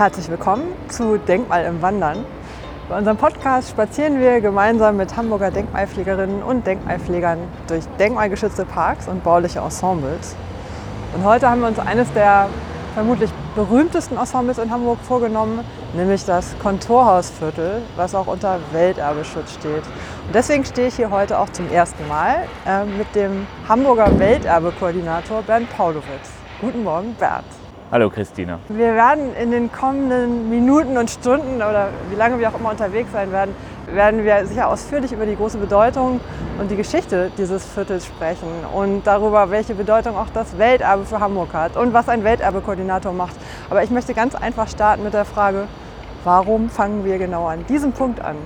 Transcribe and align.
Herzlich 0.00 0.30
willkommen 0.30 0.72
zu 0.88 1.18
Denkmal 1.18 1.66
im 1.66 1.82
Wandern. 1.82 2.24
Bei 2.88 2.96
unserem 2.96 3.18
Podcast 3.18 3.68
spazieren 3.68 4.18
wir 4.18 4.40
gemeinsam 4.40 4.96
mit 4.96 5.14
Hamburger 5.14 5.50
Denkmalpflegerinnen 5.50 6.42
und 6.42 6.66
Denkmalpflegern 6.66 7.36
durch 7.68 7.84
denkmalgeschützte 7.98 8.64
Parks 8.64 9.08
und 9.08 9.22
bauliche 9.22 9.58
Ensembles. 9.58 10.36
Und 11.14 11.22
heute 11.22 11.50
haben 11.50 11.60
wir 11.60 11.68
uns 11.68 11.78
eines 11.78 12.10
der 12.14 12.48
vermutlich 12.94 13.30
berühmtesten 13.54 14.16
Ensembles 14.16 14.56
in 14.56 14.70
Hamburg 14.70 15.00
vorgenommen, 15.02 15.60
nämlich 15.92 16.24
das 16.24 16.58
Kontorhausviertel, 16.62 17.82
was 17.96 18.14
auch 18.14 18.26
unter 18.26 18.58
Welterbeschutz 18.72 19.52
steht. 19.52 19.82
Und 20.26 20.34
deswegen 20.34 20.64
stehe 20.64 20.88
ich 20.88 20.96
hier 20.96 21.10
heute 21.10 21.38
auch 21.38 21.50
zum 21.50 21.70
ersten 21.70 22.08
Mal 22.08 22.46
äh, 22.66 22.86
mit 22.86 23.14
dem 23.14 23.46
Hamburger 23.68 24.18
Welterbekoordinator 24.18 25.42
Bernd 25.42 25.68
Paulowitz. 25.76 26.30
Guten 26.62 26.84
Morgen, 26.84 27.14
Bernd. 27.16 27.59
Hallo 27.92 28.08
Christina. 28.08 28.60
Wir 28.68 28.94
werden 28.94 29.34
in 29.34 29.50
den 29.50 29.72
kommenden 29.72 30.48
Minuten 30.48 30.96
und 30.96 31.10
Stunden 31.10 31.56
oder 31.56 31.88
wie 32.08 32.14
lange 32.14 32.38
wir 32.38 32.48
auch 32.48 32.56
immer 32.56 32.70
unterwegs 32.70 33.10
sein 33.10 33.32
werden, 33.32 33.52
werden 33.92 34.22
wir 34.22 34.46
sicher 34.46 34.68
ausführlich 34.68 35.10
über 35.10 35.26
die 35.26 35.34
große 35.34 35.58
Bedeutung 35.58 36.20
und 36.60 36.70
die 36.70 36.76
Geschichte 36.76 37.32
dieses 37.36 37.66
Viertels 37.66 38.06
sprechen 38.06 38.46
und 38.72 39.04
darüber, 39.08 39.50
welche 39.50 39.74
Bedeutung 39.74 40.16
auch 40.16 40.28
das 40.32 40.56
Welterbe 40.56 41.04
für 41.04 41.18
Hamburg 41.18 41.52
hat 41.52 41.76
und 41.76 41.92
was 41.92 42.08
ein 42.08 42.22
Welterbekoordinator 42.22 43.12
macht. 43.12 43.34
Aber 43.68 43.82
ich 43.82 43.90
möchte 43.90 44.14
ganz 44.14 44.36
einfach 44.36 44.68
starten 44.68 45.02
mit 45.02 45.12
der 45.12 45.24
Frage, 45.24 45.66
warum 46.22 46.70
fangen 46.70 47.04
wir 47.04 47.18
genau 47.18 47.48
an 47.48 47.66
diesem 47.66 47.90
Punkt 47.90 48.20
an? 48.20 48.36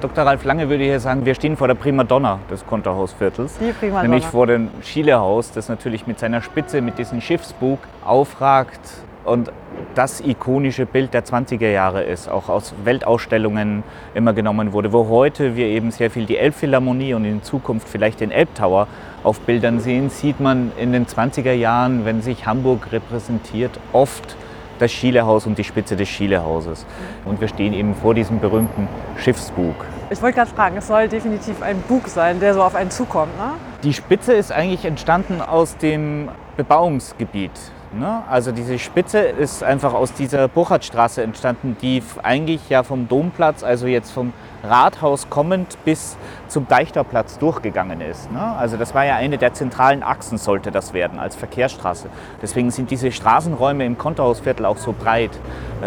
Dr. 0.00 0.24
Ralf 0.24 0.44
Lange 0.44 0.68
würde 0.68 0.84
hier 0.84 1.00
sagen, 1.00 1.24
wir 1.24 1.34
stehen 1.34 1.56
vor 1.56 1.68
der 1.68 1.74
Primadonna 1.74 2.38
des 2.50 2.66
Konterhausviertels. 2.66 3.58
Die 3.58 3.72
Primadonna. 3.72 4.02
Nämlich 4.02 4.24
vor 4.24 4.46
dem 4.46 4.68
Schielehaus, 4.82 5.52
das 5.52 5.68
natürlich 5.68 6.06
mit 6.06 6.18
seiner 6.18 6.42
Spitze, 6.42 6.80
mit 6.80 6.98
diesem 6.98 7.20
Schiffsbug 7.20 7.78
aufragt 8.04 8.80
und 9.24 9.50
das 9.94 10.20
ikonische 10.20 10.86
Bild 10.86 11.12
der 11.14 11.24
20er 11.24 11.70
Jahre 11.70 12.02
ist, 12.02 12.28
auch 12.28 12.48
aus 12.48 12.74
Weltausstellungen 12.84 13.82
immer 14.14 14.32
genommen 14.32 14.72
wurde, 14.72 14.92
wo 14.92 15.08
heute 15.08 15.56
wir 15.56 15.66
eben 15.66 15.90
sehr 15.90 16.10
viel 16.10 16.26
die 16.26 16.36
Elbphilharmonie 16.36 17.14
und 17.14 17.24
in 17.24 17.42
Zukunft 17.42 17.88
vielleicht 17.88 18.20
den 18.20 18.30
Elbtower 18.30 18.86
auf 19.24 19.40
Bildern 19.40 19.80
sehen, 19.80 20.10
sieht 20.10 20.40
man 20.40 20.72
in 20.78 20.92
den 20.92 21.06
20er 21.06 21.52
Jahren, 21.52 22.04
wenn 22.04 22.22
sich 22.22 22.46
Hamburg 22.46 22.92
repräsentiert, 22.92 23.80
oft 23.92 24.36
das 24.78 24.92
Schielehaus 24.92 25.46
und 25.46 25.58
die 25.58 25.64
Spitze 25.64 25.96
des 25.96 26.08
Schielehauses. 26.08 26.86
Und 27.24 27.40
wir 27.40 27.48
stehen 27.48 27.72
eben 27.72 27.94
vor 27.94 28.14
diesem 28.14 28.40
berühmten 28.40 28.88
Schiffsbug. 29.16 29.74
Ich 30.10 30.22
wollte 30.22 30.36
gerade 30.36 30.50
fragen, 30.50 30.76
es 30.76 30.86
soll 30.86 31.08
definitiv 31.08 31.62
ein 31.62 31.80
Bug 31.88 32.08
sein, 32.08 32.38
der 32.40 32.54
so 32.54 32.62
auf 32.62 32.74
einen 32.74 32.90
zukommt, 32.90 33.36
ne? 33.36 33.52
Die 33.82 33.92
Spitze 33.92 34.32
ist 34.32 34.52
eigentlich 34.52 34.84
entstanden 34.84 35.40
aus 35.40 35.76
dem 35.76 36.28
Bebauungsgebiet. 36.56 37.52
Ne? 37.92 38.22
Also 38.28 38.52
diese 38.52 38.78
Spitze 38.78 39.20
ist 39.20 39.62
einfach 39.62 39.94
aus 39.94 40.12
dieser 40.12 40.48
Burchardstraße 40.48 41.22
entstanden, 41.22 41.76
die 41.80 42.02
eigentlich 42.22 42.68
ja 42.68 42.82
vom 42.82 43.08
Domplatz, 43.08 43.62
also 43.62 43.86
jetzt 43.86 44.10
vom 44.10 44.32
Rathaus 44.66 45.30
kommend 45.30 45.76
bis 45.84 46.16
zum 46.48 46.68
Deichterplatz 46.68 47.38
durchgegangen 47.38 48.00
ist. 48.00 48.30
Ne? 48.30 48.40
Also 48.40 48.76
das 48.76 48.94
war 48.94 49.04
ja 49.04 49.16
eine 49.16 49.38
der 49.38 49.54
zentralen 49.54 50.02
Achsen, 50.02 50.38
sollte 50.38 50.70
das 50.70 50.92
werden, 50.92 51.18
als 51.18 51.36
Verkehrsstraße. 51.36 52.08
Deswegen 52.42 52.70
sind 52.70 52.90
diese 52.90 53.10
Straßenräume 53.10 53.84
im 53.84 53.98
Konterhausviertel 53.98 54.66
auch 54.66 54.76
so 54.76 54.92
breit. 54.92 55.30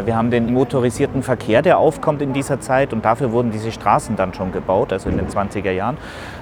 Wir 0.06 0.16
haben 0.16 0.32
den 0.32 0.54
motorisierten 0.54 1.24
Verkehr, 1.24 1.62
der 1.62 1.78
aufkommt 1.78 2.22
in 2.22 2.34
dieser 2.34 2.60
Zeit 2.60 2.94
und 2.94 3.06
dafür 3.06 3.32
wurden 3.32 3.52
diese 3.52 3.72
Straßen 3.72 4.16
dann 4.16 4.34
schon 4.34 4.52
gebaut, 4.52 4.94
also 4.94 5.10
in 5.10 5.18
den 5.18 5.28
20er 5.28 5.72
Jahren. 5.72 5.98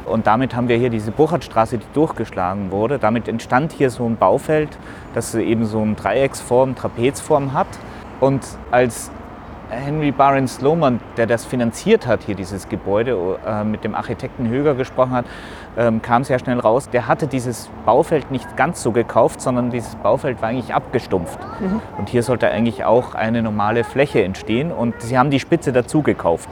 Und 0.05 0.27
damit 0.27 0.55
haben 0.55 0.67
wir 0.67 0.77
hier 0.77 0.89
diese 0.89 1.11
Burchardstraße, 1.11 1.77
die 1.77 1.85
durchgeschlagen 1.93 2.71
wurde. 2.71 2.99
Damit 2.99 3.27
entstand 3.27 3.73
hier 3.73 3.89
so 3.89 4.05
ein 4.05 4.17
Baufeld, 4.17 4.69
das 5.13 5.35
eben 5.35 5.65
so 5.65 5.81
eine 5.81 5.95
Dreiecksform, 5.95 6.75
Trapezform 6.75 7.53
hat. 7.53 7.67
Und 8.19 8.43
als 8.71 9.11
Henry 9.69 10.11
Barron 10.11 10.47
Sloman, 10.47 10.99
der 11.17 11.27
das 11.27 11.45
finanziert 11.45 12.07
hat, 12.07 12.23
hier 12.23 12.35
dieses 12.35 12.69
Gebäude, 12.69 13.37
äh, 13.45 13.63
mit 13.63 13.83
dem 13.83 13.95
Architekten 13.95 14.47
Höger 14.47 14.75
gesprochen 14.75 15.11
hat, 15.11 15.25
ähm, 15.77 16.01
kam 16.01 16.23
sehr 16.23 16.39
schnell 16.39 16.59
raus, 16.59 16.89
der 16.89 17.07
hatte 17.07 17.27
dieses 17.27 17.69
Baufeld 17.85 18.31
nicht 18.31 18.55
ganz 18.55 18.81
so 18.81 18.91
gekauft, 18.91 19.41
sondern 19.41 19.69
dieses 19.69 19.95
Baufeld 19.95 20.41
war 20.41 20.49
eigentlich 20.49 20.73
abgestumpft. 20.73 21.39
Mhm. 21.59 21.81
Und 21.97 22.09
hier 22.09 22.23
sollte 22.23 22.49
eigentlich 22.49 22.85
auch 22.85 23.13
eine 23.13 23.41
normale 23.41 23.83
Fläche 23.83 24.23
entstehen. 24.23 24.71
Und 24.71 25.01
sie 25.01 25.17
haben 25.17 25.31
die 25.31 25.39
Spitze 25.39 25.73
dazu 25.73 26.01
gekauft, 26.01 26.49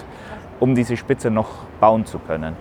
um 0.59 0.75
diese 0.75 0.97
Spitze 0.97 1.31
noch 1.31 1.49
bauen 1.79 2.05
zu 2.05 2.19
können. 2.19 2.55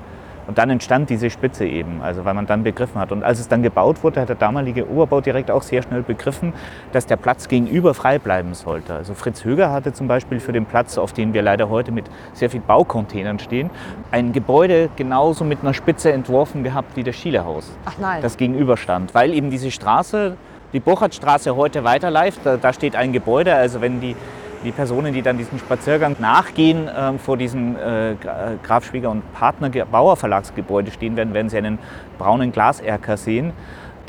Und 0.46 0.58
dann 0.58 0.70
entstand 0.70 1.10
diese 1.10 1.30
Spitze 1.30 1.66
eben, 1.66 2.02
also 2.02 2.24
weil 2.24 2.34
man 2.34 2.46
dann 2.46 2.62
begriffen 2.62 3.00
hat. 3.00 3.12
Und 3.12 3.24
als 3.24 3.40
es 3.40 3.48
dann 3.48 3.62
gebaut 3.62 4.02
wurde, 4.02 4.20
hat 4.20 4.28
der 4.28 4.36
damalige 4.36 4.88
Oberbau 4.88 5.20
direkt 5.20 5.50
auch 5.50 5.62
sehr 5.62 5.82
schnell 5.82 6.02
begriffen, 6.02 6.52
dass 6.92 7.06
der 7.06 7.16
Platz 7.16 7.48
gegenüber 7.48 7.94
frei 7.94 8.18
bleiben 8.18 8.54
sollte. 8.54 8.94
Also 8.94 9.14
Fritz 9.14 9.44
Höger 9.44 9.72
hatte 9.72 9.92
zum 9.92 10.08
Beispiel 10.08 10.40
für 10.40 10.52
den 10.52 10.66
Platz, 10.66 10.98
auf 10.98 11.12
dem 11.12 11.32
wir 11.32 11.42
leider 11.42 11.68
heute 11.68 11.92
mit 11.92 12.06
sehr 12.32 12.50
vielen 12.50 12.64
Baucontainern 12.64 13.38
stehen, 13.38 13.70
ein 14.10 14.32
Gebäude 14.32 14.90
genauso 14.96 15.44
mit 15.44 15.60
einer 15.62 15.74
Spitze 15.74 16.12
entworfen 16.12 16.62
gehabt 16.62 16.96
wie 16.96 17.02
das 17.02 17.16
Schielehaus. 17.16 17.70
Ach 17.84 17.98
nein. 17.98 18.22
Das 18.22 18.36
gegenüberstand, 18.36 19.14
weil 19.14 19.32
eben 19.32 19.50
diese 19.50 19.70
Straße, 19.70 20.36
die 20.72 20.80
Burchardstraße 20.80 21.56
heute 21.56 21.84
weiterläuft, 21.84 22.40
da, 22.44 22.56
da 22.56 22.72
steht 22.72 22.96
ein 22.96 23.12
Gebäude, 23.12 23.54
also 23.54 23.80
wenn 23.80 24.00
die 24.00 24.16
die 24.64 24.72
Personen, 24.72 25.12
die 25.12 25.22
dann 25.22 25.38
diesen 25.38 25.58
Spaziergang 25.58 26.16
nachgehen, 26.18 26.88
äh, 26.88 27.18
vor 27.18 27.36
diesem 27.36 27.76
äh, 27.76 28.14
Graf 28.62 28.86
Schwieger 28.86 29.10
und 29.10 29.32
Partner 29.32 29.70
Bauer 29.84 30.16
Verlagsgebäude 30.16 30.90
stehen 30.90 31.16
werden, 31.16 31.34
werden 31.34 31.48
Sie 31.48 31.58
einen 31.58 31.78
braunen 32.18 32.50
Glaserker 32.50 33.16
sehen, 33.16 33.52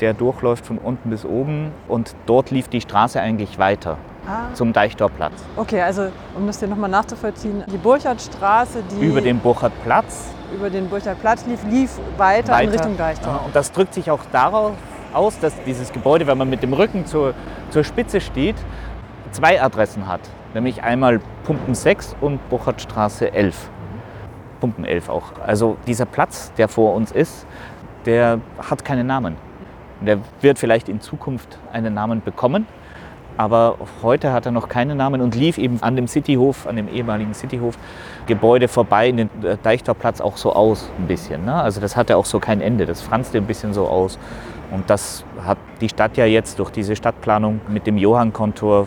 der 0.00 0.14
durchläuft 0.14 0.66
von 0.66 0.78
unten 0.78 1.10
bis 1.10 1.24
oben 1.24 1.70
und 1.88 2.14
dort 2.26 2.50
lief 2.50 2.68
die 2.68 2.80
Straße 2.80 3.20
eigentlich 3.20 3.58
weiter. 3.58 3.98
Ah. 4.28 4.52
Zum 4.54 4.72
Deichtorplatz. 4.72 5.34
Okay, 5.54 5.80
also 5.82 6.08
um 6.36 6.48
das 6.48 6.58
hier 6.58 6.66
nochmal 6.66 6.90
nachzuvollziehen, 6.90 7.62
die 7.72 7.76
Burchardstraße, 7.76 8.82
die. 8.90 9.06
Über 9.06 9.20
den 9.20 9.38
Burchardplatz. 9.38 10.34
Über 10.52 10.68
den 10.68 10.88
Burchardplatz 10.88 11.46
lief, 11.46 11.60
lief 11.70 11.90
weiter, 12.16 12.52
weiter 12.52 12.62
in 12.64 12.70
Richtung 12.70 12.96
Deichtor. 12.96 13.42
Und 13.44 13.54
das 13.54 13.70
drückt 13.70 13.94
sich 13.94 14.10
auch 14.10 14.20
darauf 14.32 14.72
aus, 15.12 15.38
dass 15.38 15.54
dieses 15.64 15.92
Gebäude, 15.92 16.26
wenn 16.26 16.38
man 16.38 16.50
mit 16.50 16.62
dem 16.62 16.72
Rücken 16.72 17.06
zur, 17.06 17.34
zur 17.70 17.84
Spitze 17.84 18.20
steht, 18.20 18.56
zwei 19.30 19.62
Adressen 19.62 20.08
hat. 20.08 20.20
Nämlich 20.56 20.82
einmal 20.82 21.20
Pumpen 21.44 21.74
6 21.74 22.16
und 22.22 22.48
Burchardstraße 22.48 23.30
11. 23.30 23.68
Pumpen 24.58 24.86
11 24.86 25.10
auch. 25.10 25.24
Also 25.46 25.76
dieser 25.86 26.06
Platz, 26.06 26.50
der 26.56 26.68
vor 26.68 26.94
uns 26.94 27.12
ist, 27.12 27.46
der 28.06 28.40
hat 28.58 28.82
keinen 28.82 29.06
Namen. 29.06 29.36
Der 30.00 30.16
wird 30.40 30.58
vielleicht 30.58 30.88
in 30.88 31.02
Zukunft 31.02 31.58
einen 31.74 31.92
Namen 31.92 32.22
bekommen, 32.22 32.66
aber 33.36 33.76
heute 34.02 34.32
hat 34.32 34.46
er 34.46 34.52
noch 34.52 34.70
keinen 34.70 34.96
Namen 34.96 35.20
und 35.20 35.34
lief 35.34 35.58
eben 35.58 35.82
an 35.82 35.94
dem 35.94 36.08
Cityhof, 36.08 36.66
an 36.66 36.76
dem 36.76 36.88
ehemaligen 36.88 37.34
Cityhof 37.34 37.76
Gebäude 38.26 38.66
vorbei 38.66 39.10
in 39.10 39.18
den 39.18 39.30
Deichtorplatz 39.62 40.22
auch 40.22 40.38
so 40.38 40.54
aus 40.54 40.90
ein 40.98 41.06
bisschen. 41.06 41.44
Ne? 41.44 41.54
Also 41.54 41.82
das 41.82 41.96
hatte 41.96 42.16
auch 42.16 42.24
so 42.24 42.40
kein 42.40 42.62
Ende, 42.62 42.86
das 42.86 43.02
franzte 43.02 43.36
ein 43.36 43.46
bisschen 43.46 43.74
so 43.74 43.88
aus. 43.88 44.18
Und 44.70 44.90
das 44.90 45.24
hat 45.44 45.58
die 45.80 45.88
Stadt 45.88 46.16
ja 46.16 46.24
jetzt 46.24 46.58
durch 46.58 46.70
diese 46.70 46.96
Stadtplanung 46.96 47.60
mit 47.68 47.86
dem 47.86 47.96
Johann-Kontor 47.96 48.86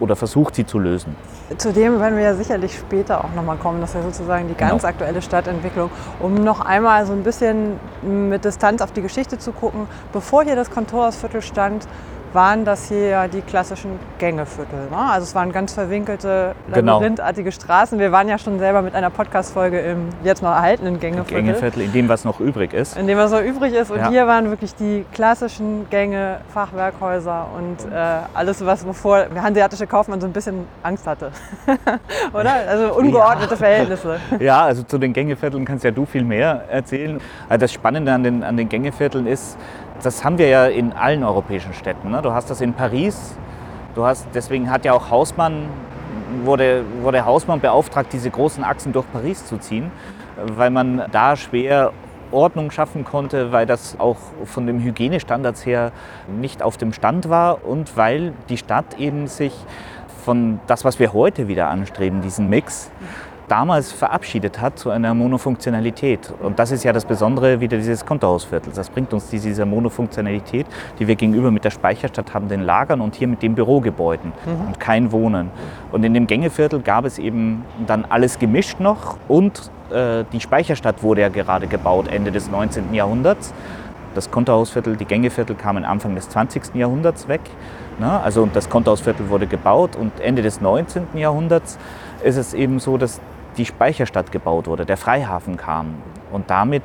oder 0.00 0.16
versucht 0.16 0.54
sie 0.54 0.66
zu 0.66 0.78
lösen. 0.78 1.14
Zudem 1.56 2.00
werden 2.00 2.16
wir 2.16 2.24
ja 2.24 2.34
sicherlich 2.34 2.76
später 2.76 3.24
auch 3.24 3.32
nochmal 3.34 3.56
kommen. 3.56 3.80
Das 3.80 3.90
ist 3.90 3.96
ja 3.96 4.02
sozusagen 4.02 4.48
die 4.48 4.54
ganz 4.54 4.82
genau. 4.82 4.88
aktuelle 4.88 5.22
Stadtentwicklung. 5.22 5.90
Um 6.20 6.34
noch 6.34 6.60
einmal 6.60 7.06
so 7.06 7.12
ein 7.12 7.22
bisschen 7.22 7.78
mit 8.02 8.44
Distanz 8.44 8.82
auf 8.82 8.92
die 8.92 9.02
Geschichte 9.02 9.38
zu 9.38 9.52
gucken. 9.52 9.86
Bevor 10.12 10.44
hier 10.44 10.56
das 10.56 10.70
Kontorhausviertel 10.70 11.42
stand, 11.42 11.86
waren 12.32 12.64
das 12.64 12.88
hier 12.88 13.08
ja 13.08 13.28
die 13.28 13.40
klassischen 13.40 13.98
Gängeviertel. 14.18 14.88
Ne? 14.90 14.96
Also 14.96 15.24
es 15.24 15.34
waren 15.34 15.52
ganz 15.52 15.72
verwinkelte, 15.72 16.54
genau. 16.72 16.94
labyrinthartige 16.94 17.52
Straßen. 17.52 17.98
Wir 17.98 18.12
waren 18.12 18.28
ja 18.28 18.38
schon 18.38 18.58
selber 18.58 18.82
mit 18.82 18.94
einer 18.94 19.10
Podcast-Folge 19.10 19.80
im 19.80 20.08
jetzt 20.22 20.42
noch 20.42 20.50
erhaltenen 20.50 21.00
Gängeviertel. 21.00 21.34
Gängeviertel, 21.34 21.82
in 21.82 21.92
dem 21.92 22.08
was 22.08 22.24
noch 22.24 22.40
übrig 22.40 22.72
ist. 22.72 22.96
In 22.96 23.06
dem 23.06 23.18
was 23.18 23.32
noch 23.32 23.42
übrig 23.42 23.74
ist. 23.74 23.90
Und 23.90 23.98
ja. 23.98 24.08
hier 24.08 24.26
waren 24.26 24.50
wirklich 24.50 24.74
die 24.74 25.04
klassischen 25.12 25.88
Gänge, 25.90 26.38
Fachwerkhäuser 26.52 27.46
und 27.56 27.92
äh, 27.92 27.96
alles, 28.34 28.64
was 28.64 28.86
wovor 28.86 29.24
der 29.24 29.42
hanseatische 29.42 29.86
Kaufmann 29.86 30.20
so 30.20 30.26
ein 30.26 30.32
bisschen 30.32 30.66
Angst 30.82 31.06
hatte. 31.06 31.32
Oder? 32.32 32.52
Also 32.68 32.94
ungeordnete 32.94 33.52
ja. 33.52 33.56
Verhältnisse. 33.56 34.16
Ja, 34.38 34.62
also 34.62 34.82
zu 34.82 34.98
den 34.98 35.12
Gängevierteln 35.12 35.64
kannst 35.64 35.84
ja 35.84 35.90
du 35.90 36.06
viel 36.06 36.24
mehr 36.24 36.64
erzählen. 36.68 37.20
Also 37.48 37.60
das 37.60 37.72
Spannende 37.72 38.12
an 38.12 38.22
den, 38.22 38.44
an 38.44 38.56
den 38.56 38.68
Gängevierteln 38.68 39.26
ist, 39.26 39.56
das 40.02 40.24
haben 40.24 40.38
wir 40.38 40.48
ja 40.48 40.66
in 40.66 40.92
allen 40.92 41.24
europäischen 41.24 41.74
Städten. 41.74 42.10
Ne? 42.10 42.22
Du 42.22 42.32
hast 42.32 42.50
das 42.50 42.60
in 42.60 42.74
Paris, 42.74 43.36
du 43.94 44.04
hast, 44.04 44.26
deswegen 44.34 44.70
hat 44.70 44.84
ja 44.84 44.92
auch 44.92 45.10
Hausmann, 45.10 45.68
wurde, 46.44 46.84
wurde 47.02 47.24
Hausmann 47.24 47.60
beauftragt, 47.60 48.12
diese 48.12 48.30
großen 48.30 48.64
Achsen 48.64 48.92
durch 48.92 49.06
Paris 49.12 49.46
zu 49.46 49.58
ziehen, 49.58 49.90
weil 50.56 50.70
man 50.70 51.04
da 51.12 51.36
schwer 51.36 51.92
Ordnung 52.32 52.70
schaffen 52.70 53.04
konnte, 53.04 53.50
weil 53.50 53.66
das 53.66 53.98
auch 53.98 54.18
von 54.44 54.66
den 54.66 54.80
Hygienestandards 54.80 55.66
her 55.66 55.90
nicht 56.28 56.62
auf 56.62 56.76
dem 56.76 56.92
Stand 56.92 57.28
war 57.28 57.64
und 57.66 57.96
weil 57.96 58.32
die 58.48 58.56
Stadt 58.56 58.98
eben 58.98 59.26
sich 59.26 59.52
von 60.24 60.60
das, 60.66 60.84
was 60.84 60.98
wir 60.98 61.12
heute 61.12 61.48
wieder 61.48 61.68
anstreben, 61.68 62.22
diesen 62.22 62.48
Mix, 62.48 62.90
damals 63.50 63.90
verabschiedet 63.90 64.60
hat 64.60 64.78
zu 64.78 64.90
einer 64.90 65.12
Monofunktionalität. 65.12 66.32
Und 66.40 66.58
das 66.58 66.70
ist 66.70 66.84
ja 66.84 66.92
das 66.92 67.04
Besondere 67.04 67.60
wieder 67.60 67.76
dieses 67.76 68.06
Kontohausviertels. 68.06 68.76
Das 68.76 68.90
bringt 68.90 69.12
uns 69.12 69.28
diese 69.28 69.66
Monofunktionalität, 69.66 70.66
die 70.98 71.08
wir 71.08 71.16
gegenüber 71.16 71.50
mit 71.50 71.64
der 71.64 71.70
Speicherstadt 71.70 72.32
haben, 72.32 72.48
den 72.48 72.60
Lagern 72.60 73.00
und 73.00 73.16
hier 73.16 73.26
mit 73.26 73.42
den 73.42 73.56
Bürogebäuden 73.56 74.32
mhm. 74.46 74.66
und 74.68 74.80
kein 74.80 75.10
Wohnen. 75.10 75.50
Und 75.90 76.04
in 76.04 76.14
dem 76.14 76.28
Gängeviertel 76.28 76.80
gab 76.80 77.04
es 77.04 77.18
eben 77.18 77.64
dann 77.86 78.04
alles 78.04 78.38
gemischt 78.38 78.78
noch 78.78 79.16
und 79.26 79.70
äh, 79.90 80.24
die 80.32 80.40
Speicherstadt 80.40 81.02
wurde 81.02 81.22
ja 81.22 81.28
gerade 81.28 81.66
gebaut, 81.66 82.06
Ende 82.08 82.30
des 82.30 82.50
19. 82.50 82.94
Jahrhunderts. 82.94 83.52
Das 84.14 84.30
Kontohausviertel, 84.30 84.96
die 84.96 85.04
Gängeviertel 85.04 85.54
kamen 85.56 85.84
Anfang 85.84 86.14
des 86.14 86.28
20. 86.28 86.74
Jahrhunderts 86.74 87.28
weg. 87.28 87.40
Ne? 87.98 88.20
Also 88.20 88.48
das 88.52 88.68
Kontohausviertel 88.68 89.28
wurde 89.28 89.46
gebaut 89.46 89.94
und 89.94 90.18
Ende 90.20 90.42
des 90.42 90.60
19. 90.60 91.06
Jahrhunderts 91.14 91.78
ist 92.24 92.36
es 92.36 92.54
eben 92.54 92.80
so, 92.80 92.96
dass 92.96 93.20
die 93.56 93.66
Speicherstadt 93.66 94.32
gebaut 94.32 94.66
wurde, 94.66 94.86
der 94.86 94.96
Freihafen 94.96 95.56
kam 95.56 95.96
und 96.32 96.50
damit 96.50 96.82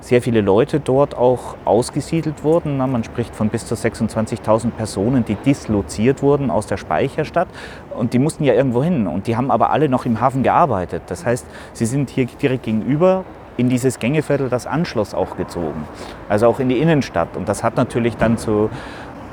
sehr 0.00 0.22
viele 0.22 0.40
Leute 0.40 0.80
dort 0.80 1.16
auch 1.16 1.56
ausgesiedelt 1.64 2.44
wurden. 2.44 2.78
Man 2.78 3.04
spricht 3.04 3.34
von 3.34 3.48
bis 3.48 3.66
zu 3.66 3.74
26.000 3.74 4.70
Personen, 4.70 5.24
die 5.24 5.34
disloziert 5.34 6.22
wurden 6.22 6.50
aus 6.50 6.66
der 6.66 6.76
Speicherstadt 6.76 7.48
und 7.96 8.12
die 8.12 8.18
mussten 8.18 8.44
ja 8.44 8.54
irgendwo 8.54 8.82
hin 8.82 9.06
und 9.06 9.26
die 9.26 9.36
haben 9.36 9.50
aber 9.50 9.70
alle 9.70 9.88
noch 9.88 10.06
im 10.06 10.20
Hafen 10.20 10.42
gearbeitet. 10.42 11.02
Das 11.06 11.26
heißt, 11.26 11.46
sie 11.72 11.86
sind 11.86 12.10
hier 12.10 12.26
direkt 12.26 12.64
gegenüber 12.64 13.24
in 13.58 13.68
dieses 13.68 13.98
Gängeviertel 13.98 14.48
das 14.48 14.66
Anschluss 14.66 15.14
auch 15.14 15.36
gezogen, 15.36 15.84
also 16.28 16.46
auch 16.46 16.60
in 16.60 16.68
die 16.68 16.78
Innenstadt. 16.78 17.36
Und 17.36 17.48
das 17.48 17.64
hat 17.64 17.76
natürlich 17.76 18.16
dann 18.16 18.38
zu 18.38 18.70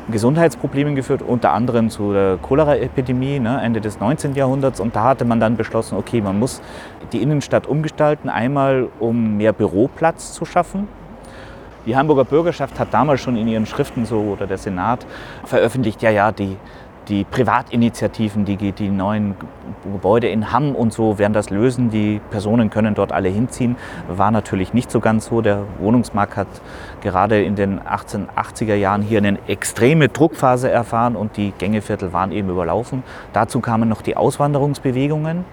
Gesundheitsproblemen 0.10 0.96
geführt, 0.96 1.22
unter 1.22 1.52
anderem 1.52 1.90
zu 1.90 2.14
der 2.14 2.38
Cholera-Epidemie 2.42 3.40
ne, 3.40 3.60
Ende 3.62 3.82
des 3.82 4.00
19. 4.00 4.36
Jahrhunderts. 4.36 4.80
Und 4.80 4.96
da 4.96 5.04
hatte 5.04 5.26
man 5.26 5.40
dann 5.40 5.58
beschlossen, 5.58 5.98
okay, 5.98 6.22
man 6.22 6.38
muss 6.38 6.62
die 7.12 7.22
Innenstadt 7.22 7.66
umgestalten, 7.66 8.30
einmal 8.30 8.88
um 9.00 9.38
mehr 9.38 9.54
Büroplatz 9.54 10.34
zu 10.34 10.46
schaffen. 10.46 10.88
Die 11.86 11.96
Hamburger 11.96 12.26
Bürgerschaft 12.26 12.80
hat 12.80 12.94
damals 12.94 13.22
schon 13.22 13.38
in 13.38 13.48
ihren 13.48 13.66
Schriften 13.66 14.06
so 14.06 14.20
oder 14.20 14.48
der 14.48 14.58
Senat 14.58 15.06
veröffentlicht, 15.44 16.02
ja, 16.02 16.10
ja, 16.10 16.32
die 16.32 16.58
die 17.08 17.24
Privatinitiativen, 17.24 18.46
die, 18.46 18.72
die 18.72 18.90
neuen 18.90 19.36
Gebäude 19.92 20.28
in 20.28 20.52
Hamm 20.52 20.76
und 20.76 20.94
so 20.94 21.18
werden 21.18 21.34
das 21.34 21.50
lösen. 21.50 21.90
Die 21.90 22.20
Personen 22.32 22.70
können 22.70 22.96
dort 22.96 23.12
alle 23.12 23.30
hinziehen. 23.30 23.76
War 24.08 24.32
natürlich 24.32 24.74
nicht 24.74 24.90
so 24.90 25.00
ganz 25.00 25.28
so. 25.28 25.42
Der 25.42 25.64
Wohnungsmarkt 25.80 26.36
hat 26.36 26.48
gerade 27.02 27.44
in 27.44 27.56
den 27.56 27.80
1880er 27.80 28.76
Jahren 28.76 29.02
hier 29.02 29.20
eine 29.20 29.38
extreme 29.48 30.10
Druckphase 30.10 30.70
erfahren 30.70 31.16
und 31.16 31.38
die 31.38 31.54
Gängeviertel 31.58 32.14
waren 32.14 32.32
eben 32.32 32.50
überlaufen. 32.50 33.04
Dazu 33.34 33.60
kamen 33.60 33.88
noch 33.90 34.02
die 34.02 34.18
Auswanderungsbewegungen, 34.18 35.46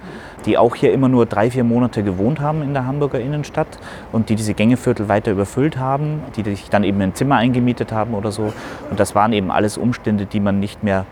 die 0.46 0.56
auch 0.58 0.74
hier 0.74 0.92
immer 0.92 1.08
nur 1.08 1.26
drei, 1.26 1.50
vier 1.50 1.64
Monate 1.64 2.02
gewohnt 2.02 2.40
haben 2.40 2.62
in 2.62 2.72
der 2.72 2.86
Hamburger 2.86 3.20
Innenstadt 3.20 3.78
und 4.12 4.28
die 4.28 4.36
diese 4.36 4.54
Gängeviertel 4.54 5.08
weiter 5.08 5.30
überfüllt 5.32 5.76
haben, 5.76 6.22
die 6.36 6.42
sich 6.42 6.70
dann 6.70 6.84
eben 6.84 7.00
ein 7.02 7.14
Zimmer 7.14 7.36
eingemietet 7.36 7.92
haben 7.92 8.14
oder 8.14 8.32
so. 8.32 8.52
Und 8.90 8.98
das 8.98 9.14
waren 9.14 9.32
eben 9.32 9.50
alles 9.50 9.76
Umstände, 9.76 10.26
die 10.26 10.40
man 10.40 10.58
nicht 10.58 10.82
mehr 10.82 11.04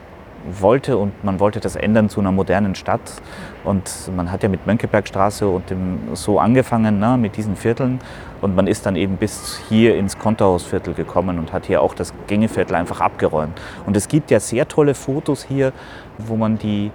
wollte 0.61 0.97
und 0.97 1.25
man 1.25 1.41
wollte 1.41 1.61
das 1.61 1.77
ändern 1.77 2.09
zu 2.09 2.21
einer 2.21 2.33
modernen 2.33 2.75
Stadt. 2.75 3.01
Und 3.65 3.91
man 4.17 4.33
hat 4.33 4.43
ja 4.43 4.49
mit 4.49 4.67
Mönckebergstraße 4.67 5.47
und 5.47 5.71
dem 5.71 5.99
so 6.15 6.39
angefangen, 6.39 6.99
ne, 6.99 7.17
mit 7.19 7.37
diesen 7.37 7.57
Vierteln. 7.57 7.99
Und 8.41 8.57
man 8.57 8.67
ist 8.67 8.87
dann 8.87 8.97
eben 8.97 9.17
bis 9.17 9.61
hier 9.69 9.97
ins 9.97 10.19
Konterhausviertel 10.19 10.95
gekommen 10.95 11.39
und 11.39 11.53
hat 11.53 11.67
hier 11.67 11.83
auch 11.83 11.95
das 11.95 12.15
Gängeviertel 12.27 12.75
einfach 12.75 13.01
abgeräumt. 13.01 13.61
Und 13.87 13.97
es 13.97 14.09
gibt 14.09 14.31
ja 14.31 14.41
sehr 14.41 14.67
tolle 14.67 14.95
Fotos 14.95 15.45
hier, 15.45 15.73
wo 16.19 16.37
man 16.37 16.59
die 16.59 16.91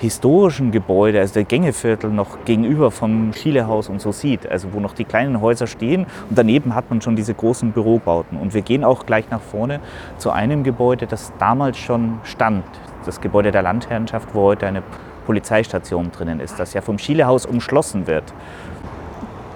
historischen 0.00 0.70
Gebäude, 0.70 1.20
also 1.20 1.34
der 1.34 1.44
Gängeviertel 1.44 2.10
noch 2.10 2.44
gegenüber 2.44 2.90
vom 2.90 3.32
Schielehaus 3.32 3.88
und 3.88 4.00
so 4.00 4.12
sieht, 4.12 4.48
also 4.48 4.72
wo 4.72 4.80
noch 4.80 4.94
die 4.94 5.04
kleinen 5.04 5.40
Häuser 5.40 5.66
stehen 5.66 6.06
und 6.28 6.38
daneben 6.38 6.74
hat 6.74 6.88
man 6.90 7.00
schon 7.00 7.16
diese 7.16 7.34
großen 7.34 7.72
Bürobauten. 7.72 8.38
Und 8.38 8.54
wir 8.54 8.62
gehen 8.62 8.84
auch 8.84 9.06
gleich 9.06 9.28
nach 9.30 9.40
vorne 9.40 9.80
zu 10.16 10.30
einem 10.30 10.62
Gebäude, 10.62 11.06
das 11.06 11.32
damals 11.38 11.78
schon 11.78 12.20
stand, 12.22 12.64
das 13.08 13.20
Gebäude 13.20 13.50
der 13.50 13.62
Landherrenschaft, 13.62 14.28
wo 14.34 14.42
heute 14.42 14.66
eine 14.66 14.82
Polizeistation 15.26 16.12
drinnen 16.12 16.40
ist, 16.40 16.60
das 16.60 16.74
ja 16.74 16.80
vom 16.80 16.98
Schielehaus 16.98 17.46
umschlossen 17.46 18.06
wird. 18.06 18.32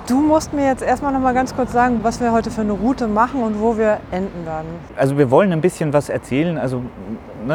Du 0.08 0.20
musst 0.20 0.52
mir 0.52 0.66
jetzt 0.66 0.82
erstmal 0.82 1.12
noch 1.12 1.20
mal 1.20 1.32
ganz 1.32 1.54
kurz 1.54 1.70
sagen, 1.70 2.00
was 2.02 2.20
wir 2.20 2.32
heute 2.32 2.50
für 2.50 2.62
eine 2.62 2.72
Route 2.72 3.06
machen 3.06 3.42
und 3.42 3.60
wo 3.60 3.78
wir 3.78 3.98
enden 4.10 4.44
werden. 4.44 4.66
Also 4.96 5.16
wir 5.16 5.30
wollen 5.30 5.52
ein 5.52 5.60
bisschen 5.60 5.92
was 5.92 6.08
erzählen. 6.08 6.58
Also 6.58 6.82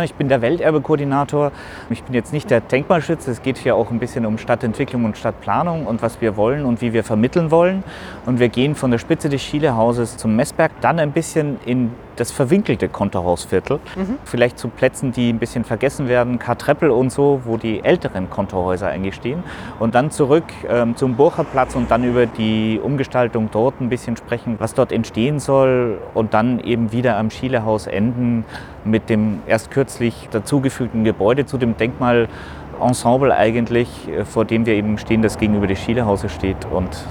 ich 0.03 0.13
bin 0.13 0.27
der 0.27 0.41
Welterbekoordinator. 0.41 1.51
Ich 1.89 2.03
bin 2.03 2.13
jetzt 2.13 2.33
nicht 2.33 2.49
der 2.49 2.61
Denkmalschütze. 2.61 3.31
Es 3.31 3.41
geht 3.41 3.57
hier 3.57 3.75
auch 3.75 3.91
ein 3.91 3.99
bisschen 3.99 4.25
um 4.25 4.37
Stadtentwicklung 4.37 5.05
und 5.05 5.17
Stadtplanung 5.17 5.85
und 5.85 6.01
was 6.01 6.21
wir 6.21 6.37
wollen 6.37 6.65
und 6.65 6.81
wie 6.81 6.93
wir 6.93 7.03
vermitteln 7.03 7.51
wollen. 7.51 7.83
Und 8.25 8.39
wir 8.39 8.49
gehen 8.49 8.75
von 8.75 8.91
der 8.91 8.97
Spitze 8.97 9.29
des 9.29 9.41
Schielehauses 9.41 10.17
zum 10.17 10.35
Messberg, 10.35 10.71
dann 10.81 10.99
ein 10.99 11.11
bisschen 11.11 11.59
in 11.65 11.91
das 12.15 12.31
verwinkelte 12.31 12.89
Kontohausviertel. 12.89 13.79
Mhm. 13.95 14.17
Vielleicht 14.25 14.57
zu 14.59 14.69
Plätzen, 14.69 15.11
die 15.11 15.29
ein 15.29 15.39
bisschen 15.39 15.63
vergessen 15.63 16.07
werden, 16.07 16.39
Kartreppel 16.39 16.89
und 16.89 17.11
so, 17.11 17.41
wo 17.45 17.57
die 17.57 17.83
älteren 17.83 18.29
Kontohäuser 18.29 18.87
eigentlich 18.87 19.15
stehen. 19.15 19.43
Und 19.79 19.95
dann 19.95 20.11
zurück 20.11 20.45
ähm, 20.67 20.95
zum 20.95 21.15
Burcherplatz 21.15 21.75
und 21.75 21.89
dann 21.91 22.03
über 22.03 22.25
die 22.25 22.79
Umgestaltung 22.83 23.49
dort 23.51 23.79
ein 23.79 23.89
bisschen 23.89 24.17
sprechen, 24.17 24.55
was 24.59 24.73
dort 24.73 24.91
entstehen 24.91 25.39
soll. 25.39 25.99
Und 26.13 26.33
dann 26.33 26.59
eben 26.59 26.91
wieder 26.91 27.17
am 27.17 27.29
Schielehaus 27.29 27.87
enden 27.87 28.45
mit 28.87 29.09
dem 29.09 29.41
erst 29.47 29.71
kürzlich 29.71 30.29
dazugefügten 30.31 31.03
Gebäude 31.03 31.45
zu 31.45 31.57
dem 31.57 31.77
Denkmalensemble 31.77 33.35
eigentlich, 33.35 33.89
äh, 34.07 34.25
vor 34.25 34.45
dem 34.45 34.65
wir 34.65 34.73
eben 34.73 34.97
stehen, 34.97 35.21
das 35.21 35.37
gegenüber 35.37 35.67
des 35.67 35.79
Schielehauses 35.79 36.31
steht. 36.31 36.65
Und 36.65 37.05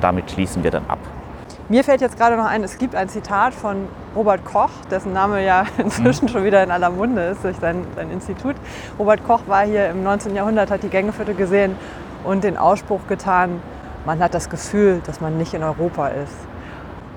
damit 0.00 0.30
schließen 0.30 0.62
wir 0.64 0.70
dann 0.70 0.86
ab. 0.88 0.98
Mir 1.70 1.84
fällt 1.84 2.00
jetzt 2.00 2.16
gerade 2.16 2.36
noch 2.36 2.46
ein, 2.46 2.64
es 2.64 2.78
gibt 2.78 2.94
ein 2.94 3.10
Zitat 3.10 3.52
von 3.52 3.88
Robert 4.16 4.42
Koch, 4.42 4.70
dessen 4.90 5.12
Name 5.12 5.44
ja 5.44 5.66
inzwischen 5.78 6.24
mhm. 6.24 6.28
schon 6.28 6.44
wieder 6.44 6.62
in 6.62 6.70
aller 6.70 6.88
Munde 6.88 7.22
ist 7.22 7.44
durch 7.44 7.56
sein, 7.58 7.84
sein 7.94 8.10
Institut. 8.10 8.56
Robert 8.98 9.22
Koch 9.26 9.42
war 9.46 9.66
hier 9.66 9.90
im 9.90 10.02
19. 10.02 10.34
Jahrhundert, 10.34 10.70
hat 10.70 10.82
die 10.82 10.88
Gängeviertel 10.88 11.34
gesehen 11.34 11.76
und 12.24 12.42
den 12.42 12.56
Ausspruch 12.56 13.06
getan, 13.06 13.60
man 14.06 14.20
hat 14.20 14.32
das 14.32 14.48
Gefühl, 14.48 15.02
dass 15.04 15.20
man 15.20 15.36
nicht 15.36 15.52
in 15.52 15.62
Europa 15.62 16.08
ist. 16.08 16.34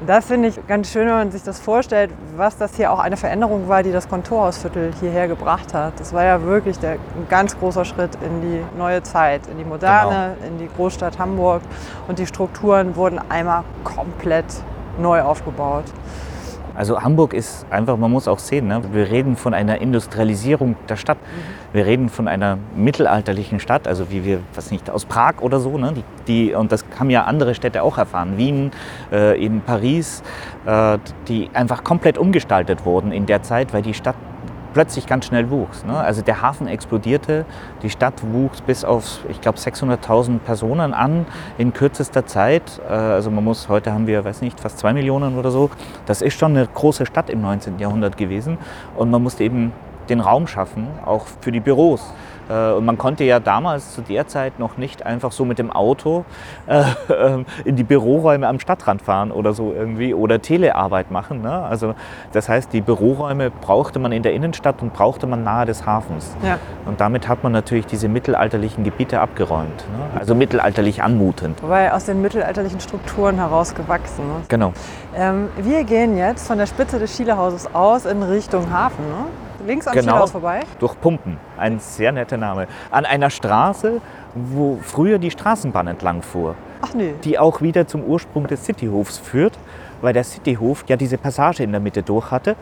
Das 0.08 0.26
finde 0.26 0.48
ich 0.48 0.68
ganz 0.68 0.92
schön, 0.92 1.08
wenn 1.08 1.14
man 1.14 1.32
sich 1.32 1.44
das 1.44 1.60
vorstellt, 1.60 2.10
was 2.36 2.58
das 2.58 2.76
hier 2.76 2.92
auch 2.92 2.98
eine 2.98 3.18
Veränderung 3.18 3.68
war, 3.68 3.84
die 3.84 3.92
das 3.92 4.10
Kontorhausviertel 4.10 4.94
hierher 5.00 5.28
gebracht 5.28 5.76
hat. 5.76 6.00
Das 6.00 6.12
war 6.12 6.24
ja 6.24 6.42
wirklich 6.42 6.80
der, 6.80 6.94
ein 6.94 7.28
ganz 7.30 7.58
großer 7.60 7.86
Schritt 7.86 8.10
in 8.16 8.42
die 8.42 8.64
neue 8.80 9.04
Zeit, 9.04 9.46
in 9.46 9.60
die 9.60 9.64
Moderne, 9.64 10.36
genau. 10.40 10.48
in 10.48 10.58
die 10.58 10.70
Großstadt 10.76 11.20
Hamburg. 11.20 11.62
Und 12.08 12.18
die 12.18 12.26
Strukturen 12.26 12.96
wurden 12.96 13.20
einmal 13.30 13.64
komplett 13.84 14.46
neu 14.98 15.22
aufgebaut. 15.22 15.86
Also 16.82 17.00
Hamburg 17.00 17.36
ist 17.36 17.68
einfach, 17.70 17.96
man 17.96 18.10
muss 18.10 18.28
auch 18.28 18.40
sehen, 18.40 18.68
ne? 18.68 18.82
wir 18.92 19.12
reden 19.12 19.36
von 19.36 19.54
einer 19.54 19.80
Industrialisierung 19.82 20.76
der 20.90 20.96
Stadt. 20.96 21.20
Mhm. 21.20 21.74
Wir 21.74 21.86
reden 21.86 22.10
von 22.10 22.28
einer 22.28 22.58
mittelalterlichen 22.76 23.60
Stadt, 23.60 23.88
also 23.88 24.10
wie 24.10 24.26
wir, 24.26 24.40
was 24.56 24.72
nicht, 24.72 24.90
aus 24.90 25.06
Prag 25.06 25.42
oder 25.42 25.60
so. 25.60 25.78
Ne? 25.78 25.94
Die, 26.28 26.56
und 26.56 26.72
das 26.72 26.84
haben 27.00 27.12
ja 27.12 27.26
andere 27.26 27.54
Städte 27.54 27.84
auch 27.84 28.00
erfahren. 28.00 28.36
Wien, 28.40 28.72
äh, 29.12 29.40
eben 29.40 29.62
Paris, 29.62 30.24
äh, 30.66 30.98
die 31.28 31.52
einfach 31.54 31.84
komplett 31.84 32.18
umgestaltet 32.18 32.84
wurden 32.84 33.12
in 33.12 33.28
der 33.28 33.44
Zeit, 33.44 33.76
weil 33.76 33.84
die 33.84 33.94
Stadt 33.94 34.16
plötzlich 34.74 35.08
ganz 35.08 35.26
schnell 35.26 35.50
wuchs. 35.50 35.86
Ne? 35.86 35.98
Also 35.98 36.22
der 36.22 36.42
Hafen 36.42 36.68
explodierte, 36.68 37.46
die 37.84 37.90
Stadt 37.90 38.22
wuchs 38.24 38.62
bis 38.62 38.84
auf, 38.84 39.20
ich 39.30 39.42
glaube, 39.42 39.58
600.000 39.58 40.40
Personen 40.40 40.94
an 40.94 41.26
in 41.58 41.74
kürzester 41.74 42.26
Zeit. 42.26 42.82
Äh, 42.88 42.94
also 42.94 43.32
man 43.32 43.44
muss, 43.44 43.70
heute 43.70 43.94
haben 43.94 44.08
wir, 44.08 44.24
weiß 44.24 44.42
nicht, 44.42 44.60
fast 44.60 44.80
zwei 44.80 44.94
Millionen 44.94 45.38
oder 45.38 45.52
so. 45.52 45.70
Das 46.06 46.22
ist 46.22 46.38
schon 46.38 46.56
eine 46.56 46.68
große 46.68 47.06
Stadt 47.06 47.30
im 47.30 47.42
19. 47.42 47.80
Jahrhundert 47.80 48.18
gewesen. 48.18 48.58
Und 48.96 49.12
man 49.12 49.22
musste 49.22 49.44
eben 49.44 49.74
den 50.10 50.20
Raum 50.20 50.48
schaffen, 50.48 50.88
auch 51.06 51.26
für 51.42 51.52
die 51.52 51.60
Büros. 51.60 52.14
Äh, 52.52 52.74
und 52.74 52.86
man 52.86 52.98
konnte 52.98 53.24
ja 53.24 53.40
damals 53.40 53.94
zu 53.94 54.02
der 54.02 54.28
Zeit 54.28 54.60
noch 54.60 54.78
nicht 54.78 55.06
einfach 55.06 55.32
so 55.32 55.46
mit 55.46 55.60
dem 55.60 55.72
Auto 55.72 56.26
äh, 56.68 56.84
ähm, 57.14 57.46
in 57.66 57.76
die 57.76 57.84
Büroräume 57.84 58.48
am 58.48 58.60
Stadtrand 58.60 59.02
fahren 59.02 59.32
oder 59.32 59.54
so 59.54 59.74
irgendwie 59.74 60.14
oder 60.14 60.42
Telearbeit 60.42 61.12
machen. 61.12 61.42
Ne? 61.42 61.52
Also 61.52 61.96
das 62.34 62.50
heißt, 62.50 62.74
die 62.74 62.82
Büroräume 62.82 63.52
brauchte 63.52 64.00
man 64.00 64.12
in 64.12 64.24
der 64.24 64.34
Innenstadt 64.34 64.82
und 64.82 64.94
brauchte 64.94 65.28
man 65.28 65.44
nahe 65.44 65.66
des 65.66 65.86
Hafens. 65.86 66.36
Ja. 66.44 66.58
Und 66.86 67.00
damit 67.00 67.28
hat 67.28 67.44
man 67.44 67.52
natürlich 67.52 67.86
diese 67.86 68.08
mittelalterlichen 68.08 68.84
Gebiete 68.84 69.20
abgeräumt. 69.20 69.86
Ne? 69.98 70.20
Also 70.20 70.36
mittelalterlich 70.36 71.04
anmutend. 71.04 71.62
Wobei 71.64 71.94
aus 71.94 72.06
den 72.06 72.22
mittelalterlichen 72.22 72.80
Strukturen 72.80 73.36
herausgewachsen. 73.36 74.28
Ne? 74.28 74.34
Genau. 74.48 74.74
Ähm, 75.16 75.50
wir 75.58 75.84
gehen 75.84 76.18
jetzt 76.18 76.48
von 76.48 76.58
der 76.58 76.66
Spitze 76.66 77.00
des 77.00 77.16
Schielehauses 77.16 77.74
aus 77.74 78.06
in 78.06 78.24
Richtung 78.24 78.72
Hafen. 78.72 79.08
Ne? 79.08 79.26
Links 79.66 79.88
am 79.88 79.94
genau, 79.94 80.14
Schielhaus 80.14 80.32
vorbei? 80.32 80.62
Durch 80.80 81.00
Pumpen, 81.00 81.38
ein 81.58 81.80
sehr 81.80 82.12
netter 82.12 82.38
Name. 82.38 82.68
An 82.92 83.06
einer 83.06 83.30
Straße, 83.30 84.02
wo 84.36 84.80
früher 84.82 85.20
die 85.20 85.32
Straßenbahn 85.32 85.88
entlang 85.88 86.22
fuhr. 86.22 86.56
Ach 86.82 86.94
nee. 86.94 87.14
Die 87.24 87.38
auch 87.38 87.62
wieder 87.62 87.88
zum 87.88 88.04
Ursprung 88.04 88.48
des 88.48 88.66
Cityhofs 88.66 89.18
führt, 89.18 89.58
weil 90.02 90.14
der 90.14 90.24
Cityhof 90.24 90.84
ja 90.88 90.98
diese 90.98 91.18
Passage 91.18 91.64
in 91.64 91.72
der 91.72 91.82
Mitte 91.82 92.04
durch 92.04 92.32
hatte. 92.32 92.56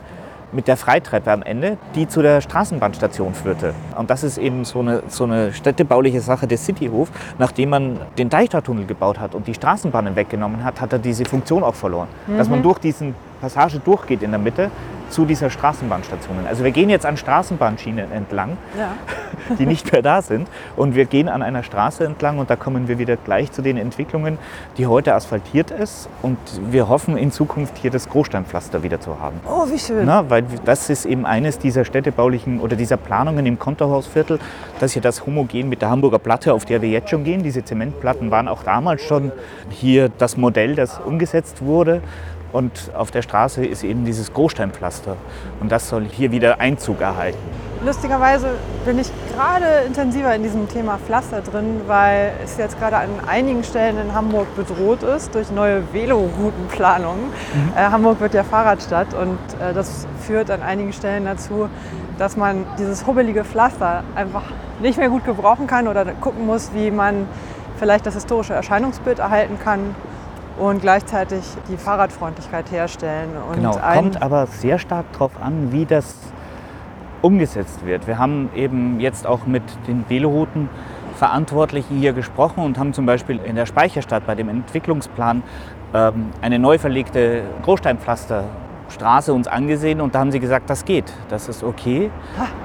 mit 0.52 0.68
der 0.68 0.76
Freitreppe 0.76 1.30
am 1.30 1.42
Ende, 1.42 1.76
die 1.94 2.08
zu 2.08 2.22
der 2.22 2.40
Straßenbahnstation 2.40 3.34
führte. 3.34 3.74
Und 3.96 4.10
das 4.10 4.24
ist 4.24 4.38
eben 4.38 4.64
so 4.64 4.80
eine, 4.80 5.02
so 5.08 5.24
eine 5.24 5.52
städtebauliche 5.52 6.20
Sache 6.20 6.46
des 6.46 6.64
Cityhof. 6.64 7.10
Nachdem 7.38 7.70
man 7.70 8.00
den 8.18 8.28
Deichtortunnel 8.28 8.86
gebaut 8.86 9.18
hat 9.18 9.34
und 9.34 9.46
die 9.46 9.54
Straßenbahnen 9.54 10.16
weggenommen 10.16 10.64
hat, 10.64 10.80
hat 10.80 10.92
er 10.92 10.98
diese 10.98 11.24
Funktion 11.24 11.62
auch 11.62 11.74
verloren. 11.74 12.08
Mhm. 12.26 12.38
Dass 12.38 12.48
man 12.48 12.62
durch 12.62 12.78
diesen 12.78 13.14
Passage 13.40 13.78
durchgeht 13.78 14.22
in 14.22 14.30
der 14.30 14.40
Mitte 14.40 14.70
zu 15.10 15.24
dieser 15.24 15.50
Straßenbahnstation. 15.50 16.46
Also 16.48 16.64
wir 16.64 16.70
gehen 16.70 16.88
jetzt 16.88 17.04
an 17.04 17.16
Straßenbahnschienen 17.16 18.12
entlang, 18.12 18.56
ja. 18.78 18.92
die 19.58 19.66
nicht 19.66 19.92
mehr 19.92 20.02
da 20.02 20.22
sind. 20.22 20.48
Und 20.76 20.94
wir 20.94 21.04
gehen 21.04 21.28
an 21.28 21.42
einer 21.42 21.62
Straße 21.62 22.04
entlang 22.04 22.38
und 22.38 22.48
da 22.48 22.56
kommen 22.56 22.88
wir 22.88 22.98
wieder 22.98 23.16
gleich 23.16 23.52
zu 23.52 23.60
den 23.60 23.76
Entwicklungen, 23.76 24.38
die 24.78 24.86
heute 24.86 25.14
asphaltiert 25.14 25.70
ist. 25.70 26.08
Und 26.22 26.38
wir 26.70 26.88
hoffen 26.88 27.16
in 27.16 27.32
Zukunft 27.32 27.76
hier 27.78 27.90
das 27.90 28.08
Großsteinpflaster 28.08 28.82
wieder 28.82 29.00
zu 29.00 29.20
haben. 29.20 29.40
Oh, 29.46 29.68
wie 29.70 29.78
schön. 29.78 30.06
Na, 30.06 30.30
weil 30.30 30.44
das 30.64 30.88
ist 30.88 31.04
eben 31.04 31.26
eines 31.26 31.58
dieser 31.58 31.84
städtebaulichen 31.84 32.60
oder 32.60 32.76
dieser 32.76 32.96
Planungen 32.96 33.46
im 33.46 33.58
Kontohausviertel, 33.58 34.38
dass 34.78 34.92
hier 34.92 35.02
das 35.02 35.26
homogen 35.26 35.68
mit 35.68 35.82
der 35.82 35.90
Hamburger 35.90 36.18
Platte, 36.18 36.54
auf 36.54 36.64
der 36.64 36.82
wir 36.82 36.88
jetzt 36.88 37.10
schon 37.10 37.24
gehen. 37.24 37.42
Diese 37.42 37.64
Zementplatten 37.64 38.30
waren 38.30 38.48
auch 38.48 38.62
damals 38.62 39.02
schon 39.02 39.32
hier 39.70 40.08
das 40.08 40.36
Modell, 40.36 40.76
das 40.76 41.00
umgesetzt 41.00 41.62
wurde. 41.64 42.00
Und 42.52 42.90
auf 42.94 43.10
der 43.10 43.22
Straße 43.22 43.64
ist 43.64 43.84
eben 43.84 44.04
dieses 44.04 44.32
Großsteinpflaster. 44.32 45.16
Und 45.60 45.70
das 45.70 45.88
soll 45.88 46.06
hier 46.10 46.32
wieder 46.32 46.60
Einzug 46.60 47.00
erhalten. 47.00 47.38
Lustigerweise 47.82 48.48
bin 48.84 48.98
ich 48.98 49.10
gerade 49.34 49.86
intensiver 49.86 50.34
in 50.34 50.42
diesem 50.42 50.68
Thema 50.68 50.98
Pflaster 50.98 51.40
drin, 51.40 51.80
weil 51.86 52.32
es 52.44 52.58
jetzt 52.58 52.78
gerade 52.78 52.96
an 52.96 53.08
einigen 53.26 53.64
Stellen 53.64 53.96
in 53.98 54.14
Hamburg 54.14 54.54
bedroht 54.54 55.02
ist 55.02 55.34
durch 55.34 55.50
neue 55.50 55.82
Veloroutenplanungen. 55.90 57.24
Mhm. 57.24 57.72
Äh, 57.74 57.90
Hamburg 57.90 58.20
wird 58.20 58.34
ja 58.34 58.44
Fahrradstadt 58.44 59.14
und 59.14 59.38
äh, 59.62 59.72
das 59.72 60.06
führt 60.20 60.50
an 60.50 60.60
einigen 60.60 60.92
Stellen 60.92 61.24
dazu, 61.24 61.70
dass 62.18 62.36
man 62.36 62.66
dieses 62.78 63.06
hubbelige 63.06 63.44
Pflaster 63.44 64.04
einfach 64.14 64.42
nicht 64.80 64.98
mehr 64.98 65.08
gut 65.08 65.24
gebrauchen 65.24 65.66
kann 65.66 65.88
oder 65.88 66.04
gucken 66.20 66.44
muss, 66.44 66.72
wie 66.74 66.90
man 66.90 67.26
vielleicht 67.78 68.04
das 68.04 68.12
historische 68.12 68.52
Erscheinungsbild 68.52 69.20
erhalten 69.20 69.58
kann 69.58 69.94
und 70.60 70.82
gleichzeitig 70.82 71.42
die 71.68 71.76
Fahrradfreundlichkeit 71.76 72.70
herstellen. 72.70 73.30
Und 73.48 73.56
genau, 73.56 73.78
kommt 73.78 74.20
aber 74.20 74.46
sehr 74.46 74.78
stark 74.78 75.10
darauf 75.12 75.32
an, 75.42 75.72
wie 75.72 75.86
das 75.86 76.14
umgesetzt 77.22 77.84
wird. 77.84 78.06
Wir 78.06 78.18
haben 78.18 78.50
eben 78.54 79.00
jetzt 79.00 79.26
auch 79.26 79.46
mit 79.46 79.62
den 79.88 80.04
Velorouten 80.08 80.68
Verantwortlichen 81.16 81.98
hier 81.98 82.12
gesprochen 82.12 82.64
und 82.64 82.78
haben 82.78 82.92
zum 82.92 83.04
Beispiel 83.04 83.40
in 83.44 83.56
der 83.56 83.66
Speicherstadt 83.66 84.26
bei 84.26 84.34
dem 84.34 84.48
Entwicklungsplan 84.48 85.42
ähm, 85.92 86.30
eine 86.40 86.58
neu 86.58 86.78
verlegte 86.78 87.42
Großsteinpflaster 87.62 88.44
Straße 88.90 89.32
uns 89.32 89.48
angesehen 89.48 90.00
und 90.00 90.14
da 90.14 90.20
haben 90.20 90.32
sie 90.32 90.40
gesagt, 90.40 90.68
das 90.68 90.84
geht, 90.84 91.12
das 91.28 91.48
ist 91.48 91.62
okay. 91.62 92.10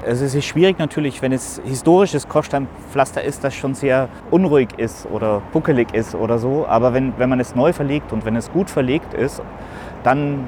Es 0.04 0.20
ist 0.20 0.44
schwierig 0.44 0.78
natürlich, 0.78 1.22
wenn 1.22 1.32
es 1.32 1.60
historisches 1.64 2.28
Kopfsteinpflaster 2.28 3.22
ist, 3.22 3.44
das 3.44 3.54
schon 3.54 3.74
sehr 3.74 4.08
unruhig 4.30 4.68
ist 4.76 5.06
oder 5.06 5.42
buckelig 5.52 5.94
ist 5.94 6.14
oder 6.14 6.38
so. 6.38 6.66
Aber 6.66 6.92
wenn, 6.94 7.14
wenn 7.18 7.28
man 7.28 7.40
es 7.40 7.54
neu 7.54 7.72
verlegt 7.72 8.12
und 8.12 8.24
wenn 8.24 8.36
es 8.36 8.50
gut 8.50 8.70
verlegt 8.70 9.14
ist, 9.14 9.42
dann 10.02 10.44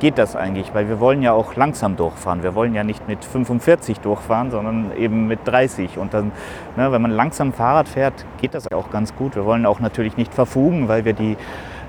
geht 0.00 0.18
das 0.18 0.36
eigentlich, 0.36 0.74
weil 0.74 0.88
wir 0.88 1.00
wollen 1.00 1.22
ja 1.22 1.32
auch 1.32 1.56
langsam 1.56 1.96
durchfahren. 1.96 2.42
Wir 2.42 2.54
wollen 2.54 2.74
ja 2.74 2.84
nicht 2.84 3.08
mit 3.08 3.24
45 3.24 4.00
durchfahren, 4.00 4.50
sondern 4.50 4.92
eben 4.96 5.26
mit 5.26 5.40
30. 5.44 5.98
Und 5.98 6.12
dann, 6.14 6.32
ne, 6.76 6.92
wenn 6.92 7.00
man 7.00 7.10
langsam 7.10 7.52
Fahrrad 7.52 7.88
fährt, 7.88 8.26
geht 8.40 8.54
das 8.54 8.70
auch 8.70 8.90
ganz 8.90 9.14
gut. 9.14 9.36
Wir 9.36 9.44
wollen 9.44 9.66
auch 9.66 9.80
natürlich 9.80 10.16
nicht 10.16 10.34
verfugen, 10.34 10.88
weil 10.88 11.04
wir 11.04 11.12
die 11.12 11.36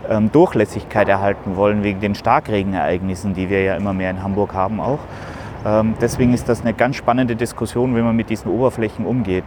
ähm, 0.09 0.31
Durchlässigkeit 0.31 1.09
erhalten 1.09 1.55
wollen 1.55 1.83
wegen 1.83 1.99
den 1.99 2.15
Starkregenereignissen, 2.15 3.33
die 3.33 3.49
wir 3.49 3.63
ja 3.63 3.75
immer 3.75 3.93
mehr 3.93 4.09
in 4.11 4.23
Hamburg 4.23 4.53
haben 4.53 4.79
auch. 4.79 4.99
Ähm, 5.65 5.95
deswegen 5.99 6.33
ist 6.33 6.47
das 6.47 6.61
eine 6.61 6.73
ganz 6.73 6.95
spannende 6.95 7.35
Diskussion, 7.35 7.95
wie 7.95 8.01
man 8.01 8.15
mit 8.15 8.29
diesen 8.29 8.51
Oberflächen 8.51 9.05
umgeht. 9.05 9.45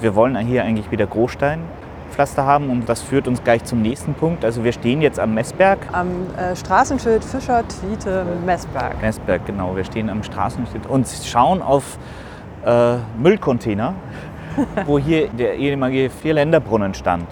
Wir 0.00 0.14
wollen 0.14 0.36
hier 0.38 0.64
eigentlich 0.64 0.90
wieder 0.90 1.06
Großsteinpflaster 1.06 2.44
haben 2.44 2.70
und 2.70 2.88
das 2.88 3.02
führt 3.02 3.28
uns 3.28 3.44
gleich 3.44 3.64
zum 3.64 3.82
nächsten 3.82 4.14
Punkt. 4.14 4.44
Also 4.44 4.64
wir 4.64 4.72
stehen 4.72 5.00
jetzt 5.00 5.20
am 5.20 5.34
Messberg. 5.34 5.78
Am 5.92 6.08
äh, 6.36 6.56
Straßenschild 6.56 7.24
Fischer, 7.24 7.62
Twiete, 7.68 8.26
Messberg. 8.44 9.00
Messberg, 9.00 9.46
genau. 9.46 9.76
Wir 9.76 9.84
stehen 9.84 10.10
am 10.10 10.22
Straßenschild 10.24 10.86
und 10.86 11.06
schauen 11.06 11.62
auf 11.62 11.98
äh, 12.66 12.96
Müllcontainer, 13.22 13.94
wo 14.86 14.98
hier 14.98 15.28
der 15.28 15.54
ehemalige 15.54 16.10
Vierländerbrunnen 16.10 16.94
stand 16.94 17.28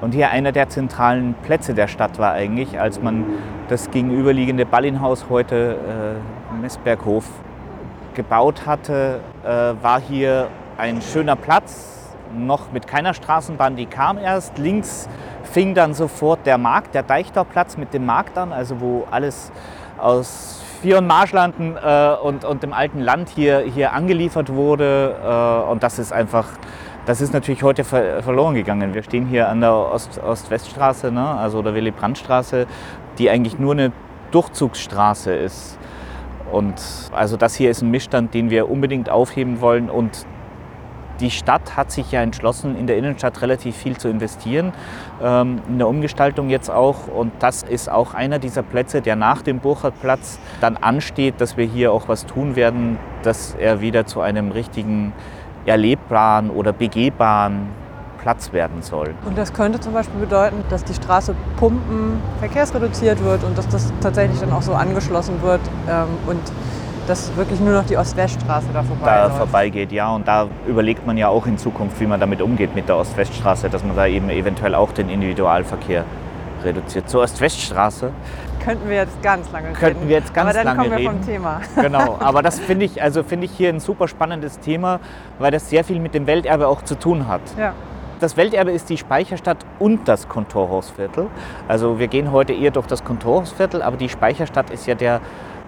und 0.00 0.12
hier 0.12 0.30
einer 0.30 0.52
der 0.52 0.68
zentralen 0.68 1.34
Plätze 1.42 1.74
der 1.74 1.88
Stadt 1.88 2.18
war 2.18 2.32
eigentlich, 2.32 2.80
als 2.80 3.02
man 3.02 3.24
das 3.68 3.90
gegenüberliegende 3.90 4.64
Ballinhaus, 4.64 5.26
heute 5.28 5.76
äh, 6.54 6.60
Messberghof, 6.60 7.24
gebaut 8.14 8.66
hatte, 8.66 9.20
äh, 9.44 9.48
war 9.48 10.00
hier 10.00 10.48
ein 10.76 11.02
schöner 11.02 11.36
Platz, 11.36 12.16
noch 12.36 12.72
mit 12.72 12.86
keiner 12.86 13.14
Straßenbahn, 13.14 13.76
die 13.76 13.86
kam 13.86 14.18
erst. 14.18 14.58
Links 14.58 15.08
fing 15.44 15.74
dann 15.74 15.94
sofort 15.94 16.46
der 16.46 16.58
Markt, 16.58 16.94
der 16.94 17.02
Deichtorplatz 17.02 17.76
mit 17.76 17.94
dem 17.94 18.06
Markt 18.06 18.36
an, 18.36 18.52
also 18.52 18.80
wo 18.80 19.06
alles 19.10 19.50
aus 19.98 20.62
Vier- 20.82 20.98
und 20.98 21.08
Marschlanden 21.08 21.76
äh, 21.76 22.14
und, 22.22 22.44
und 22.44 22.62
dem 22.62 22.72
alten 22.72 23.00
Land 23.00 23.30
hier, 23.30 23.60
hier 23.60 23.92
angeliefert 23.92 24.52
wurde. 24.52 25.16
Äh, 25.24 25.70
und 25.70 25.82
das 25.82 25.98
ist 25.98 26.12
einfach 26.12 26.46
das 27.08 27.22
ist 27.22 27.32
natürlich 27.32 27.62
heute 27.62 27.84
ver 27.84 28.22
verloren 28.22 28.54
gegangen. 28.54 28.92
Wir 28.92 29.02
stehen 29.02 29.24
hier 29.24 29.48
an 29.48 29.62
der 29.62 29.72
Ost-West-Straße, 29.72 31.06
-Ost 31.06 31.10
ne? 31.10 31.26
also 31.26 31.62
der 31.62 31.74
Willy-Brandt-Straße, 31.74 32.66
die 33.16 33.30
eigentlich 33.30 33.58
nur 33.58 33.72
eine 33.72 33.92
Durchzugsstraße 34.30 35.32
ist. 35.34 35.78
Und 36.52 36.74
also 37.12 37.38
das 37.38 37.54
hier 37.54 37.70
ist 37.70 37.80
ein 37.80 37.90
Missstand, 37.90 38.34
den 38.34 38.50
wir 38.50 38.68
unbedingt 38.68 39.08
aufheben 39.08 39.62
wollen. 39.62 39.88
Und 39.88 40.26
die 41.20 41.30
Stadt 41.30 41.78
hat 41.78 41.90
sich 41.90 42.12
ja 42.12 42.20
entschlossen, 42.20 42.76
in 42.76 42.86
der 42.86 42.98
Innenstadt 42.98 43.40
relativ 43.40 43.74
viel 43.74 43.96
zu 43.96 44.08
investieren, 44.10 44.74
ähm, 45.22 45.62
in 45.66 45.78
der 45.78 45.88
Umgestaltung 45.88 46.50
jetzt 46.50 46.70
auch. 46.70 47.08
Und 47.08 47.32
das 47.38 47.62
ist 47.62 47.90
auch 47.90 48.12
einer 48.12 48.38
dieser 48.38 48.62
Plätze, 48.62 49.00
der 49.00 49.16
nach 49.16 49.40
dem 49.40 49.60
Burchardplatz 49.60 50.38
dann 50.60 50.76
ansteht, 50.76 51.40
dass 51.40 51.56
wir 51.56 51.64
hier 51.64 51.90
auch 51.90 52.06
was 52.06 52.26
tun 52.26 52.54
werden, 52.54 52.98
dass 53.22 53.54
er 53.54 53.80
wieder 53.80 54.04
zu 54.04 54.20
einem 54.20 54.52
richtigen 54.52 55.14
erlebbaren 55.68 56.50
oder 56.50 56.72
begehbaren 56.72 57.68
Platz 58.20 58.52
werden 58.52 58.82
soll. 58.82 59.14
Und 59.24 59.38
das 59.38 59.52
könnte 59.52 59.78
zum 59.80 59.92
Beispiel 59.92 60.20
bedeuten, 60.20 60.64
dass 60.70 60.84
die 60.84 60.94
Straße 60.94 61.34
Pumpen 61.56 62.20
verkehrsreduziert 62.40 63.22
wird 63.22 63.44
und 63.44 63.56
dass 63.56 63.68
das 63.68 63.92
tatsächlich 64.00 64.40
dann 64.40 64.52
auch 64.52 64.62
so 64.62 64.74
angeschlossen 64.74 65.40
wird 65.42 65.60
ähm, 65.88 66.08
und 66.26 66.40
dass 67.06 67.34
wirklich 67.36 67.58
nur 67.60 67.72
noch 67.72 67.86
die 67.86 67.96
Ost-West-Straße 67.96 68.66
da 68.72 68.82
vorbei 68.82 69.06
Da 69.06 69.30
vorbeigeht, 69.30 69.92
ja. 69.92 70.14
Und 70.14 70.28
da 70.28 70.48
überlegt 70.66 71.06
man 71.06 71.16
ja 71.16 71.28
auch 71.28 71.46
in 71.46 71.56
Zukunft, 71.56 71.98
wie 72.00 72.06
man 72.06 72.20
damit 72.20 72.42
umgeht 72.42 72.74
mit 72.74 72.88
der 72.88 72.96
Ost-West-Straße, 72.96 73.70
dass 73.70 73.82
man 73.82 73.96
da 73.96 74.06
eben 74.06 74.28
eventuell 74.28 74.74
auch 74.74 74.92
den 74.92 75.08
Individualverkehr 75.08 76.04
reduziert. 76.62 77.08
Zur 77.08 77.22
Ost-West-Straße 77.22 78.10
könnten 78.60 78.88
wir 78.88 78.96
jetzt 78.96 79.22
ganz 79.22 79.50
lange 79.52 79.68
reden. 79.68 79.78
Könnten 79.78 80.08
wir 80.08 80.16
jetzt 80.16 80.34
ganz 80.34 80.54
lange 80.54 80.58
reden. 80.58 80.68
Aber 80.68 80.86
dann 80.86 80.90
kommen 80.90 80.90
wir 80.90 81.10
reden. 81.10 81.24
vom 81.24 81.26
Thema. 81.26 81.60
Genau, 81.82 82.16
aber 82.20 82.42
das 82.42 82.58
finde 82.58 82.84
ich, 82.84 83.02
also 83.02 83.22
find 83.22 83.44
ich 83.44 83.52
hier 83.52 83.68
ein 83.68 83.80
super 83.80 84.08
spannendes 84.08 84.58
Thema, 84.60 85.00
weil 85.38 85.50
das 85.50 85.70
sehr 85.70 85.84
viel 85.84 86.00
mit 86.00 86.14
dem 86.14 86.26
Welterbe 86.26 86.68
auch 86.68 86.82
zu 86.82 86.94
tun 86.96 87.28
hat. 87.28 87.40
Ja. 87.58 87.72
Das 88.20 88.36
Welterbe 88.36 88.72
ist 88.72 88.90
die 88.90 88.96
Speicherstadt 88.96 89.58
und 89.78 90.08
das 90.08 90.28
Kontorhausviertel. 90.28 91.28
Also 91.68 92.00
wir 92.00 92.08
gehen 92.08 92.32
heute 92.32 92.52
eher 92.52 92.72
durch 92.72 92.86
das 92.88 93.04
Kontorhausviertel, 93.04 93.80
aber 93.80 93.96
die 93.96 94.08
Speicherstadt 94.08 94.70
ist 94.70 94.88
ja 94.88 94.96
der, 94.96 95.20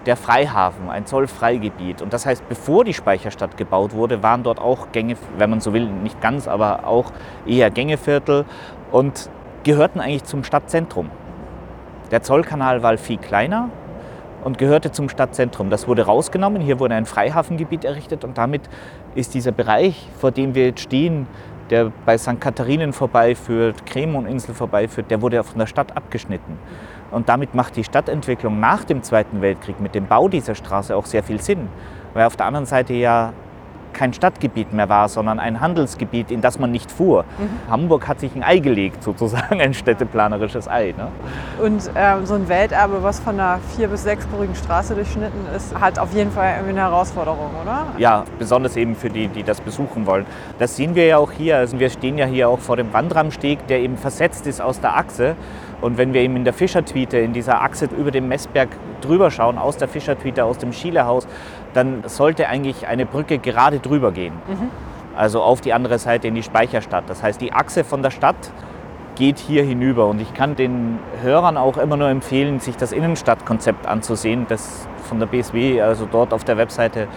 der 0.05 0.17
Freihafen, 0.17 0.89
ein 0.89 1.05
Zollfreigebiet. 1.05 2.01
Und 2.01 2.11
das 2.11 2.25
heißt, 2.25 2.47
bevor 2.49 2.83
die 2.83 2.93
Speicherstadt 2.93 3.55
gebaut 3.55 3.93
wurde, 3.93 4.21
waren 4.21 4.43
dort 4.43 4.59
auch 4.59 4.91
Gänge, 4.91 5.15
wenn 5.37 5.49
man 5.49 5.61
so 5.61 5.71
will, 5.73 5.85
nicht 5.85 6.19
ganz, 6.19 6.49
aber 6.49 6.85
auch 6.85 7.13
eher 7.45 7.71
Gängeviertel 7.71 8.43
und 8.91 9.29
gehörten 9.63 10.01
eigentlich 10.01 10.25
zum 10.25 10.43
Stadtzentrum. 10.43 11.09
Der 12.11 12.21
Zollkanal 12.21 12.83
war 12.83 12.97
viel 12.97 13.17
kleiner 13.17 13.69
und 14.43 14.57
gehörte 14.57 14.91
zum 14.91 15.07
Stadtzentrum. 15.07 15.69
Das 15.69 15.87
wurde 15.87 16.05
rausgenommen. 16.05 16.61
Hier 16.61 16.79
wurde 16.79 16.95
ein 16.95 17.05
Freihafengebiet 17.05 17.85
errichtet 17.85 18.23
und 18.23 18.37
damit 18.37 18.61
ist 19.15 19.33
dieser 19.33 19.51
Bereich, 19.51 20.07
vor 20.19 20.31
dem 20.31 20.53
wir 20.53 20.67
jetzt 20.67 20.81
stehen, 20.81 21.27
der 21.69 21.91
bei 22.05 22.17
St. 22.17 22.41
Katharinen 22.41 22.91
vorbeiführt, 22.91 23.85
Cremon-Insel 23.85 24.53
vorbeiführt, 24.53 25.09
der 25.09 25.21
wurde 25.21 25.41
von 25.43 25.57
der 25.57 25.67
Stadt 25.67 25.95
abgeschnitten. 25.95 26.59
Und 27.11 27.29
damit 27.29 27.55
macht 27.55 27.77
die 27.77 27.83
Stadtentwicklung 27.83 28.59
nach 28.59 28.83
dem 28.83 29.03
Zweiten 29.03 29.41
Weltkrieg 29.41 29.79
mit 29.79 29.95
dem 29.95 30.05
Bau 30.05 30.27
dieser 30.27 30.55
Straße 30.55 30.95
auch 30.95 31.05
sehr 31.05 31.23
viel 31.23 31.41
Sinn. 31.41 31.69
Weil 32.13 32.25
auf 32.25 32.35
der 32.35 32.45
anderen 32.45 32.65
Seite 32.65 32.93
ja 32.93 33.31
kein 33.93 34.13
Stadtgebiet 34.13 34.73
mehr 34.73 34.89
war, 34.89 35.09
sondern 35.09 35.39
ein 35.39 35.61
Handelsgebiet, 35.61 36.31
in 36.31 36.41
das 36.41 36.59
man 36.59 36.71
nicht 36.71 36.91
fuhr. 36.91 37.25
Mhm. 37.37 37.71
Hamburg 37.71 38.07
hat 38.07 38.19
sich 38.19 38.35
ein 38.35 38.43
Ei 38.43 38.59
gelegt, 38.59 39.03
sozusagen 39.03 39.61
ein 39.61 39.73
städteplanerisches 39.73 40.67
Ei. 40.67 40.93
Ne? 40.97 41.07
Und 41.63 41.89
ähm, 41.95 42.25
so 42.25 42.35
ein 42.35 42.47
Welterbe, 42.49 43.03
was 43.03 43.19
von 43.19 43.39
einer 43.39 43.59
vier- 43.75 43.87
bis 43.87 44.03
sechsspurigen 44.03 44.55
Straße 44.55 44.95
durchschnitten 44.95 45.45
ist, 45.55 45.79
hat 45.79 45.99
auf 45.99 46.13
jeden 46.13 46.31
Fall 46.31 46.53
irgendwie 46.53 46.71
eine 46.71 46.81
Herausforderung, 46.81 47.49
oder? 47.61 47.87
Ja, 47.97 48.23
besonders 48.39 48.75
eben 48.75 48.95
für 48.95 49.09
die, 49.09 49.27
die 49.27 49.43
das 49.43 49.61
besuchen 49.61 50.05
wollen. 50.05 50.25
Das 50.59 50.75
sehen 50.75 50.95
wir 50.95 51.05
ja 51.05 51.17
auch 51.17 51.31
hier. 51.31 51.57
Also 51.57 51.79
wir 51.79 51.89
stehen 51.89 52.17
ja 52.17 52.25
hier 52.25 52.49
auch 52.49 52.59
vor 52.59 52.77
dem 52.77 52.93
Wandramsteg, 52.93 53.67
der 53.67 53.79
eben 53.79 53.97
versetzt 53.97 54.47
ist 54.47 54.61
aus 54.61 54.79
der 54.79 54.95
Achse 54.97 55.35
Und 55.81 55.97
wenn 55.97 56.13
wir 56.13 56.21
eben 56.21 56.35
in 56.35 56.43
der 56.43 56.53
Fischertwiete, 56.53 57.17
in 57.17 57.33
dieser 57.33 57.61
Achse 57.61 57.89
über 57.97 58.11
dem 58.11 58.27
Messberg 58.27 58.69
drüber 59.01 59.31
schauen, 59.31 59.57
aus 59.57 59.77
der 59.77 59.87
Fischertwiete, 59.87 60.45
aus 60.45 60.59
dem 60.59 60.71
Schielehaus, 60.73 61.27
dann 61.73 62.03
sollte 62.05 62.47
eigentlich 62.47 62.87
eine 62.87 63.05
Brücke 63.05 63.39
gerade 63.39 63.79
drüber 63.79 64.11
gehen. 64.11 64.33
Mhm. 64.47 64.69
Also 65.15 65.41
auf 65.41 65.59
die 65.59 65.73
andere 65.73 65.99
Seite 65.99 66.27
in 66.27 66.35
die 66.35 66.43
Speicherstadt. 66.43 67.05
Das 67.07 67.23
heißt, 67.23 67.41
die 67.41 67.51
Achse 67.51 67.83
von 67.83 68.03
der 68.03 68.11
Stadt 68.11 68.51
geht 69.15 69.39
hier 69.39 69.63
hinüber. 69.63 70.07
Und 70.07 70.21
ich 70.21 70.33
kann 70.33 70.55
den 70.55 70.99
Hörern 71.21 71.57
auch 71.57 71.77
immer 71.77 71.97
nur 71.97 72.09
empfehlen, 72.09 72.59
sich 72.59 72.77
das 72.77 72.91
Innenstadtkonzept 72.91 73.85
anzusehen, 73.85 74.45
das 74.47 74.87
von 75.03 75.19
der 75.19 75.27
BSW, 75.27 75.81
also 75.81 76.07
dort 76.09 76.33
auf 76.33 76.43
der 76.43 76.57
Webseite 76.57 77.07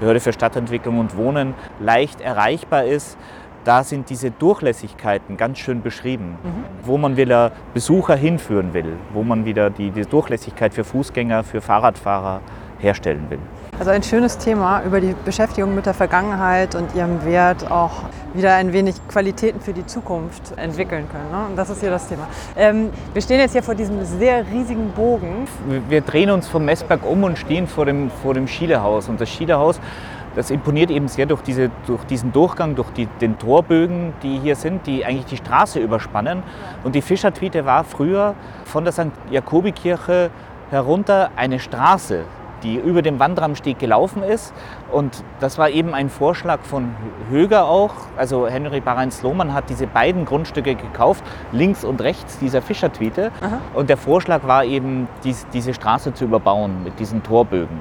Behörde 0.00 0.20
für 0.20 0.32
Stadtentwicklung 0.32 0.98
und 0.98 1.16
Wohnen, 1.16 1.54
leicht 1.78 2.20
erreichbar 2.20 2.84
ist. 2.84 3.16
Da 3.64 3.82
sind 3.82 4.10
diese 4.10 4.30
Durchlässigkeiten 4.30 5.36
ganz 5.36 5.58
schön 5.58 5.82
beschrieben, 5.82 6.36
mhm. 6.42 6.64
wo 6.82 6.98
man 6.98 7.16
wieder 7.16 7.52
Besucher 7.72 8.14
hinführen 8.14 8.74
will, 8.74 8.96
wo 9.12 9.22
man 9.22 9.44
wieder 9.44 9.70
die, 9.70 9.90
die 9.90 10.02
Durchlässigkeit 10.02 10.74
für 10.74 10.84
Fußgänger, 10.84 11.44
für 11.44 11.60
Fahrradfahrer 11.62 12.40
herstellen 12.78 13.24
will. 13.30 13.38
Also 13.78 13.90
ein 13.90 14.02
schönes 14.04 14.38
Thema 14.38 14.82
über 14.84 15.00
die 15.00 15.16
Beschäftigung 15.24 15.74
mit 15.74 15.86
der 15.86 15.94
Vergangenheit 15.94 16.76
und 16.76 16.94
ihrem 16.94 17.24
Wert 17.24 17.70
auch 17.70 18.04
wieder 18.32 18.54
ein 18.54 18.72
wenig 18.72 18.94
Qualitäten 19.08 19.60
für 19.60 19.72
die 19.72 19.84
Zukunft 19.84 20.56
entwickeln 20.56 21.06
können. 21.10 21.30
Ne? 21.32 21.48
Und 21.50 21.56
das 21.56 21.70
ist 21.70 21.80
hier 21.80 21.90
das 21.90 22.06
Thema. 22.08 22.28
Ähm, 22.56 22.90
wir 23.12 23.22
stehen 23.22 23.40
jetzt 23.40 23.52
hier 23.52 23.64
vor 23.64 23.74
diesem 23.74 24.04
sehr 24.04 24.46
riesigen 24.48 24.90
Bogen. 24.90 25.48
Wir 25.88 26.02
drehen 26.02 26.30
uns 26.30 26.46
vom 26.46 26.64
Messberg 26.64 27.04
um 27.04 27.24
und 27.24 27.36
stehen 27.36 27.66
vor 27.66 27.84
dem, 27.86 28.10
vor 28.22 28.34
dem 28.34 28.46
Schielehaus. 28.46 29.08
Und 29.08 29.20
das 29.20 29.28
Schielehaus, 29.28 29.80
das 30.34 30.50
imponiert 30.50 30.90
eben 30.90 31.08
sehr 31.08 31.26
durch, 31.26 31.42
diese, 31.42 31.70
durch 31.86 32.04
diesen 32.04 32.32
Durchgang, 32.32 32.74
durch 32.74 32.90
die, 32.90 33.06
den 33.20 33.38
Torbögen, 33.38 34.12
die 34.22 34.38
hier 34.38 34.56
sind, 34.56 34.86
die 34.86 35.04
eigentlich 35.04 35.26
die 35.26 35.36
Straße 35.36 35.78
überspannen. 35.78 36.42
Und 36.82 36.94
die 36.94 37.02
Fischertwiete 37.02 37.64
war 37.64 37.84
früher 37.84 38.34
von 38.64 38.84
der 38.84 38.92
St. 38.92 39.12
Jakobikirche 39.30 40.30
herunter 40.70 41.30
eine 41.36 41.58
Straße 41.58 42.24
die 42.64 42.76
über 42.76 43.02
dem 43.02 43.20
Wandramsteg 43.20 43.78
gelaufen 43.78 44.22
ist. 44.22 44.52
Und 44.90 45.22
das 45.38 45.58
war 45.58 45.70
eben 45.70 45.94
ein 45.94 46.08
Vorschlag 46.08 46.60
von 46.62 46.96
Höger 47.30 47.66
auch. 47.66 47.92
Also 48.16 48.48
Henry 48.48 48.80
Bareins-Lohmann 48.80 49.52
hat 49.52 49.68
diese 49.68 49.86
beiden 49.86 50.24
Grundstücke 50.24 50.74
gekauft, 50.74 51.22
links 51.52 51.84
und 51.84 52.00
rechts 52.00 52.38
dieser 52.38 52.62
Fischertwiete. 52.62 53.30
Und 53.74 53.90
der 53.90 53.98
Vorschlag 53.98 54.46
war 54.46 54.64
eben, 54.64 55.06
dies, 55.22 55.46
diese 55.52 55.74
Straße 55.74 56.14
zu 56.14 56.24
überbauen 56.24 56.82
mit 56.82 56.98
diesen 56.98 57.22
Torbögen 57.22 57.80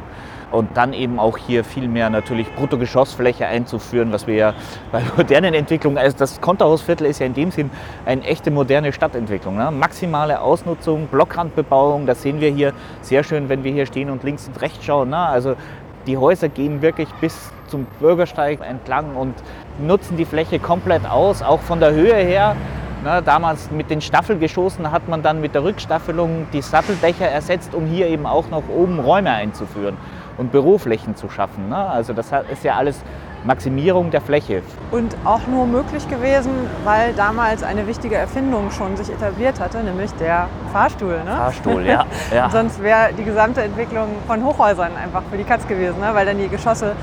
und 0.54 0.78
dann 0.78 0.94
eben 0.94 1.20
auch 1.20 1.38
hier 1.38 1.64
viel 1.64 1.88
mehr 1.88 2.10
natürlich 2.12 2.54
Bruttogeschossfläche 2.56 3.48
einzuführen, 3.48 4.12
was 4.12 4.28
wir 4.28 4.36
ja 4.36 4.54
bei 4.92 5.02
modernen 5.18 5.56
Entwicklungen, 5.56 5.98
also 5.98 6.16
das 6.16 6.40
Konterhausviertel 6.42 7.08
ist 7.08 7.20
ja 7.20 7.26
in 7.26 7.34
dem 7.34 7.50
Sinn 7.50 7.72
eine 8.06 8.22
echte 8.24 8.52
moderne 8.52 8.94
Stadtentwicklung. 8.94 9.58
Ne? 9.58 9.72
Maximale 9.72 10.40
Ausnutzung, 10.40 11.08
Blockrandbebauung, 11.08 12.06
das 12.06 12.22
sehen 12.22 12.40
wir 12.40 12.52
hier 12.52 12.74
sehr 13.02 13.24
schön, 13.24 13.50
wenn 13.50 13.64
wir 13.64 13.72
hier 13.72 13.88
stehen 13.88 14.12
und 14.12 14.24
links 14.24 14.48
und 14.48 14.62
rechts 14.62 14.86
schauen. 14.86 15.10
Ne? 15.10 15.18
Also 15.18 15.56
die 16.06 16.18
Häuser 16.18 16.50
gehen 16.50 16.84
wirklich 16.84 17.10
bis 17.20 17.52
zum 17.68 17.88
Bürgersteig 18.00 18.60
entlang 18.62 19.16
und 19.16 19.34
nutzen 19.80 20.18
die 20.18 20.26
Fläche 20.26 20.60
komplett 20.60 21.10
aus, 21.10 21.42
auch 21.42 21.62
von 21.62 21.80
der 21.80 21.94
Höhe 21.94 22.14
her. 22.14 22.56
Na, 23.04 23.22
damals 23.22 23.72
mit 23.72 23.90
den 23.90 24.02
Staffelgeschossen 24.02 24.92
hat 24.92 25.10
man 25.10 25.24
dann 25.24 25.42
mit 25.42 25.56
der 25.56 25.64
Rückstaffelung 25.64 26.46
die 26.54 26.62
Satteldächer 26.62 27.28
ersetzt, 27.28 27.74
um 27.74 27.86
hier 27.86 28.08
eben 28.08 28.26
auch 28.26 28.50
noch 28.50 28.64
oben 28.70 29.00
Räume 29.00 29.32
einzuführen 29.32 29.98
und 30.38 30.52
Büroflächen 30.52 31.16
zu 31.16 31.30
schaffen. 31.30 31.70
Ne? 31.70 31.78
Also 31.78 32.14
das 32.14 32.32
ist 32.52 32.64
ja 32.64 32.76
alles 32.76 33.02
Maximierung 33.46 34.10
der 34.10 34.22
Fläche. 34.22 34.62
Und 34.92 35.16
auch 35.26 35.46
nur 35.48 35.66
möglich 35.66 36.08
gewesen, 36.08 36.52
weil 36.84 37.14
damals 37.14 37.62
eine 37.62 37.88
wichtige 37.88 38.16
Erfindung 38.16 38.72
schon 38.72 38.96
sich 38.96 39.10
etabliert 39.10 39.60
hatte, 39.60 39.84
nämlich 39.84 40.12
der 40.14 40.48
Fahrstuhl. 40.72 41.22
Ne? 41.26 41.36
Fahrstuhl, 41.36 41.86
ja. 41.86 42.06
ja. 42.34 42.50
Sonst 42.50 42.82
wäre 42.82 43.10
die 43.18 43.24
gesamte 43.24 43.62
Entwicklung 43.62 44.08
von 44.28 44.44
Hochhäusern 44.44 44.92
einfach 44.96 45.24
für 45.30 45.38
die 45.38 45.44
Katz 45.44 45.68
gewesen, 45.68 46.00
ne? 46.00 46.10
weil 46.14 46.26
dann 46.26 46.38
die 46.38 46.48
Geschosse, 46.48 46.94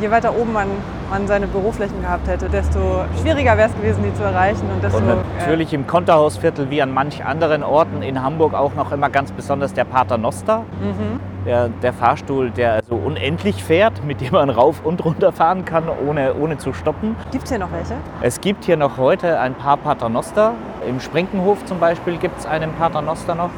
je 0.00 0.10
weiter 0.10 0.36
oben 0.36 0.52
man, 0.52 0.68
man 1.10 1.26
seine 1.26 1.46
Büroflächen 1.46 2.00
gehabt 2.00 2.28
hätte, 2.28 2.48
desto 2.48 3.04
schwieriger 3.20 3.56
wäre 3.56 3.68
es 3.68 3.76
gewesen, 3.76 4.02
die 4.02 4.14
zu 4.14 4.22
erreichen. 4.22 4.68
Und, 4.74 4.82
desto, 4.82 4.98
und 4.98 5.06
natürlich 5.38 5.72
äh, 5.72 5.76
im 5.76 5.86
Konterhausviertel 5.86 6.70
wie 6.70 6.82
an 6.82 6.92
manch 6.92 7.24
anderen 7.24 7.62
Orten 7.62 8.02
in 8.02 8.22
Hamburg 8.22 8.54
auch 8.54 8.74
noch 8.74 8.92
immer 8.92 9.10
ganz 9.10 9.32
besonders 9.32 9.72
der 9.74 9.84
Paternoster. 9.84 10.64
Mhm 10.80 11.20
der, 11.48 11.68
der 11.82 11.92
Fahrstuhl, 11.94 12.50
der 12.50 12.80
so 12.86 12.94
unendlich 12.94 13.64
fährt, 13.64 14.04
mit 14.04 14.20
dem 14.20 14.32
man 14.32 14.50
rauf 14.50 14.84
und 14.84 15.04
runter 15.04 15.32
fahren 15.32 15.64
kann, 15.64 15.84
ohne, 16.06 16.34
ohne 16.34 16.58
zu 16.58 16.74
stoppen. 16.74 17.16
Gibt 17.32 17.44
es 17.44 17.50
hier 17.50 17.58
noch 17.58 17.72
welche? 17.72 17.94
Es 18.20 18.40
gibt 18.40 18.64
hier 18.64 18.76
noch 18.76 18.98
heute 18.98 19.40
ein 19.40 19.54
paar 19.54 19.78
Paternoster. 19.78 20.54
Im 20.86 21.00
Sprinkenhof 21.00 21.64
zum 21.64 21.80
Beispiel 21.80 22.18
gibt 22.18 22.38
es 22.38 22.46
einen 22.46 22.72
Paternoster 22.74 23.34
noch. 23.34 23.50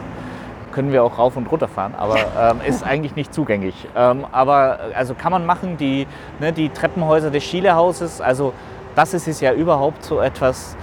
Können 0.72 0.92
wir 0.92 1.02
auch 1.02 1.18
rauf 1.18 1.36
und 1.36 1.50
runter 1.50 1.68
fahren, 1.68 1.94
aber 1.96 2.16
ähm, 2.38 2.60
ist 2.66 2.84
eigentlich 2.84 3.16
nicht 3.16 3.34
zugänglich. 3.34 3.88
Ähm, 3.96 4.24
aber 4.32 4.78
also 4.94 5.14
kann 5.14 5.32
man 5.32 5.46
machen, 5.46 5.76
die, 5.76 6.06
ne, 6.38 6.52
die 6.52 6.68
Treppenhäuser 6.68 7.30
des 7.30 7.44
Schielehauses, 7.44 8.20
also 8.20 8.52
das 8.94 9.14
ist 9.14 9.28
es 9.28 9.40
ja 9.40 9.52
überhaupt 9.52 10.04
so 10.04 10.20
etwas, 10.20 10.76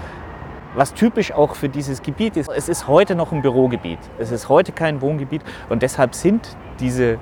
was 0.75 0.93
typisch 0.93 1.31
auch 1.31 1.55
für 1.55 1.69
dieses 1.69 2.01
Gebiet 2.01 2.37
ist. 2.37 2.49
Es 2.49 2.69
ist 2.69 2.87
heute 2.87 3.15
noch 3.15 3.31
ein 3.31 3.41
Bürogebiet. 3.41 3.99
Es 4.17 4.31
ist 4.31 4.47
heute 4.47 4.71
kein 4.71 5.01
Wohngebiet 5.01 5.41
und 5.69 5.81
deshalb 5.81 6.15
sind 6.15 6.55
diese 6.79 7.17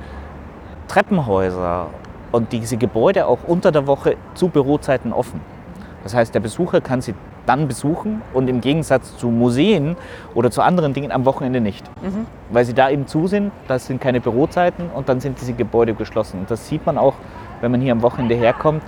Treppenhäuser 0.88 1.88
und 2.32 2.52
diese 2.52 2.78
Gebäude 2.78 3.28
auch 3.28 3.40
unter 3.48 3.72
der 3.72 3.88
Woche 3.88 4.18
zu 4.34 4.50
Bürozeiten 4.50 5.14
offen. 5.14 5.40
Das 6.04 6.14
heißt, 6.14 6.36
der 6.36 6.40
Besucher 6.40 6.82
kann 6.82 7.02
sie 7.02 7.16
dann 7.46 7.68
besuchen 7.68 8.22
und 8.34 8.48
im 8.48 8.62
Gegensatz 8.62 9.18
zu 9.18 9.28
Museen 9.30 9.96
oder 10.34 10.52
zu 10.52 10.62
anderen 10.62 10.94
Dingen 10.94 11.12
am 11.12 11.26
Wochenende 11.26 11.62
nicht. 11.62 11.86
Mhm. 12.02 12.26
Weil 12.52 12.66
sie 12.66 12.74
da 12.74 12.90
eben 12.90 13.08
zu 13.08 13.28
sind, 13.28 13.52
das 13.68 13.88
sind 13.88 14.02
keine 14.02 14.22
Bürozeiten 14.22 14.90
und 14.94 15.10
dann 15.10 15.20
sind 15.20 15.40
diese 15.40 15.54
Gebäude 15.54 15.94
geschlossen. 15.94 16.42
Und 16.42 16.52
das 16.52 16.68
sieht 16.68 16.86
man 16.86 16.98
auch, 16.98 17.16
wenn 17.62 17.72
man 17.72 17.82
hier 17.82 17.92
am 17.92 18.02
Wochenende 18.02 18.36
herkommt 18.36 18.84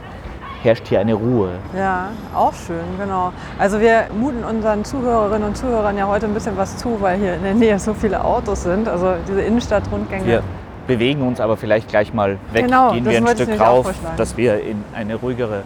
herrscht 0.63 0.88
hier 0.88 1.00
eine 1.00 1.13
Ruhe. 1.13 1.50
Ja, 1.76 2.10
auch 2.36 2.54
schön, 2.54 2.86
genau. 3.00 3.32
Also 3.60 3.80
wir 3.80 4.06
muten 4.20 4.43
unseren 4.43 4.84
Zuhörerinnen 4.84 5.48
und 5.48 5.56
Zuhörern 5.56 5.98
ja 5.98 6.08
heute 6.08 6.26
ein 6.26 6.34
bisschen 6.34 6.58
was 6.58 6.78
zu, 6.78 7.00
weil 7.00 7.17
hier 7.20 7.36
in 7.36 7.43
der 7.43 7.54
Nähe 7.54 7.80
so 7.80 7.93
viele 7.93 8.24
Autos 8.24 8.63
sind. 8.63 8.88
Also 8.88 9.13
diese 9.28 9.41
Innenstadtrundgänge. 9.41 10.26
Wir 10.26 10.43
bewegen 10.88 11.22
uns 11.22 11.39
aber 11.39 11.58
vielleicht 11.58 11.89
gleich 11.89 12.13
mal 12.13 12.38
weg, 12.54 12.65
genau, 12.65 12.93
gehen 12.93 13.06
wir 13.06 13.17
ein 13.17 13.28
Stück 13.28 13.60
rauf, 13.60 13.93
dass 14.15 14.38
wir 14.38 14.62
in 14.62 14.84
eine 14.93 15.15
ruhigere 15.15 15.63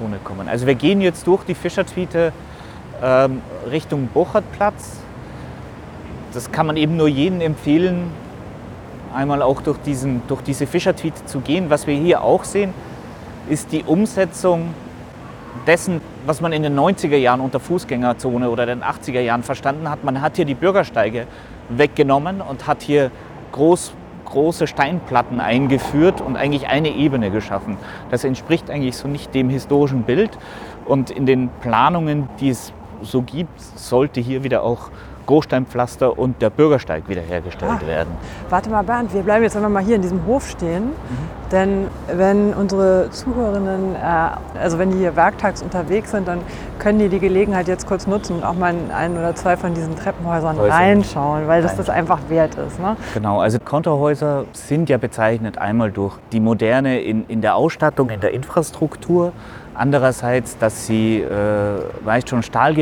Zone 0.00 0.18
kommen. 0.24 0.48
Also 0.48 0.66
wir 0.66 0.74
gehen 0.74 1.00
jetzt 1.00 1.26
durch 1.26 1.44
die 1.44 1.54
Fischertwiete 1.54 2.32
ähm, 3.02 3.42
Richtung 3.70 4.08
Bochertplatz. 4.08 4.96
Das 6.32 6.50
kann 6.50 6.66
man 6.66 6.76
eben 6.76 6.96
nur 6.96 7.08
jedem 7.08 7.40
empfehlen, 7.40 8.10
einmal 9.14 9.42
auch 9.42 9.60
durch, 9.62 9.78
diesen, 9.78 10.22
durch 10.28 10.42
diese 10.42 10.66
Fischertwiete 10.66 11.24
zu 11.26 11.40
gehen. 11.40 11.70
Was 11.70 11.86
wir 11.86 11.94
hier 11.94 12.22
auch 12.22 12.44
sehen, 12.44 12.72
ist 13.48 13.72
die 13.72 13.82
Umsetzung 13.82 14.72
dessen, 15.66 16.00
was 16.24 16.40
man 16.40 16.52
in 16.52 16.62
den 16.62 16.78
90er 16.78 17.16
Jahren 17.16 17.40
unter 17.40 17.60
Fußgängerzone 17.60 18.48
oder 18.48 18.66
den 18.66 18.82
80er 18.82 19.20
Jahren 19.20 19.42
verstanden 19.42 19.90
hat. 19.90 20.04
Man 20.04 20.20
hat 20.20 20.36
hier 20.36 20.44
die 20.44 20.54
Bürgersteige 20.54 21.26
weggenommen 21.68 22.40
und 22.40 22.66
hat 22.66 22.82
hier 22.82 23.10
groß, 23.52 23.92
große 24.30 24.66
Steinplatten 24.66 25.40
eingeführt 25.40 26.20
und 26.20 26.36
eigentlich 26.36 26.68
eine 26.68 26.90
Ebene 26.90 27.30
geschaffen. 27.30 27.76
Das 28.10 28.24
entspricht 28.24 28.70
eigentlich 28.70 28.96
so 28.96 29.08
nicht 29.08 29.34
dem 29.34 29.50
historischen 29.50 30.02
Bild. 30.02 30.38
Und 30.86 31.10
in 31.10 31.26
den 31.26 31.50
Planungen, 31.60 32.28
die 32.40 32.50
es 32.50 32.72
so 33.02 33.22
gibt, 33.22 33.60
sollte 33.60 34.20
hier 34.20 34.44
wieder 34.44 34.62
auch 34.62 34.90
Großsteinpflaster 35.30 36.18
und 36.18 36.42
der 36.42 36.50
Bürgersteig 36.50 37.08
wiederhergestellt 37.08 37.82
ah, 37.84 37.86
werden. 37.86 38.10
Warte 38.48 38.68
mal, 38.68 38.82
Bernd, 38.82 39.14
wir 39.14 39.22
bleiben 39.22 39.44
jetzt 39.44 39.56
einfach 39.56 39.70
mal 39.70 39.82
hier 39.82 39.94
in 39.94 40.02
diesem 40.02 40.26
Hof 40.26 40.48
stehen. 40.48 40.86
Mhm. 40.86 41.40
Denn 41.52 41.86
wenn 42.12 42.52
unsere 42.52 43.10
Zuhörerinnen, 43.10 43.94
äh, 43.94 44.58
also 44.60 44.78
wenn 44.78 44.90
die 44.90 44.98
hier 44.98 45.14
werktags 45.14 45.62
unterwegs 45.62 46.10
sind, 46.10 46.26
dann 46.26 46.40
können 46.80 46.98
die 46.98 47.08
die 47.08 47.20
Gelegenheit 47.20 47.68
jetzt 47.68 47.86
kurz 47.86 48.08
nutzen 48.08 48.36
und 48.36 48.44
auch 48.44 48.54
mal 48.54 48.74
in 48.74 48.90
ein 48.90 49.16
oder 49.16 49.36
zwei 49.36 49.56
von 49.56 49.72
diesen 49.72 49.94
Treppenhäusern 49.96 50.58
Häuser. 50.58 50.74
reinschauen, 50.74 51.46
weil 51.46 51.62
das 51.62 51.76
das 51.76 51.88
einfach 51.88 52.18
wert 52.28 52.56
ist. 52.56 52.80
Ne? 52.80 52.96
Genau, 53.14 53.40
also 53.40 53.58
Konterhäuser 53.60 54.46
sind 54.52 54.88
ja 54.88 54.98
bezeichnet 54.98 55.58
einmal 55.58 55.92
durch 55.92 56.16
die 56.32 56.40
Moderne 56.40 57.00
in, 57.00 57.24
in 57.26 57.40
der 57.40 57.54
Ausstattung, 57.54 58.10
in 58.10 58.20
der 58.20 58.32
Infrastruktur. 58.32 59.32
Andererseits, 59.74 60.58
dass 60.58 60.86
sie 60.86 61.20
äh, 61.20 61.26
meist 62.04 62.28
schon 62.28 62.42
Stahl 62.42 62.74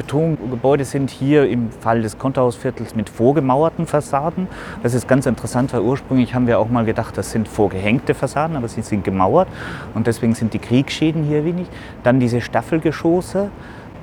Betongebäude 0.00 0.86
sind 0.86 1.10
hier 1.10 1.46
im 1.46 1.70
Fall 1.70 2.00
des 2.00 2.16
Konterhausviertels 2.16 2.94
mit 2.94 3.10
vorgemauerten 3.10 3.86
Fassaden. 3.86 4.48
Das 4.82 4.94
ist 4.94 5.06
ganz 5.06 5.26
interessant, 5.26 5.74
weil 5.74 5.82
ursprünglich 5.82 6.34
haben 6.34 6.46
wir 6.46 6.58
auch 6.58 6.70
mal 6.70 6.86
gedacht, 6.86 7.18
das 7.18 7.32
sind 7.32 7.46
vorgehängte 7.46 8.14
Fassaden, 8.14 8.56
aber 8.56 8.66
sie 8.66 8.80
sind 8.80 9.04
gemauert 9.04 9.46
und 9.92 10.06
deswegen 10.06 10.34
sind 10.34 10.54
die 10.54 10.58
Kriegsschäden 10.58 11.24
hier 11.24 11.44
wenig. 11.44 11.66
Dann 12.02 12.18
diese 12.18 12.40
Staffelgeschosse, 12.40 13.50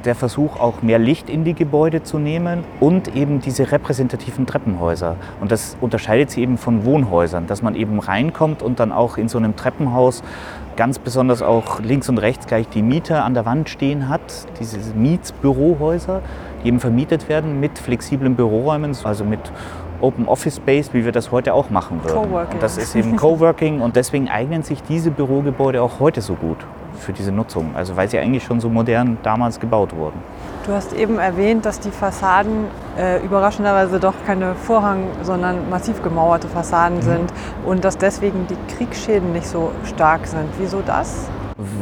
der 0.05 0.13
Versuch, 0.13 0.60
auch 0.60 0.83
mehr 0.83 0.99
Licht 0.99 1.31
in 1.31 1.43
die 1.43 1.55
Gebäude 1.55 2.03
zu 2.03 2.19
nehmen 2.19 2.63
und 2.79 3.15
eben 3.15 3.41
diese 3.41 3.71
repräsentativen 3.71 4.45
Treppenhäuser. 4.45 5.15
Und 5.41 5.51
das 5.51 5.77
unterscheidet 5.81 6.29
sie 6.29 6.41
eben 6.43 6.60
von 6.60 6.86
Wohnhäusern, 6.86 7.47
dass 7.47 7.63
man 7.63 7.73
eben 7.73 7.99
reinkommt 7.99 8.62
und 8.62 8.79
dann 8.79 8.91
auch 8.91 9.17
in 9.17 9.29
so 9.29 9.39
einem 9.39 9.55
Treppenhaus 9.55 10.21
ganz 10.77 10.99
besonders 10.99 11.41
auch 11.41 11.81
links 11.81 12.07
und 12.07 12.19
rechts 12.19 12.47
gleich 12.47 12.69
die 12.69 12.81
Mieter 12.81 13.25
an 13.25 13.33
der 13.33 13.45
Wand 13.45 13.67
stehen 13.69 14.07
hat, 14.07 14.21
diese 14.59 14.77
Mietsbürohäuser, 14.95 16.21
die 16.63 16.69
eben 16.69 16.79
vermietet 16.79 17.27
werden 17.27 17.59
mit 17.59 17.77
flexiblen 17.77 18.35
Büroräumen, 18.35 18.95
also 19.03 19.25
mit 19.25 19.39
Open 19.99 20.27
Office 20.27 20.57
Space, 20.57 20.93
wie 20.93 21.03
wir 21.03 21.11
das 21.11 21.31
heute 21.31 21.53
auch 21.53 21.71
machen 21.71 21.99
würden. 22.03 22.15
Coworking. 22.15 22.53
Und 22.53 22.63
das 22.63 22.77
ist 22.77 22.95
eben 22.95 23.15
Coworking 23.15 23.81
und 23.81 23.95
deswegen 23.95 24.29
eignen 24.29 24.61
sich 24.63 24.81
diese 24.83 25.09
Bürogebäude 25.09 25.81
auch 25.81 25.99
heute 25.99 26.21
so 26.21 26.35
gut 26.35 26.57
für 26.93 27.13
diese 27.13 27.31
Nutzung. 27.31 27.71
Also 27.75 27.95
weil 27.95 28.07
sie 28.07 28.19
eigentlich 28.19 28.43
schon 28.43 28.59
so 28.59 28.69
modern 28.69 29.17
damals 29.23 29.59
gebaut 29.59 29.95
wurden. 29.95 30.21
Du 30.67 30.73
hast 30.73 30.91
eben 30.91 31.17
erwähnt, 31.17 31.65
dass 31.65 31.80
die 31.80 31.91
Fassaden 31.91 32.65
äh, 32.99 33.23
überraschenderweise 33.23 34.01
doch 34.01 34.15
keine 34.25 34.53
Vorhang, 34.53 35.03
sondern 35.21 35.69
massiv 35.69 36.03
gemauerte 36.03 36.49
Fassaden 36.49 37.01
sind 37.01 37.32
und 37.65 37.86
dass 37.86 37.97
deswegen 37.97 38.47
die 38.47 38.75
Kriegsschäden 38.75 39.32
nicht 39.32 39.47
so 39.47 39.71
stark 39.86 40.27
sind. 40.27 40.49
Wieso 40.60 40.82
das? 40.86 41.30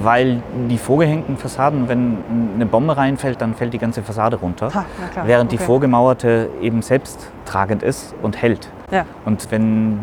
Weil 0.03 0.43
die 0.69 0.77
vorgehängten 0.77 1.35
Fassaden, 1.35 1.89
wenn 1.89 2.19
eine 2.53 2.67
Bombe 2.67 2.95
reinfällt, 2.95 3.41
dann 3.41 3.55
fällt 3.55 3.73
die 3.73 3.79
ganze 3.79 4.03
Fassade 4.03 4.35
runter. 4.35 4.67
Ha, 4.67 4.85
klar, 5.11 5.27
während 5.27 5.51
die 5.51 5.55
okay. 5.55 5.65
vorgemauerte 5.65 6.49
eben 6.61 6.83
selbst 6.83 7.31
tragend 7.45 7.81
ist 7.81 8.13
und 8.21 8.39
hält. 8.39 8.69
Ja. 8.91 9.05
Und 9.25 9.51
wenn 9.51 9.99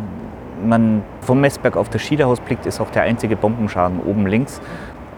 man 0.66 1.04
vom 1.20 1.40
Messberg 1.40 1.76
auf 1.76 1.88
das 1.88 2.02
Schiederhaus 2.02 2.40
blickt, 2.40 2.66
ist 2.66 2.80
auch 2.80 2.90
der 2.90 3.02
einzige 3.02 3.36
Bombenschaden 3.36 4.00
oben 4.00 4.26
links 4.26 4.60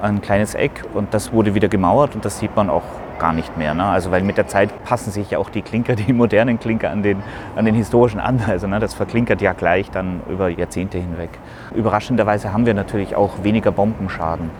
ein 0.04 0.20
kleines 0.20 0.54
Eck 0.54 0.84
und 0.92 1.14
das 1.14 1.32
wurde 1.32 1.54
wieder 1.54 1.68
gemauert 1.68 2.14
und 2.14 2.24
das 2.24 2.38
sieht 2.38 2.54
man 2.54 2.68
auch 2.68 2.82
gar 3.18 3.32
nicht 3.32 3.56
mehr. 3.56 3.74
Ne? 3.74 3.84
Also 3.84 4.10
weil 4.10 4.22
mit 4.22 4.36
der 4.36 4.46
Zeit 4.46 4.84
passen 4.84 5.10
sich 5.10 5.30
ja 5.30 5.38
auch 5.38 5.48
die 5.48 5.62
Klinker, 5.62 5.94
die 5.96 6.12
modernen 6.12 6.60
Klinker 6.60 6.90
an 6.90 7.02
den, 7.02 7.22
an 7.56 7.64
den 7.64 7.74
historischen 7.74 8.20
an. 8.20 8.42
Also 8.46 8.66
ne, 8.66 8.80
das 8.80 8.94
verklinkert 8.94 9.40
ja 9.40 9.52
gleich 9.52 9.90
dann 9.90 10.20
über 10.28 10.48
Jahrzehnte 10.48 10.98
hinweg. 10.98 11.30
Überraschenderweise 11.74 12.52
haben 12.52 12.66
wir 12.66 12.74
natürlich 12.74 13.16
auch 13.16 13.42
weniger 13.42 13.72
Bombenschaden 13.72 14.50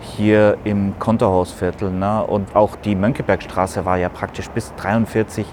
hier 0.00 0.58
im 0.64 0.98
Konterhausviertel. 0.98 1.90
Ne? 1.90 2.22
Und 2.22 2.54
auch 2.54 2.76
die 2.76 2.94
Mönckebergstraße 2.94 3.84
war 3.84 3.96
ja 3.96 4.08
praktisch 4.10 4.50
bis 4.50 4.74
43, 4.76 5.46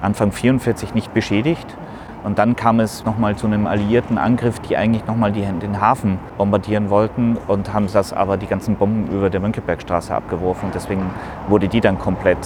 Anfang 0.00 0.32
44 0.32 0.94
nicht 0.94 1.12
beschädigt. 1.12 1.66
Und 2.24 2.38
dann 2.38 2.56
kam 2.56 2.80
es 2.80 3.04
nochmal 3.04 3.36
zu 3.36 3.46
einem 3.46 3.66
alliierten 3.66 4.18
Angriff, 4.18 4.60
die 4.60 4.76
eigentlich 4.76 5.06
nochmal 5.06 5.32
den 5.32 5.80
Hafen 5.80 6.18
bombardieren 6.38 6.88
wollten 6.90 7.36
und 7.48 7.72
haben 7.72 7.88
das 7.92 8.12
aber 8.12 8.36
die 8.36 8.46
ganzen 8.46 8.76
Bomben 8.76 9.08
über 9.12 9.28
der 9.30 9.40
Mönckebergstraße 9.40 10.14
abgeworfen. 10.14 10.70
Deswegen 10.74 11.10
wurde 11.48 11.68
die 11.68 11.80
dann 11.80 11.98
komplett, 11.98 12.38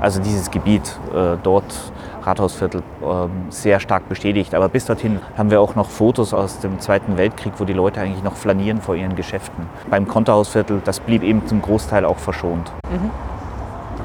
also 0.00 0.20
dieses 0.20 0.50
Gebiet 0.50 0.98
äh, 1.14 1.36
dort, 1.42 1.92
Rathausviertel, 2.22 2.80
äh, 2.80 3.04
sehr 3.50 3.80
stark 3.80 4.08
beschädigt. 4.08 4.54
Aber 4.54 4.68
bis 4.68 4.86
dorthin 4.86 5.20
haben 5.36 5.50
wir 5.50 5.60
auch 5.60 5.74
noch 5.74 5.90
Fotos 5.90 6.34
aus 6.34 6.60
dem 6.60 6.80
Zweiten 6.80 7.16
Weltkrieg, 7.16 7.54
wo 7.58 7.64
die 7.64 7.72
Leute 7.72 8.00
eigentlich 8.00 8.22
noch 8.22 8.34
flanieren 8.34 8.80
vor 8.80 8.94
ihren 8.94 9.16
Geschäften. 9.16 9.66
Beim 9.90 10.06
Konterhausviertel, 10.06 10.82
das 10.84 11.00
blieb 11.00 11.22
eben 11.22 11.46
zum 11.46 11.62
Großteil 11.62 12.04
auch 12.04 12.18
verschont. 12.18 12.72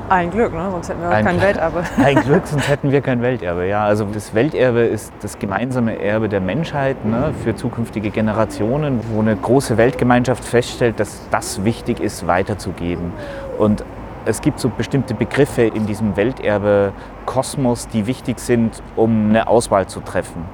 Ein 0.10 0.32
Glück, 0.32 0.54
ne? 0.54 0.70
sonst 0.72 0.88
hätten 0.88 1.02
wir 1.02 1.10
Ein 1.10 1.26
kein 1.26 1.36
Glück. 1.36 1.48
Welterbe. 1.48 1.84
Ein 2.04 2.16
Glück, 2.22 2.48
sonst 2.48 2.70
hätten 2.70 2.92
wir 2.92 3.02
kein 3.02 3.22
Welterbe. 3.22 3.68
Ja, 3.68 3.84
also 3.84 4.06
das 4.06 4.34
Welterbe 4.34 4.82
ist 4.82 5.12
das 5.22 5.38
gemeinsame 5.38 6.02
Erbe 6.02 6.30
der 6.30 6.40
Menschheit 6.40 7.04
ne, 7.04 7.34
für 7.44 7.56
zukünftige 7.56 8.10
Generationen, 8.10 9.02
wo 9.12 9.20
eine 9.20 9.36
große 9.36 9.76
Weltgemeinschaft 9.76 10.46
feststellt, 10.46 11.02
dass 11.02 11.28
das 11.30 11.66
wichtig 11.66 12.00
ist, 12.00 12.26
weiterzugeben. 12.26 13.12
Und 13.58 13.84
es 14.24 14.40
gibt 14.40 14.60
so 14.60 14.70
bestimmte 14.70 15.14
Begriffe 15.14 15.64
in 15.64 15.86
diesem 15.88 16.16
Welterbe-Kosmos, 16.16 17.90
die 17.90 18.08
wichtig 18.08 18.40
sind, 18.40 18.82
um 18.96 19.30
eine 19.30 19.48
Auswahl 19.48 19.88
zu 19.88 20.00
treffen. 20.00 20.46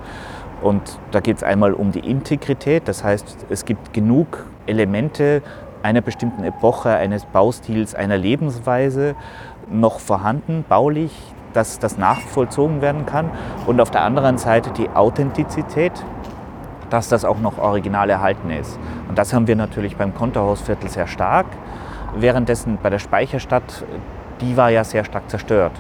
Und 0.63 0.97
da 1.11 1.19
geht 1.19 1.37
es 1.37 1.43
einmal 1.43 1.73
um 1.73 1.91
die 1.91 1.99
Integrität, 1.99 2.87
das 2.87 3.03
heißt, 3.03 3.45
es 3.49 3.65
gibt 3.65 3.93
genug 3.93 4.45
Elemente 4.65 5.41
einer 5.83 6.01
bestimmten 6.01 6.43
Epoche, 6.43 6.89
eines 6.89 7.25
Baustils, 7.25 7.93
einer 7.93 8.17
Lebensweise 8.17 9.15
noch 9.69 9.99
vorhanden, 9.99 10.65
baulich, 10.67 11.11
dass 11.53 11.77
das 11.77 11.97
nachvollzogen 11.97 12.81
werden 12.81 13.05
kann. 13.05 13.29
Und 13.67 13.79
auf 13.79 13.91
der 13.91 14.01
anderen 14.01 14.37
Seite 14.37 14.71
die 14.71 14.89
Authentizität, 14.89 15.91
dass 16.89 17.09
das 17.09 17.25
auch 17.25 17.39
noch 17.39 17.57
original 17.57 18.09
erhalten 18.09 18.49
ist. 18.49 18.79
Und 19.09 19.17
das 19.17 19.33
haben 19.33 19.47
wir 19.47 19.55
natürlich 19.55 19.97
beim 19.97 20.15
Konterhausviertel 20.15 20.89
sehr 20.89 21.07
stark. 21.07 21.45
Währenddessen 22.15 22.77
bei 22.81 22.89
der 22.89 22.99
Speicherstadt, 22.99 23.83
die 24.41 24.57
war 24.57 24.69
ja 24.69 24.83
sehr 24.83 25.03
stark 25.03 25.29
zerstört. 25.29 25.73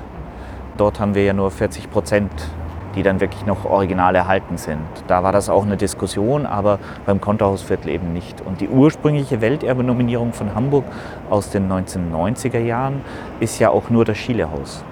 Dort 0.77 0.99
haben 0.99 1.13
wir 1.15 1.23
ja 1.23 1.33
nur 1.33 1.51
40 1.51 1.91
Prozent, 1.91 2.31
die 2.95 3.03
dann 3.03 3.19
wirklich 3.19 3.45
noch 3.45 3.65
original 3.65 4.15
erhalten 4.15 4.57
sind. 4.57 4.81
Da 5.07 5.23
war 5.23 5.31
das 5.31 5.49
auch 5.49 5.65
eine 5.65 5.77
Diskussion, 5.77 6.45
aber 6.45 6.79
beim 7.05 7.19
Konterhausviertel 7.19 7.89
eben 7.89 8.13
nicht. 8.13 8.41
Und 8.41 8.61
die 8.61 8.69
ursprüngliche 8.69 9.41
Welterbe-Nominierung 9.41 10.33
von 10.33 10.55
Hamburg 10.55 10.85
aus 11.29 11.49
den 11.49 11.71
1990er 11.71 12.59
Jahren 12.59 13.01
ist 13.39 13.59
ja 13.59 13.69
auch 13.69 13.89
nur 13.89 14.05
das 14.05 14.17
Schielehaus 14.17 14.83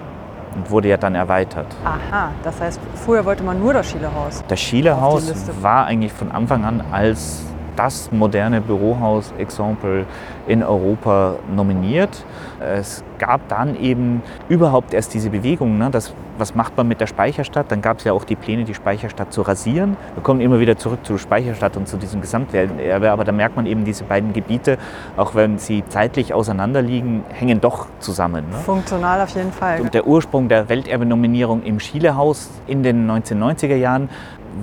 und 0.54 0.70
wurde 0.70 0.88
ja 0.88 0.96
dann 0.96 1.14
erweitert. 1.14 1.66
Aha, 1.84 2.30
das 2.42 2.60
heißt, 2.60 2.80
früher 2.94 3.24
wollte 3.24 3.42
man 3.42 3.58
nur 3.58 3.72
das 3.72 3.90
Schielehaus. 3.90 4.42
Das 4.48 4.60
Schielehaus 4.60 5.32
war 5.60 5.86
eigentlich 5.86 6.12
von 6.12 6.30
Anfang 6.30 6.64
an 6.64 6.82
als 6.92 7.44
das 7.76 8.12
moderne 8.12 8.60
Bürohaus-Exempel 8.60 10.04
in 10.46 10.62
Europa 10.62 11.36
nominiert. 11.54 12.24
Es 12.62 13.02
gab 13.18 13.48
dann 13.48 13.76
eben 13.80 14.22
überhaupt 14.48 14.94
erst 14.94 15.14
diese 15.14 15.30
Bewegung, 15.30 15.78
ne, 15.78 15.90
das, 15.90 16.14
was 16.38 16.54
macht 16.54 16.76
man 16.76 16.88
mit 16.88 17.00
der 17.00 17.06
Speicherstadt? 17.06 17.70
Dann 17.70 17.82
gab 17.82 17.98
es 17.98 18.04
ja 18.04 18.12
auch 18.12 18.24
die 18.24 18.36
Pläne, 18.36 18.64
die 18.64 18.74
Speicherstadt 18.74 19.32
zu 19.32 19.42
rasieren. 19.42 19.96
Wir 20.14 20.22
kommen 20.22 20.40
immer 20.40 20.60
wieder 20.60 20.76
zurück 20.76 21.00
zur 21.04 21.18
Speicherstadt 21.18 21.76
und 21.76 21.86
zu 21.86 21.96
diesem 21.96 22.20
Gesamtwelterbe, 22.20 23.10
aber 23.10 23.24
da 23.24 23.32
merkt 23.32 23.56
man 23.56 23.66
eben, 23.66 23.84
diese 23.84 24.04
beiden 24.04 24.32
Gebiete, 24.32 24.78
auch 25.16 25.34
wenn 25.34 25.58
sie 25.58 25.84
zeitlich 25.88 26.34
auseinanderliegen, 26.34 27.24
hängen 27.28 27.60
doch 27.60 27.86
zusammen. 28.00 28.44
Ne? 28.50 28.56
Funktional 28.58 29.20
auf 29.20 29.34
jeden 29.34 29.52
Fall. 29.52 29.80
Und 29.80 29.94
der 29.94 30.06
Ursprung 30.06 30.48
der 30.48 30.68
Welterbe-Nominierung 30.68 31.62
im 31.62 31.80
Schielehaus 31.80 32.50
in 32.66 32.82
den 32.82 33.10
1990er 33.10 33.76
Jahren 33.76 34.08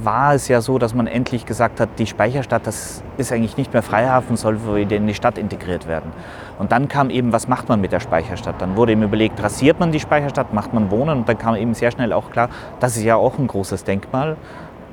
war 0.03 0.33
es 0.33 0.47
ja 0.47 0.61
so, 0.61 0.77
dass 0.77 0.93
man 0.93 1.07
endlich 1.07 1.45
gesagt 1.45 1.79
hat, 1.79 1.89
die 1.97 2.05
Speicherstadt, 2.05 2.67
das 2.67 3.03
ist 3.17 3.31
eigentlich 3.31 3.57
nicht 3.57 3.73
mehr 3.73 3.81
Freihafen, 3.81 4.37
soll 4.37 4.59
wieder 4.75 4.95
in 4.95 5.07
die 5.07 5.13
Stadt 5.13 5.37
integriert 5.37 5.87
werden. 5.87 6.11
Und 6.57 6.71
dann 6.71 6.87
kam 6.87 7.09
eben, 7.09 7.33
was 7.33 7.47
macht 7.47 7.69
man 7.69 7.81
mit 7.81 7.91
der 7.91 7.99
Speicherstadt? 7.99 8.61
Dann 8.61 8.75
wurde 8.75 8.91
eben 8.91 9.03
überlegt, 9.03 9.41
rasiert 9.41 9.79
man 9.79 9.91
die 9.91 9.99
Speicherstadt, 9.99 10.53
macht 10.53 10.73
man 10.73 10.91
Wohnen? 10.91 11.19
Und 11.19 11.29
dann 11.29 11.37
kam 11.37 11.55
eben 11.55 11.73
sehr 11.73 11.91
schnell 11.91 12.13
auch 12.13 12.31
klar, 12.31 12.49
das 12.79 12.97
ist 12.97 13.03
ja 13.03 13.15
auch 13.15 13.37
ein 13.39 13.47
großes 13.47 13.83
Denkmal. 13.83 14.37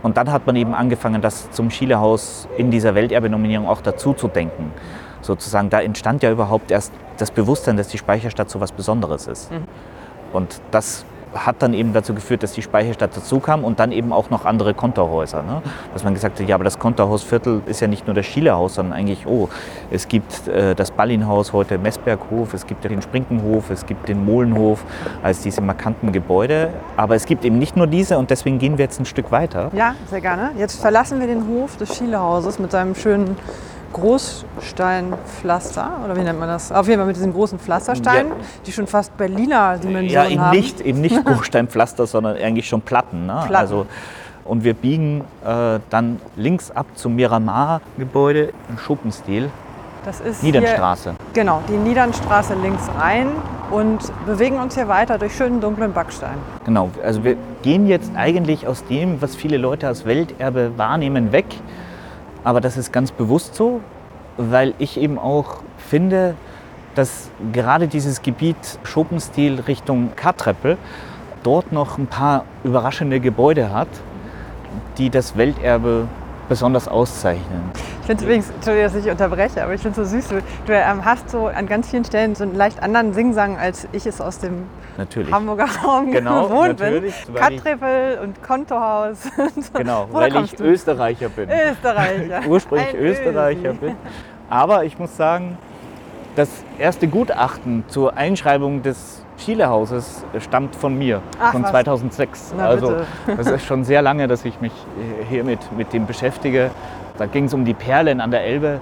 Und 0.02 0.16
dann 0.16 0.30
hat 0.30 0.46
man 0.46 0.56
eben 0.56 0.74
angefangen, 0.74 1.20
das 1.20 1.50
zum 1.50 1.70
Schielehaus 1.70 2.48
in 2.56 2.70
dieser 2.70 2.94
Welterbe-Nominierung 2.94 3.66
auch 3.66 3.80
dazu 3.80 4.12
zu 4.12 4.28
denken. 4.28 4.72
Sozusagen, 5.20 5.70
da 5.70 5.80
entstand 5.80 6.22
ja 6.22 6.30
überhaupt 6.30 6.70
erst 6.70 6.92
das 7.16 7.30
Bewusstsein, 7.30 7.76
dass 7.76 7.88
die 7.88 7.98
Speicherstadt 7.98 8.48
so 8.48 8.60
was 8.60 8.72
Besonderes 8.72 9.26
ist. 9.26 9.50
Und 10.32 10.60
das 10.70 11.04
hat 11.44 11.56
dann 11.60 11.74
eben 11.74 11.92
dazu 11.92 12.14
geführt, 12.14 12.42
dass 12.42 12.52
die 12.52 12.62
Speicherstadt 12.62 13.16
dazu 13.16 13.40
kam 13.40 13.64
und 13.64 13.80
dann 13.80 13.92
eben 13.92 14.12
auch 14.12 14.30
noch 14.30 14.44
andere 14.44 14.74
Konterhäuser. 14.74 15.42
Ne? 15.42 15.62
Dass 15.92 16.04
man 16.04 16.14
gesagt 16.14 16.40
hat, 16.40 16.48
ja, 16.48 16.54
aber 16.54 16.64
das 16.64 16.78
Konterhausviertel 16.78 17.62
ist 17.66 17.80
ja 17.80 17.88
nicht 17.88 18.06
nur 18.06 18.14
das 18.14 18.26
Schielehaus, 18.26 18.74
sondern 18.74 18.98
eigentlich, 18.98 19.26
oh, 19.26 19.48
es 19.90 20.08
gibt 20.08 20.48
äh, 20.48 20.74
das 20.74 20.90
Ballinhaus, 20.90 21.52
heute 21.52 21.78
Messberghof, 21.78 22.54
es 22.54 22.66
gibt 22.66 22.84
den 22.84 23.02
Sprinkenhof, 23.02 23.70
es 23.70 23.86
gibt 23.86 24.08
den 24.08 24.24
Molenhof 24.24 24.84
als 25.22 25.40
diese 25.40 25.60
markanten 25.60 26.12
Gebäude. 26.12 26.70
Aber 26.96 27.14
es 27.14 27.26
gibt 27.26 27.44
eben 27.44 27.58
nicht 27.58 27.76
nur 27.76 27.86
diese 27.86 28.18
und 28.18 28.30
deswegen 28.30 28.58
gehen 28.58 28.78
wir 28.78 28.84
jetzt 28.84 29.00
ein 29.00 29.06
Stück 29.06 29.30
weiter. 29.30 29.70
Ja, 29.74 29.94
sehr 30.08 30.20
gerne. 30.20 30.52
Jetzt 30.56 30.80
verlassen 30.80 31.20
wir 31.20 31.26
den 31.26 31.46
Hof 31.48 31.76
des 31.76 31.96
Schielehauses 31.96 32.58
mit 32.58 32.70
seinem 32.70 32.94
schönen 32.94 33.36
Großsteinpflaster. 33.96 35.90
Oder 36.04 36.16
wie 36.16 36.20
nennt 36.20 36.38
man 36.38 36.48
das? 36.48 36.70
Auf 36.72 36.86
jeden 36.86 36.98
Fall 36.98 37.06
mit 37.06 37.16
diesen 37.16 37.32
großen 37.32 37.58
Pflastersteinen, 37.58 38.28
Ja. 38.32 38.36
die 38.66 38.72
schon 38.72 38.86
fast 38.86 39.16
Berliner 39.16 39.54
Ja, 39.72 39.76
Dimensionen 39.78 40.30
eben 40.32 40.40
haben. 40.40 40.56
nicht, 40.56 40.80
eben 40.80 41.00
nicht 41.00 41.24
Bruchsteinpflaster, 41.24 42.06
sondern 42.06 42.36
eigentlich 42.36 42.68
schon 42.68 42.82
Platten. 42.82 43.26
Ne? 43.26 43.32
Platten. 43.46 43.54
Also, 43.54 43.86
und 44.44 44.62
wir 44.64 44.74
biegen 44.74 45.22
äh, 45.44 45.80
dann 45.90 46.20
links 46.36 46.70
ab 46.70 46.86
zum 46.94 47.16
Miramar-Gebäude 47.16 48.52
im 48.68 48.78
Schuppenstil, 48.78 49.50
Das 50.04 50.20
ist 50.20 50.42
Niedernstraße. 50.42 51.10
Hier, 51.10 51.18
genau, 51.42 51.62
die 51.68 51.76
Niedernstraße 51.76 52.54
links 52.54 52.88
rein 52.96 53.28
und 53.72 53.98
bewegen 54.24 54.58
uns 54.60 54.76
hier 54.76 54.86
weiter 54.86 55.18
durch 55.18 55.34
schönen 55.34 55.60
dunklen 55.60 55.92
Backstein. 55.92 56.36
Genau, 56.64 56.90
also 57.02 57.24
wir 57.24 57.36
gehen 57.62 57.88
jetzt 57.88 58.12
eigentlich 58.14 58.68
aus 58.68 58.84
dem, 58.84 59.20
was 59.20 59.34
viele 59.34 59.56
Leute 59.56 59.88
als 59.88 60.04
Welterbe 60.04 60.70
wahrnehmen, 60.76 61.32
weg. 61.32 61.46
Aber 62.46 62.60
das 62.60 62.76
ist 62.76 62.92
ganz 62.92 63.10
bewusst 63.10 63.56
so, 63.56 63.80
weil 64.36 64.74
ich 64.78 65.00
eben 65.00 65.18
auch 65.18 65.56
finde, 65.78 66.36
dass 66.94 67.28
gerade 67.52 67.88
dieses 67.88 68.22
Gebiet 68.22 68.56
Schopenstil 68.84 69.58
Richtung 69.66 70.10
Kartreppel 70.14 70.78
dort 71.42 71.72
noch 71.72 71.98
ein 71.98 72.06
paar 72.06 72.44
überraschende 72.62 73.18
Gebäude 73.18 73.72
hat, 73.74 73.88
die 74.96 75.10
das 75.10 75.36
Welterbe 75.36 76.06
besonders 76.48 76.86
auszeichnen. 76.86 77.62
Ich 78.02 78.06
finde 78.06 78.14
es 78.14 78.22
übrigens, 78.22 78.50
Entschuldigung, 78.50 78.92
dass 78.92 79.04
ich 79.04 79.10
unterbreche, 79.10 79.64
aber 79.64 79.74
ich 79.74 79.80
finde 79.80 80.00
es 80.00 80.08
so 80.08 80.16
süß. 80.16 80.28
Du, 80.28 80.36
du 80.66 80.72
ähm, 80.72 81.04
hast 81.04 81.28
so 81.28 81.48
an 81.48 81.66
ganz 81.66 81.90
vielen 81.90 82.04
Stellen 82.04 82.36
so 82.36 82.44
einen 82.44 82.54
leicht 82.54 82.80
anderen 82.80 83.12
Singsang, 83.12 83.56
als 83.56 83.88
ich 83.90 84.06
es 84.06 84.20
aus 84.20 84.38
dem 84.38 84.68
Natürlich. 84.98 85.32
Hamburger 85.32 85.66
Raum 85.84 86.10
Genau, 86.10 86.48
gewohnt 86.48 86.78
bin. 86.78 87.12
Kattrippel 87.34 88.18
und 88.22 88.42
Kontohaus. 88.42 89.18
Genau, 89.74 90.08
weil 90.10 90.34
ich 90.44 90.54
du? 90.54 90.64
Österreicher 90.64 91.28
bin. 91.28 91.48
Österreicher. 91.50 92.40
ursprünglich 92.48 92.88
Ein 92.94 93.00
Österreicher 93.00 93.70
Ösi. 93.70 93.78
bin. 93.78 93.96
Aber 94.48 94.84
ich 94.84 94.98
muss 94.98 95.16
sagen, 95.16 95.58
das 96.36 96.48
erste 96.78 97.08
Gutachten 97.08 97.84
zur 97.88 98.16
Einschreibung 98.16 98.82
des 98.82 99.22
Schielehauses 99.38 100.24
stammt 100.40 100.74
von 100.76 100.96
mir, 100.96 101.20
Ach, 101.38 101.52
von 101.52 101.62
was. 101.62 101.70
2006. 101.70 102.54
Na, 102.56 102.66
also 102.68 102.88
bitte. 103.26 103.36
das 103.36 103.46
ist 103.48 103.66
schon 103.66 103.84
sehr 103.84 104.00
lange, 104.02 104.28
dass 104.28 104.44
ich 104.44 104.60
mich 104.60 104.72
hier 105.28 105.44
mit, 105.44 105.58
mit 105.76 105.92
dem 105.92 106.06
beschäftige. 106.06 106.70
Da 107.18 107.26
ging 107.26 107.44
es 107.44 107.54
um 107.54 107.64
die 107.64 107.74
Perlen 107.74 108.20
an 108.20 108.30
der 108.30 108.44
Elbe. 108.44 108.80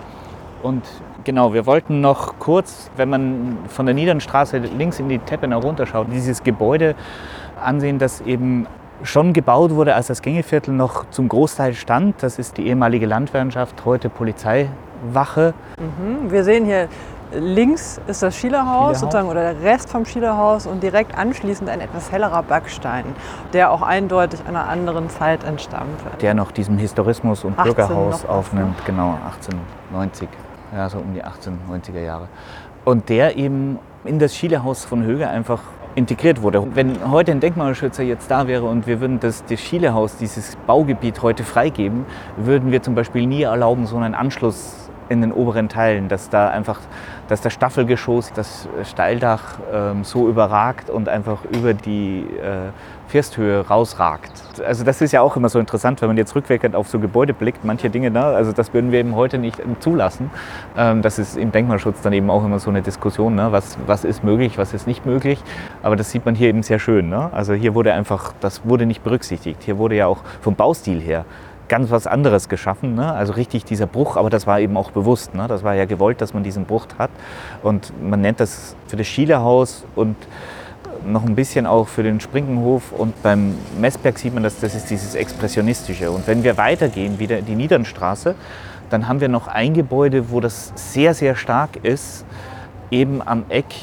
Und 0.62 0.82
genau, 1.24 1.52
wir 1.52 1.66
wollten 1.66 2.00
noch 2.00 2.38
kurz, 2.38 2.90
wenn 2.96 3.08
man 3.08 3.58
von 3.68 3.86
der 3.86 3.94
Niedernstraße 3.94 4.58
links 4.58 5.00
in 5.00 5.08
die 5.08 5.18
Teppenau 5.18 5.58
runterschaut, 5.58 6.06
dieses 6.12 6.42
Gebäude 6.42 6.94
ansehen, 7.62 7.98
das 7.98 8.20
eben 8.20 8.66
schon 9.02 9.32
gebaut 9.32 9.72
wurde, 9.72 9.94
als 9.94 10.06
das 10.06 10.22
Gängeviertel 10.22 10.72
noch 10.72 11.10
zum 11.10 11.28
Großteil 11.28 11.74
stand. 11.74 12.22
Das 12.22 12.38
ist 12.38 12.56
die 12.56 12.66
ehemalige 12.66 13.06
Landwirtschaft, 13.06 13.84
heute 13.84 14.08
Polizeiwache. 14.08 15.54
Mhm. 15.78 16.30
Wir 16.30 16.44
sehen 16.44 16.64
hier 16.64 16.88
links 17.32 18.00
ist 18.06 18.22
das 18.22 18.36
Schielerhaus, 18.36 19.00
sozusagen, 19.00 19.28
oder 19.28 19.54
der 19.54 19.62
Rest 19.62 19.90
vom 19.90 20.04
Schielerhaus 20.04 20.66
und 20.66 20.82
direkt 20.82 21.16
anschließend 21.16 21.68
ein 21.68 21.80
etwas 21.80 22.12
hellerer 22.12 22.42
Backstein, 22.42 23.04
der 23.52 23.70
auch 23.70 23.82
eindeutig 23.82 24.40
einer 24.46 24.68
anderen 24.68 25.10
Zeit 25.10 25.44
entstammt. 25.44 26.00
der 26.20 26.34
noch 26.34 26.52
diesem 26.52 26.78
Historismus 26.78 27.44
und 27.44 27.58
18 27.58 27.74
Bürgerhaus 27.74 28.24
aufnimmt, 28.24 28.84
genau 28.84 29.18
1890, 29.24 30.28
ja 30.74 30.88
so 30.88 30.98
um 30.98 31.14
die 31.14 31.22
1890er 31.22 32.00
Jahre. 32.00 32.28
Und 32.84 33.08
der 33.08 33.36
eben 33.36 33.78
in 34.04 34.18
das 34.18 34.36
Schielehaus 34.36 34.84
von 34.84 35.02
Höge 35.02 35.28
einfach 35.28 35.60
integriert 35.94 36.42
wurde. 36.42 36.66
Wenn 36.74 37.10
heute 37.10 37.30
ein 37.30 37.40
Denkmalschützer 37.40 38.02
jetzt 38.02 38.30
da 38.30 38.48
wäre 38.48 38.64
und 38.64 38.86
wir 38.86 39.00
würden 39.00 39.20
das, 39.20 39.44
das 39.44 39.60
Schielehaus, 39.60 40.16
dieses 40.16 40.56
Baugebiet 40.66 41.22
heute 41.22 41.44
freigeben, 41.44 42.04
würden 42.36 42.72
wir 42.72 42.82
zum 42.82 42.94
Beispiel 42.94 43.26
nie 43.26 43.42
erlauben, 43.42 43.86
so 43.86 43.96
einen 43.96 44.14
Anschluss 44.14 44.90
in 45.08 45.20
den 45.20 45.32
oberen 45.32 45.68
Teilen, 45.68 46.08
dass 46.08 46.30
da 46.30 46.48
einfach, 46.48 46.80
dass 47.28 47.40
das 47.40 47.52
Staffelgeschoss, 47.52 48.32
das 48.34 48.68
Steildach 48.84 49.58
ähm, 49.72 50.04
so 50.04 50.28
überragt 50.28 50.90
und 50.90 51.08
einfach 51.08 51.38
über 51.52 51.74
die 51.74 52.26
äh, 52.40 52.70
Firsthöhe 53.08 53.66
rausragt. 53.66 54.32
Also 54.66 54.84
das 54.84 55.00
ist 55.00 55.12
ja 55.12 55.20
auch 55.20 55.36
immer 55.36 55.48
so 55.48 55.58
interessant, 55.58 56.00
wenn 56.00 56.08
man 56.08 56.16
jetzt 56.16 56.34
rückwirkend 56.34 56.74
auf 56.74 56.88
so 56.88 56.98
Gebäude 56.98 57.32
blickt, 57.32 57.64
manche 57.64 57.90
Dinge, 57.90 58.10
ne, 58.10 58.24
also 58.24 58.52
das 58.52 58.72
würden 58.74 58.92
wir 58.92 59.00
eben 59.00 59.14
heute 59.14 59.38
nicht 59.38 59.60
ähm, 59.60 59.76
zulassen. 59.80 60.30
Ähm, 60.76 61.02
das 61.02 61.18
ist 61.18 61.36
im 61.36 61.52
Denkmalschutz 61.52 62.00
dann 62.02 62.12
eben 62.12 62.30
auch 62.30 62.44
immer 62.44 62.58
so 62.58 62.70
eine 62.70 62.82
Diskussion, 62.82 63.34
ne, 63.34 63.52
was, 63.52 63.78
was 63.86 64.04
ist 64.04 64.24
möglich, 64.24 64.58
was 64.58 64.74
ist 64.74 64.86
nicht 64.86 65.06
möglich. 65.06 65.40
Aber 65.82 65.96
das 65.96 66.10
sieht 66.10 66.24
man 66.24 66.34
hier 66.34 66.48
eben 66.48 66.62
sehr 66.62 66.78
schön. 66.78 67.08
Ne? 67.08 67.28
Also 67.32 67.54
hier 67.54 67.74
wurde 67.74 67.92
einfach, 67.92 68.32
das 68.40 68.66
wurde 68.66 68.86
nicht 68.86 69.04
berücksichtigt. 69.04 69.62
Hier 69.62 69.78
wurde 69.78 69.96
ja 69.96 70.06
auch 70.06 70.18
vom 70.40 70.54
Baustil 70.54 71.00
her 71.00 71.24
ganz 71.74 71.90
was 71.90 72.06
anderes 72.06 72.48
geschaffen. 72.48 72.94
Ne? 72.94 73.12
Also 73.12 73.32
richtig 73.32 73.64
dieser 73.64 73.88
Bruch, 73.88 74.16
aber 74.16 74.30
das 74.30 74.46
war 74.46 74.60
eben 74.60 74.76
auch 74.76 74.92
bewusst. 74.92 75.34
Ne? 75.34 75.48
Das 75.48 75.64
war 75.64 75.74
ja 75.74 75.86
gewollt, 75.86 76.20
dass 76.20 76.32
man 76.32 76.44
diesen 76.44 76.66
Bruch 76.66 76.86
hat. 77.00 77.10
Und 77.64 77.92
man 78.00 78.20
nennt 78.20 78.38
das 78.38 78.76
für 78.86 78.94
das 78.94 79.08
Schielehaus 79.08 79.84
und 79.96 80.14
noch 81.04 81.24
ein 81.24 81.34
bisschen 81.34 81.66
auch 81.66 81.88
für 81.88 82.04
den 82.04 82.20
Sprinkenhof. 82.20 82.92
Und 82.92 83.20
beim 83.24 83.56
Messberg 83.80 84.20
sieht 84.20 84.34
man, 84.34 84.44
dass 84.44 84.60
das 84.60 84.76
ist 84.76 84.88
dieses 84.88 85.16
Expressionistische. 85.16 86.12
Und 86.12 86.28
wenn 86.28 86.44
wir 86.44 86.56
weitergehen, 86.56 87.18
wieder 87.18 87.38
in 87.40 87.46
die 87.46 87.56
Niedernstraße, 87.56 88.36
dann 88.90 89.08
haben 89.08 89.20
wir 89.20 89.28
noch 89.28 89.48
ein 89.48 89.74
Gebäude, 89.74 90.30
wo 90.30 90.38
das 90.38 90.72
sehr, 90.76 91.12
sehr 91.12 91.34
stark 91.34 91.70
ist, 91.82 92.24
eben 92.92 93.20
am 93.20 93.46
Eck, 93.48 93.74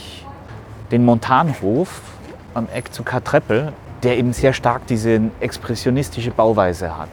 den 0.92 1.04
Montanhof, 1.04 2.00
am 2.54 2.70
Eck 2.74 2.94
zu 2.94 3.04
Kartreppel, 3.04 3.74
der 4.04 4.18
eben 4.18 4.32
sehr 4.32 4.54
stark 4.54 4.88
diese 4.88 5.20
expressionistische 5.42 6.32
Bauweise 6.32 6.98
hat. 6.98 7.10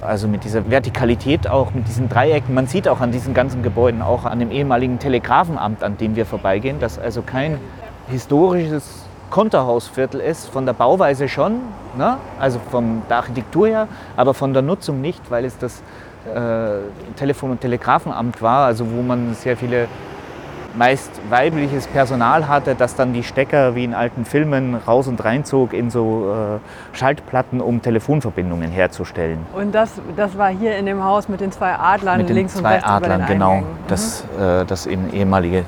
Also 0.00 0.28
mit 0.28 0.44
dieser 0.44 0.68
Vertikalität 0.70 1.48
auch, 1.48 1.72
mit 1.72 1.88
diesen 1.88 2.08
Dreiecken. 2.08 2.54
Man 2.54 2.66
sieht 2.66 2.86
auch 2.86 3.00
an 3.00 3.12
diesen 3.12 3.34
ganzen 3.34 3.62
Gebäuden, 3.62 4.02
auch 4.02 4.24
an 4.24 4.38
dem 4.38 4.50
ehemaligen 4.50 4.98
Telegrafenamt, 4.98 5.82
an 5.82 5.96
dem 5.96 6.16
wir 6.16 6.26
vorbeigehen, 6.26 6.80
dass 6.80 6.98
also 6.98 7.22
kein 7.22 7.58
historisches 8.08 9.06
Konterhausviertel 9.30 10.20
ist, 10.20 10.48
von 10.48 10.66
der 10.66 10.72
Bauweise 10.72 11.28
schon, 11.28 11.60
ne? 11.96 12.18
also 12.38 12.60
von 12.70 13.02
der 13.08 13.16
Architektur 13.18 13.66
her, 13.66 13.88
aber 14.16 14.34
von 14.34 14.52
der 14.52 14.62
Nutzung 14.62 15.00
nicht, 15.00 15.30
weil 15.30 15.44
es 15.44 15.58
das 15.58 15.82
äh, 16.32 17.14
Telefon- 17.16 17.52
und 17.52 17.60
Telegrafenamt 17.60 18.40
war, 18.40 18.66
also 18.66 18.86
wo 18.90 19.02
man 19.02 19.34
sehr 19.34 19.56
viele 19.56 19.88
meist 20.76 21.10
weibliches 21.30 21.86
Personal 21.86 22.48
hatte, 22.48 22.74
das 22.74 22.94
dann 22.94 23.12
die 23.12 23.22
Stecker 23.22 23.74
wie 23.74 23.84
in 23.84 23.94
alten 23.94 24.24
Filmen 24.24 24.74
raus 24.74 25.08
und 25.08 25.24
reinzog 25.24 25.72
in 25.72 25.90
so 25.90 26.32
äh, 26.32 26.96
Schaltplatten, 26.96 27.60
um 27.60 27.82
Telefonverbindungen 27.82 28.70
herzustellen. 28.70 29.38
Und 29.54 29.74
das, 29.74 29.92
das 30.16 30.36
war 30.36 30.48
hier 30.50 30.76
in 30.76 30.86
dem 30.86 31.02
Haus 31.02 31.28
mit 31.28 31.40
den 31.40 31.52
zwei 31.52 31.74
Adlern 31.74 32.18
Mit 32.18 32.28
den 32.28 32.36
links 32.36 32.54
und 32.54 32.62
zwei 32.62 32.74
rechts 32.74 32.86
über 32.86 32.94
Adlern, 32.96 33.20
den 33.20 33.26
genau. 33.26 33.50
Eingängen. 33.50 33.70
Mhm. 33.70 33.88
Das, 33.88 34.24
äh, 34.38 34.64
das 34.66 34.86
eben 34.86 35.12
ehemalige 35.12 35.64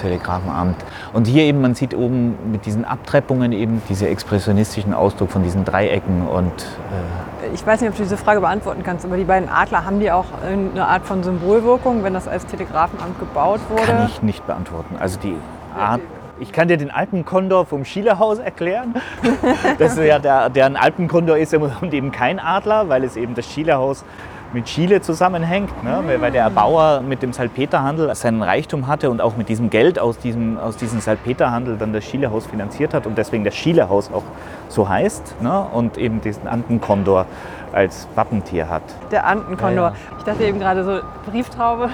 Telegrafenamt. 0.00 0.76
Und 1.12 1.26
hier 1.26 1.42
eben, 1.44 1.60
man 1.60 1.74
sieht 1.74 1.94
oben 1.94 2.36
mit 2.50 2.66
diesen 2.66 2.84
Abtreppungen 2.84 3.52
eben 3.52 3.82
diese 3.88 4.08
expressionistischen 4.08 4.94
Ausdruck 4.94 5.30
von 5.30 5.42
diesen 5.42 5.64
Dreiecken 5.64 6.26
und 6.26 6.52
äh, 6.52 7.29
Ich 7.52 7.66
weiß 7.66 7.80
nicht, 7.80 7.90
ob 7.90 7.96
du 7.96 8.02
diese 8.02 8.16
Frage 8.16 8.40
beantworten 8.40 8.82
kannst, 8.82 9.04
aber 9.04 9.16
die 9.16 9.24
beiden 9.24 9.48
Adler, 9.48 9.84
haben 9.84 10.00
die 10.00 10.10
auch 10.10 10.26
eine 10.46 10.86
Art 10.86 11.04
von 11.04 11.22
Symbolwirkung, 11.22 12.04
wenn 12.04 12.14
das 12.14 12.28
als 12.28 12.46
Telegrafenamt 12.46 13.18
gebaut 13.18 13.60
wurde? 13.68 13.82
kann 13.82 14.06
ich 14.06 14.22
nicht 14.22 14.46
beantworten. 14.46 14.96
Also 14.98 15.18
die 15.18 15.36
Art. 15.76 16.00
Ich 16.38 16.52
kann 16.52 16.68
dir 16.68 16.78
den 16.78 16.90
Alpenkondor 16.90 17.66
vom 17.66 17.84
Schielehaus 17.84 18.38
erklären. 18.38 18.94
Das 19.78 19.92
ist 19.96 20.04
ja 20.04 20.18
der, 20.18 20.48
der 20.48 20.66
ein 20.66 20.76
Alpenkondor 20.76 21.36
ist 21.36 21.54
und 21.54 21.92
eben 21.92 22.12
kein 22.12 22.38
Adler, 22.38 22.88
weil 22.88 23.04
es 23.04 23.16
eben 23.16 23.34
das 23.34 23.46
Schielehaus 23.46 24.04
mit 24.52 24.64
Chile 24.64 25.00
zusammenhängt, 25.00 25.70
ne? 25.84 26.02
weil- 26.18 26.30
der 26.30 26.44
Erbauer 26.44 27.00
mit 27.00 27.22
dem 27.22 27.32
Salpeterhandel 27.32 28.14
seinen 28.14 28.42
Reichtum 28.42 28.86
hatte 28.86 29.10
und 29.10 29.20
auch 29.20 29.36
mit 29.36 29.48
diesem 29.48 29.70
Geld 29.70 29.98
aus 29.98 30.18
diesem, 30.18 30.58
aus 30.58 30.76
diesem 30.76 31.00
Salpeterhandel 31.00 31.76
dann 31.76 31.92
das 31.92 32.04
Schielehaus 32.04 32.46
finanziert 32.46 32.94
hat 32.94 33.06
und 33.06 33.16
deswegen 33.18 33.44
das 33.44 33.54
Schielehaus 33.54 34.10
auch 34.12 34.22
so 34.68 34.88
heißt 34.88 35.40
ne? 35.40 35.66
und 35.72 35.98
eben 35.98 36.20
diesen 36.20 36.46
Antenkondor 36.46 37.26
als 37.72 38.08
Wappentier 38.14 38.68
hat. 38.68 38.82
Der 39.10 39.26
Antenkondor. 39.26 39.88
Ja, 39.88 39.90
ja. 39.90 40.16
Ich 40.18 40.24
dachte 40.24 40.44
eben 40.44 40.58
gerade 40.58 40.84
so 40.84 41.00
Brieftaube. 41.30 41.90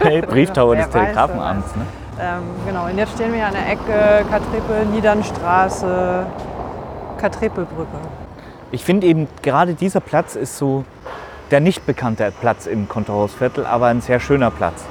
Brieftaube 0.28 0.76
des 0.76 0.90
Telegrafenamts. 0.90 1.74
Ne? 1.76 1.82
ähm, 2.20 2.42
genau, 2.66 2.86
und 2.86 2.98
jetzt 2.98 3.14
stehen 3.14 3.32
wir 3.32 3.38
hier 3.38 3.46
an 3.46 3.54
der 3.54 3.68
Ecke 3.70 4.24
Katrepe, 4.30 4.86
Niedernstraße, 4.92 6.26
Katrepelbrücke. 7.18 7.98
Ich 8.72 8.84
finde 8.84 9.06
eben 9.06 9.28
gerade 9.42 9.74
dieser 9.74 10.00
Platz 10.00 10.34
ist 10.34 10.58
so 10.58 10.84
der 11.50 11.60
nicht 11.60 11.86
bekannte 11.86 12.32
Platz 12.40 12.66
im 12.66 12.88
Kontohausviertel, 12.88 13.66
aber 13.66 13.86
ein 13.86 14.00
sehr 14.00 14.20
schöner 14.20 14.50
Platz. 14.50 14.84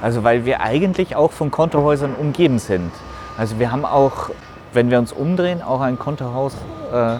Also 0.00 0.24
weil 0.24 0.44
wir 0.44 0.60
eigentlich 0.60 1.16
auch 1.16 1.32
von 1.32 1.50
Kontohäusern 1.50 2.14
umgeben 2.14 2.58
sind. 2.58 2.90
Also 3.36 3.58
wir 3.58 3.70
haben 3.70 3.84
auch, 3.84 4.30
wenn 4.72 4.90
wir 4.90 4.98
uns 4.98 5.12
umdrehen, 5.12 5.62
auch 5.62 5.80
ein 5.80 5.98
Kontohaus 5.98 6.54
äh, 6.92 7.16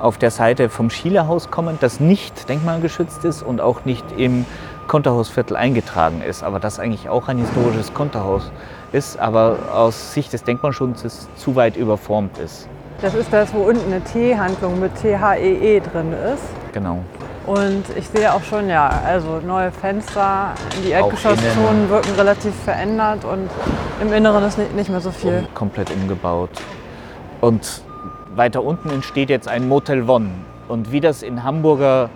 auf 0.00 0.18
der 0.18 0.30
Seite 0.30 0.68
vom 0.68 0.90
Schielehaus 0.90 1.50
kommen, 1.50 1.78
das 1.80 2.00
nicht 2.00 2.48
denkmalgeschützt 2.48 3.24
ist 3.24 3.42
und 3.42 3.60
auch 3.60 3.84
nicht 3.84 4.04
im 4.16 4.46
Kontohausviertel 4.86 5.56
eingetragen 5.56 6.22
ist, 6.22 6.42
aber 6.42 6.60
das 6.60 6.78
eigentlich 6.78 7.08
auch 7.08 7.28
ein 7.28 7.38
historisches 7.38 7.92
Kontohaus 7.92 8.50
ist, 8.92 9.18
aber 9.18 9.58
aus 9.72 10.14
Sicht 10.14 10.32
des 10.32 10.44
Denkmalschutzes 10.44 11.28
zu 11.36 11.56
weit 11.56 11.76
überformt 11.76 12.38
ist. 12.38 12.68
Das 13.02 13.14
ist 13.14 13.32
das, 13.32 13.52
wo 13.52 13.58
unten 13.58 13.92
eine 13.92 14.02
T-Handlung 14.02 14.80
mit 14.80 14.94
T-H-E-E 14.96 15.78
-E 15.78 15.80
drin 15.80 16.12
ist. 16.34 16.42
Genau. 16.72 17.00
Und 17.48 17.84
ich 17.96 18.06
sehe 18.08 18.30
auch 18.30 18.42
schon, 18.42 18.68
ja, 18.68 18.90
also 19.06 19.40
neue 19.40 19.72
Fenster, 19.72 20.52
die 20.84 20.94
Auch 20.94 21.10
Erdgeschosszonen 21.10 21.88
wirken 21.88 22.14
relativ 22.14 22.54
verändert 22.54 23.24
und 23.24 23.48
im 24.02 24.12
Inneren 24.12 24.44
ist 24.44 24.58
nicht, 24.58 24.74
nicht 24.76 24.90
mehr 24.90 25.00
so 25.00 25.10
viel. 25.10 25.38
um, 25.38 25.54
komplett 25.54 25.90
umgebaut. 25.90 26.50
Und 27.40 27.82
weiter 28.34 28.62
unten 28.62 28.90
entsteht 28.90 29.30
jetzt 29.30 29.48
ein 29.48 29.66
Motel 29.66 30.06
One. 30.10 30.28
Und 30.68 30.92
wie 30.92 31.00
das 31.00 31.22
in 31.22 31.42
Hamburger 31.42 32.10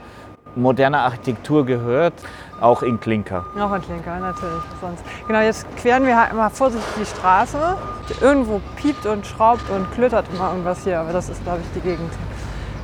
moderner 0.55 1.01
Architektur 1.01 1.65
gehört, 1.65 2.13
auch 2.61 2.83
in 2.83 3.01
Klinker. 3.01 3.47
Noch 3.57 3.73
ein 3.73 3.81
Klinker, 3.81 4.19
natürlich. 4.21 4.63
Sonst. 4.83 5.03
Genau, 5.27 5.41
jetzt 5.41 5.67
queren 5.79 6.05
wir 6.05 6.21
halt 6.21 6.35
mal 6.35 6.51
vorsichtig 6.51 6.93
die 7.01 7.07
Straße. 7.07 7.79
Irgendwo 8.21 8.61
piept 8.77 9.07
und 9.07 9.27
schraubt 9.27 9.69
und 9.71 9.91
klötert 9.93 10.27
immer 10.35 10.51
irgendwas 10.51 10.85
hier, 10.85 11.01
aber 11.01 11.15
das 11.15 11.31
ist, 11.31 11.43
glaube 11.43 11.61
ich, 11.63 11.81
die 11.83 11.89
Gegend. 11.89 12.13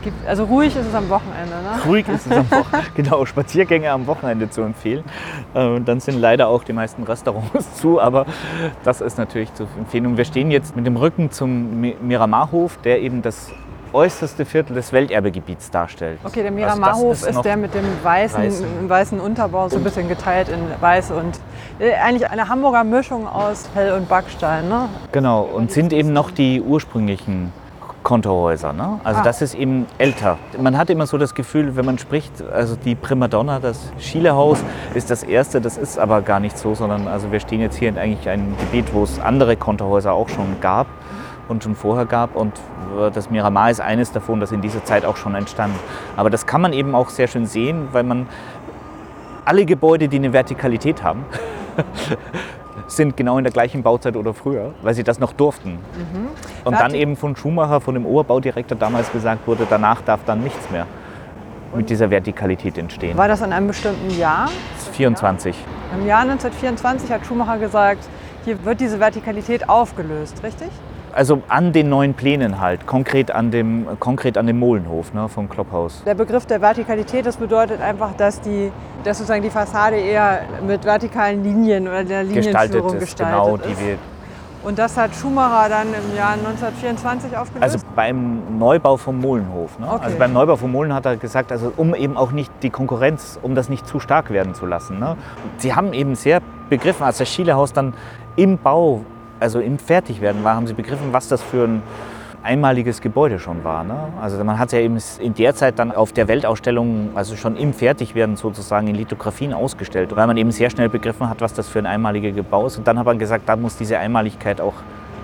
Gibt- 0.03 0.27
Also 0.29 0.45
ruhig 0.45 0.77
ist 0.77 0.87
es 0.87 0.95
am 0.95 1.09
Wochenende, 1.09 1.51
ne? 1.51 1.83
Ruhig 1.87 2.09
ist 2.09 2.27
es 2.27 2.33
am 2.33 2.51
Wochenende, 2.51 2.91
genau, 2.95 3.25
Spaziergänge 3.27 3.91
am 3.91 4.07
Wochenende 4.07 4.49
zu 4.49 4.63
empfehlen. 4.63 5.05
Äh, 5.55 5.81
Dann 5.81 6.01
sind 6.01 6.21
leider 6.21 6.49
auch 6.49 6.63
die 6.65 6.73
meisten 6.73 7.03
Restaurants 7.03 7.75
zu, 7.81 8.01
aber 8.01 8.27
das 8.85 9.01
ist 9.01 9.19
natürlich 9.19 9.53
zu 9.55 9.65
empfehlen. 9.79 10.07
Und 10.07 10.17
wir 10.17 10.25
stehen 10.25 10.51
jetzt 10.51 10.77
mit 10.77 10.87
dem 10.87 10.97
Rücken 10.97 11.31
zum 11.31 11.81
Mi- 11.81 11.97
Miramarhof, 12.01 12.79
der 12.85 13.01
eben 13.01 13.23
das 13.23 13.51
äußerste 13.93 14.45
Viertel 14.45 14.75
des 14.75 14.93
Welterbegebiets 14.93 15.71
darstellt. 15.71 16.19
Okay, 16.23 16.43
der 16.43 16.53
Also 16.53 16.55
Miramarhof 16.79 17.27
ist, 17.27 17.35
noch- 17.35 17.43
der 17.43 17.57
mit 17.57 17.73
dem 17.75 17.85
weißen, 18.03 18.45
weißen. 18.45 18.89
weißen 18.89 19.19
Unterbau, 19.21 19.69
so 19.71 19.79
ein 19.79 19.83
bisschen 19.85 20.09
geteilt 20.09 20.49
in 20.51 20.59
weiß 20.81 21.11
und 21.11 21.41
äh, 21.79 21.95
eigentlich 21.95 22.29
eine 22.31 22.49
Hamburger 22.49 22.85
Mischung 22.85 23.27
aus 23.27 23.69
Hell 23.75 23.93
und 23.93 24.07
Backstein. 24.09 24.69
Ne? 24.69 24.91
Genau, 25.13 25.41
und 25.43 25.73
sind 25.73 25.95
eben 25.95 26.13
noch 26.13 26.31
die 26.31 26.61
ursprünglichen 26.61 27.51
Kontohäuser. 28.09 28.73
Ne? 28.73 29.01
Also 29.05 29.21
Ah. 29.21 29.23
das 29.23 29.43
ist 29.43 29.55
eben 29.55 29.85
älter. 29.99 30.39
Man 30.59 30.79
hat 30.79 30.89
immer 30.89 31.07
so 31.07 31.19
das 31.19 31.35
Gefühl, 31.35 31.77
wenn 31.77 31.85
man 31.85 31.99
spricht, 31.99 32.33
also 32.51 32.75
die 32.75 32.95
Primadonna, 32.95 33.61
das 33.61 33.93
Schielehaus 33.99 34.65
ist 34.95 35.11
das 35.11 35.23
erste, 35.23 35.61
das 35.61 35.77
ist 35.77 35.99
aber 35.99 36.23
gar 36.23 36.41
nicht 36.41 36.57
so, 36.57 36.75
sondern 36.75 37.07
also 37.07 37.31
wir 37.33 37.39
stehen 37.41 37.61
jetzt 37.61 37.77
hier 37.77 37.91
in 37.91 37.99
eigentlich 37.99 38.27
einem 38.27 38.57
Gebiet, 38.57 38.95
wo 38.95 39.03
es 39.03 39.21
andere 39.21 39.57
Kontohäuser 39.57 40.15
auch 40.15 40.31
schon 40.31 40.59
gab. 40.63 40.87
und 41.49 41.65
schon 41.65 41.75
vorher 41.75 42.05
gab. 42.05 42.37
Und 42.37 42.53
das 43.15 43.31
Miramar 43.31 43.71
ist 43.71 43.81
eines 43.81 44.13
davon, 44.13 44.39
das 44.39 44.53
in 44.53 44.61
dieser 44.61 44.85
Zeit 44.85 45.07
auch 45.07 45.17
schon 45.17 45.35
entstand. 45.35 45.75
Aber 46.15 46.29
das 46.29 46.45
kann 46.45 46.61
man 46.61 46.75
eben 46.75 46.95
auch 46.95 47.09
sehr 47.09 47.27
schön 47.27 47.47
sehen, 47.47 47.89
weil 47.93 48.03
man 48.05 48.27
alle 49.47 49.65
Gebäude, 49.65 50.09
die 50.09 50.17
eine 50.19 50.35
Vertikalität 50.35 51.03
haben, 51.03 51.25
sind 52.87 53.17
genau 53.17 53.39
in 53.39 53.45
der 53.45 53.53
gleichen 53.53 53.83
Bauzeit 53.83 54.17
oder 54.17 54.35
früher, 54.35 54.73
weil 54.83 54.95
sie 54.95 55.05
das 55.05 55.19
noch 55.19 55.33
durften. 55.33 55.73
Mhm. 55.73 56.29
Und 56.65 56.79
dann 56.79 56.95
eben 56.95 57.17
von 57.17 57.37
Schumacher, 57.37 57.81
von 57.81 57.95
dem 57.95 58.07
Oberbaudirektor 58.07 58.77
damals 58.77 59.11
gesagt 59.13 59.47
wurde, 59.47 59.67
danach 59.69 60.01
darf 60.03 60.21
dann 60.25 60.43
nichts 60.43 60.71
mehr 60.71 60.87
mit 61.75 61.91
dieser 61.91 62.11
Vertikalität 62.11 62.79
entstehen. 62.79 63.17
War 63.17 63.29
das 63.29 63.43
in 63.43 63.53
einem 63.53 63.67
bestimmten 63.67 64.11
Jahr? 64.19 64.49
24. 64.93 65.55
Im 65.99 66.07
Jahr 66.07 66.21
1924 66.23 67.13
hat 67.13 67.27
Schumacher 67.27 67.59
gesagt, 67.59 68.05
hier 68.45 68.65
wird 68.65 68.81
diese 68.81 69.01
Vertikalität 69.01 69.69
aufgelöst, 69.69 70.43
richtig? 70.43 70.69
Also 71.19 71.43
an 71.49 71.73
den 71.73 71.89
neuen 71.89 72.15
Plänen 72.15 72.61
halt, 72.61 72.87
konkret 72.87 73.33
an 73.33 73.51
dem, 73.51 73.89
konkret 73.99 74.39
an 74.39 74.47
dem 74.47 74.61
Molenhof 74.61 75.13
ne, 75.13 75.29
vom 75.29 75.49
Klopphaus. 75.49 76.05
Der 76.07 76.15
Begriff 76.15 76.47
der 76.47 76.61
Vertikalität, 76.61 77.27
das 77.27 77.37
bedeutet 77.37 77.81
einfach, 77.81 78.13
dass, 78.13 78.41
die, 78.41 78.71
dass 79.03 79.19
sozusagen 79.19 79.43
die 79.43 79.51
Fassade 79.51 79.97
eher 79.97 80.43
mit 80.65 80.85
vertikalen 80.85 81.43
Linien 81.43 81.89
oder 81.89 82.05
der 82.05 82.23
Linienführung 82.23 83.01
gestaltet 83.01 83.03
ist. 83.03 83.19
Genau, 83.19 83.57
ist. 83.57 83.65
die 83.65 83.85
wir 83.85 83.99
und 84.63 84.79
das 84.79 84.97
hat 84.97 85.15
Schumacher 85.15 85.69
dann 85.69 85.89
im 85.89 86.17
Jahr 86.17 86.33
1924 86.33 87.37
aufgelöst? 87.37 87.63
Also 87.63 87.79
beim 87.97 88.59
Neubau 88.59 88.97
vom 88.97 89.21
Molenhof. 89.21 89.79
Ne? 89.79 89.87
Okay. 89.91 90.05
Also 90.05 90.19
beim 90.19 90.33
Neubau 90.33 90.57
vom 90.57 90.71
Molen 90.71 90.93
hat 90.93 91.07
er 91.07 91.17
gesagt, 91.17 91.51
also 91.51 91.73
um 91.77 91.95
eben 91.95 92.17
auch 92.17 92.33
nicht 92.33 92.53
die 92.63 92.71
Konkurrenz, 92.71 93.39
um 93.43 93.55
das 93.55 93.69
nicht 93.69 93.87
zu 93.89 93.99
stark 93.99 94.31
werden 94.31 94.55
zu 94.55 94.67
lassen. 94.67 94.99
Ne? 94.99 95.17
Sie 95.57 95.75
haben 95.75 95.93
eben 95.93 96.15
sehr 96.17 96.43
begriffen, 96.69 97.05
als 97.05 97.19
das 97.19 97.29
Schielehaus 97.29 97.73
dann 97.73 97.95
im 98.37 98.59
Bau, 98.59 99.05
also 99.41 99.61
im 99.61 99.79
Fertigwerden 99.79 100.45
war, 100.45 100.55
haben 100.55 100.67
sie 100.67 100.75
begriffen, 100.75 101.13
was 101.13 101.29
das 101.29 101.43
für 101.43 101.65
ein 101.65 101.83
einmaliges 102.43 103.01
Gebäude 103.01 103.39
schon 103.39 103.65
war. 103.65 103.85
Ne? 103.85 103.97
Also 104.21 104.43
man 104.45 104.59
hat 104.59 104.67
es 104.67 104.73
ja 104.73 104.79
eben 104.79 104.99
in 105.21 105.35
der 105.35 105.55
Zeit 105.55 105.79
dann 105.79 105.93
auf 105.93 106.13
der 106.13 106.29
Weltausstellung, 106.29 107.11
also 107.15 107.37
schon 107.37 107.57
im 107.57 107.73
Fertigwerden 107.73 108.37
sozusagen 108.37 108.87
in 108.87 108.95
Lithografien 108.95 109.53
ausgestellt, 109.53 110.15
weil 110.15 110.27
man 110.27 110.37
eben 110.37 110.51
sehr 110.53 110.71
schnell 110.71 110.89
begriffen 110.89 111.29
hat, 111.29 111.41
was 111.41 111.53
das 111.53 111.69
für 111.69 111.79
ein 111.79 111.87
einmaliger 111.87 112.31
Gebau 112.31 112.67
ist. 112.67 112.79
Und 112.79 112.87
dann 112.87 112.99
hat 112.99 113.07
man 113.07 113.19
gesagt, 113.19 113.49
da 113.49 113.57
muss 113.57 113.77
diese 113.77 113.99
Einmaligkeit 113.99 114.61
auch 114.61 114.75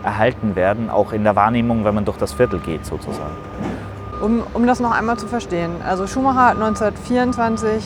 erhalten 0.02 0.54
werden, 0.54 0.90
auch 0.90 1.12
in 1.12 1.24
der 1.24 1.34
Wahrnehmung, 1.34 1.84
wenn 1.84 1.94
man 1.94 2.04
durch 2.04 2.18
das 2.18 2.32
Viertel 2.32 2.58
geht 2.58 2.84
sozusagen. 2.84 3.34
Um, 4.20 4.42
um 4.52 4.66
das 4.66 4.80
noch 4.80 4.92
einmal 4.92 5.16
zu 5.16 5.26
verstehen, 5.26 5.70
also 5.86 6.06
Schumacher 6.06 6.48
hat 6.48 6.54
1924 6.56 7.84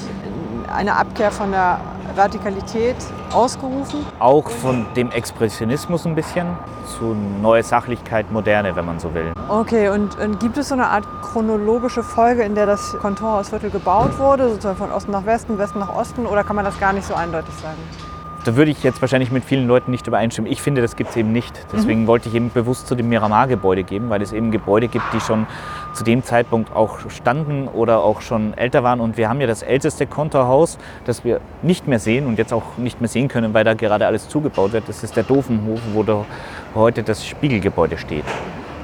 eine 0.75 0.97
Abkehr 0.97 1.31
von 1.31 1.51
der 1.51 1.81
Vertikalität 2.15 2.97
ausgerufen. 3.33 4.05
Auch 4.19 4.49
von 4.49 4.87
dem 4.97 5.11
Expressionismus 5.11 6.07
ein 6.07 6.15
bisschen 6.15 6.47
zu 6.99 7.15
neue 7.43 7.63
Sachlichkeit, 7.63 8.31
Moderne, 8.33 8.75
wenn 8.75 8.85
man 8.85 8.99
so 8.99 9.13
will. 9.15 9.33
Okay, 9.49 9.89
und, 9.89 10.19
und 10.19 10.41
gibt 10.41 10.57
es 10.59 10.69
so 10.69 10.75
eine 10.75 10.87
Art 10.87 11.05
chronologische 11.23 12.03
Folge, 12.03 12.43
in 12.43 12.55
der 12.55 12.67
das 12.67 12.97
Kontorhausviertel 12.99 13.71
gebaut 13.71 14.19
wurde, 14.19 14.49
sozusagen 14.49 14.79
von 14.79 14.91
Osten 14.91 15.13
nach 15.13 15.27
Westen, 15.27 15.59
Westen 15.59 15.79
nach 15.79 15.95
Osten, 15.95 16.27
oder 16.27 16.45
kann 16.45 16.57
man 16.57 16.65
das 16.65 16.79
gar 16.81 16.93
nicht 16.93 17.07
so 17.07 17.15
eindeutig 17.15 17.55
sagen? 17.55 17.79
Da 18.45 18.57
würde 18.57 18.71
ich 18.71 18.83
jetzt 18.83 19.01
wahrscheinlich 19.03 19.31
mit 19.31 19.45
vielen 19.45 19.67
Leuten 19.67 19.91
nicht 19.91 20.07
übereinstimmen. 20.07 20.51
Ich 20.51 20.63
finde, 20.63 20.81
das 20.81 20.97
gibt 20.97 21.11
es 21.11 21.17
eben 21.17 21.33
nicht. 21.33 21.53
Deswegen 21.73 22.03
mhm. 22.03 22.07
wollte 22.07 22.29
ich 22.29 22.35
eben 22.35 22.51
bewusst 22.51 22.87
zu 22.87 22.95
dem 22.95 23.09
Miramar-Gebäude 23.09 23.85
geben, 23.85 24.09
weil 24.11 24.23
es 24.23 24.33
eben 24.33 24.51
Gebäude 24.51 24.89
gibt, 24.89 25.05
die 25.13 25.21
schon 25.21 25.47
zu 25.99 26.05
dem 26.05 26.23
Zeitpunkt 26.23 26.75
auch 26.77 27.11
standen 27.11 27.67
oder 27.67 28.05
auch 28.05 28.21
schon 28.21 28.57
älter 28.57 28.85
waren. 28.85 29.01
Und 29.01 29.17
wir 29.17 29.29
haben 29.29 29.41
ja 29.41 29.49
das 29.49 29.65
älteste 29.65 30.07
Kontorhaus, 30.07 30.79
das 31.05 31.25
wir 31.25 31.41
nicht 31.63 31.89
mehr 31.89 31.99
sehen 31.99 32.27
und 32.29 32.39
jetzt 32.39 32.53
auch 32.53 32.77
nicht 32.77 33.01
mehr 33.01 33.09
sehen 33.09 33.27
können, 33.27 33.53
weil 33.53 33.65
da 33.65 33.75
gerade 33.75 34.07
alles 34.07 34.29
zugebaut 34.29 34.73
wird. 34.73 34.89
Das 34.89 35.03
ist 35.03 35.17
der 35.17 35.25
Dofenhof, 35.25 35.81
wo 35.95 36.05
da 36.05 36.25
heute 36.77 37.03
das 37.03 37.27
Spiegelgebäude 37.27 37.99
steht. 37.99 38.25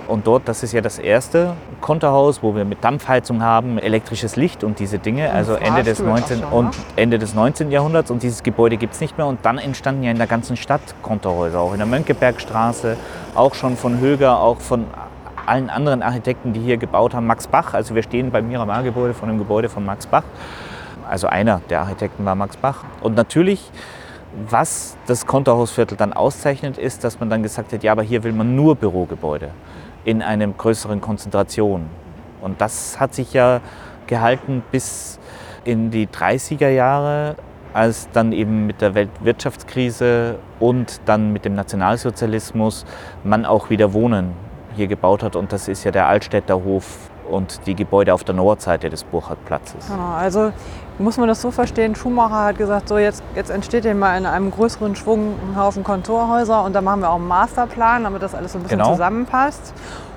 Und 0.09 0.27
dort, 0.27 0.49
das 0.49 0.65
ist 0.65 0.73
ja 0.73 0.81
das 0.81 0.99
erste 0.99 1.55
Konterhaus, 1.81 2.43
wo 2.43 2.57
wir 2.57 2.65
mit 2.65 2.83
Dampfheizung 2.83 3.43
haben, 3.43 3.79
elektrisches 3.79 4.35
Licht 4.35 4.65
und 4.65 4.81
diese 4.81 4.99
Dinge, 4.99 5.31
also 5.31 5.55
Ende 5.55 5.85
des, 5.85 6.01
19, 6.01 6.41
schon, 6.41 6.53
und 6.53 6.77
Ende 6.97 7.19
des 7.19 7.35
19. 7.35 7.71
Jahrhunderts. 7.71 8.11
Und 8.11 8.25
dieses 8.25 8.43
Gebäude 8.43 8.77
gibt 8.77 8.95
es 8.95 9.01
nicht 9.01 9.17
mehr. 9.17 9.27
Und 9.27 9.39
dann 9.45 9.59
entstanden 9.59 10.03
ja 10.03 10.11
in 10.11 10.19
der 10.19 10.27
ganzen 10.27 10.57
Stadt 10.57 10.83
Konterhäuser, 11.03 11.61
auch 11.61 11.73
in 11.73 11.79
der 11.79 11.87
Mönckebergstraße, 11.87 12.97
auch 13.37 13.55
schon 13.55 13.77
von 13.77 14.01
Höger, 14.01 14.41
auch 14.41 14.61
von 14.61 14.87
allen 15.47 15.71
anderen 15.71 16.03
Architekten, 16.03 16.53
die 16.53 16.61
hier 16.61 16.77
gebaut 16.77 17.15
haben. 17.15 17.27
Max 17.27 17.47
Bach, 17.47 17.75
also 17.75 17.95
wir 17.95 18.03
stehen 18.03 18.31
beim 18.31 18.49
Miramar-Gebäude 18.49 19.15
von 19.15 19.29
dem 19.29 19.39
Gebäude 19.39 19.69
von 19.69 19.85
Max 19.85 20.07
Bach. 20.07 20.25
Also 21.09 21.27
einer 21.27 21.61
der 21.69 21.81
Architekten 21.81 22.25
war 22.25 22.35
Max 22.35 22.57
Bach. 22.57 22.85
Und 23.03 23.15
natürlich 23.15 23.71
was 24.49 24.97
das 25.07 25.27
Konterhausviertel 25.27 25.97
dann 25.97 26.13
auszeichnet, 26.13 26.77
ist, 26.79 27.05
dass 27.05 27.21
man 27.21 27.31
dann 27.31 27.43
gesagt 27.43 27.73
hat, 27.73 27.83
ja, 27.83 27.93
aber 27.93 28.03
hier 28.03 28.25
will 28.25 28.33
man 28.33 28.57
nur 28.57 28.75
Bürogebäude 28.75 29.51
in 30.05 30.23
einer 30.23 30.47
größeren 30.49 31.01
Konzentration. 31.01 31.87
Und 32.41 32.61
das 32.61 32.99
hat 32.99 33.15
sich 33.15 33.33
ja 33.33 33.61
gehalten 34.07 34.63
bis 34.71 35.19
in 35.65 35.91
die 35.91 36.07
30er 36.07 36.69
Jahre, 36.69 37.37
als 37.73 38.09
dann 38.13 38.33
eben 38.33 38.67
mit 38.67 38.81
der 38.81 38.95
Weltwirtschaftskrise 38.95 40.39
und 40.61 41.01
dann 41.07 41.33
mit 41.33 41.45
dem 41.45 41.55
Nationalsozialismus 41.55 42.85
man 43.23 43.45
auch 43.47 43.71
wieder 43.71 43.93
Wohnen 43.93 44.33
hier 44.75 44.87
gebaut 44.87 45.23
hat. 45.23 45.37
Und 45.37 45.53
das 45.53 45.69
ist 45.69 45.85
ja 45.85 45.91
der 45.91 46.09
Altstädter 46.09 46.63
Hof 46.65 47.11
und 47.31 47.67
die 47.67 47.75
Gebäude 47.75 48.13
auf 48.13 48.25
der 48.25 48.35
Nordseite 48.35 48.91
des 48.91 49.05
Burchardplatzes. 49.05 49.89
Genau, 49.89 50.13
also 50.15 50.53
muss 50.99 51.17
man 51.17 51.29
das 51.29 51.41
so 51.41 51.51
verstehen, 51.51 51.95
Schumacher 51.95 52.45
hat 52.45 52.59
gesagt, 52.59 52.89
so 52.89 52.99
jetzt, 52.99 53.23
jetzt 53.35 53.51
entsteht 53.51 53.85
hier 53.85 53.95
mal 53.95 54.17
in 54.17 54.27
einem 54.27 54.51
größeren 54.51 54.95
Schwung 54.95 55.35
ein 55.51 55.59
Haufen 55.59 55.83
Kontorhäuser 55.83 56.63
und 56.65 56.75
da 56.75 56.81
machen 56.81 57.01
wir 57.01 57.11
auch 57.11 57.17
einen 57.17 57.29
Masterplan, 57.29 58.05
damit 58.05 58.23
das 58.23 58.35
alles 58.35 58.53
so 58.53 58.59
ein 58.59 58.63
bisschen 58.63 58.79
genau. 58.79 58.93
zusammenpasst. 58.93 59.75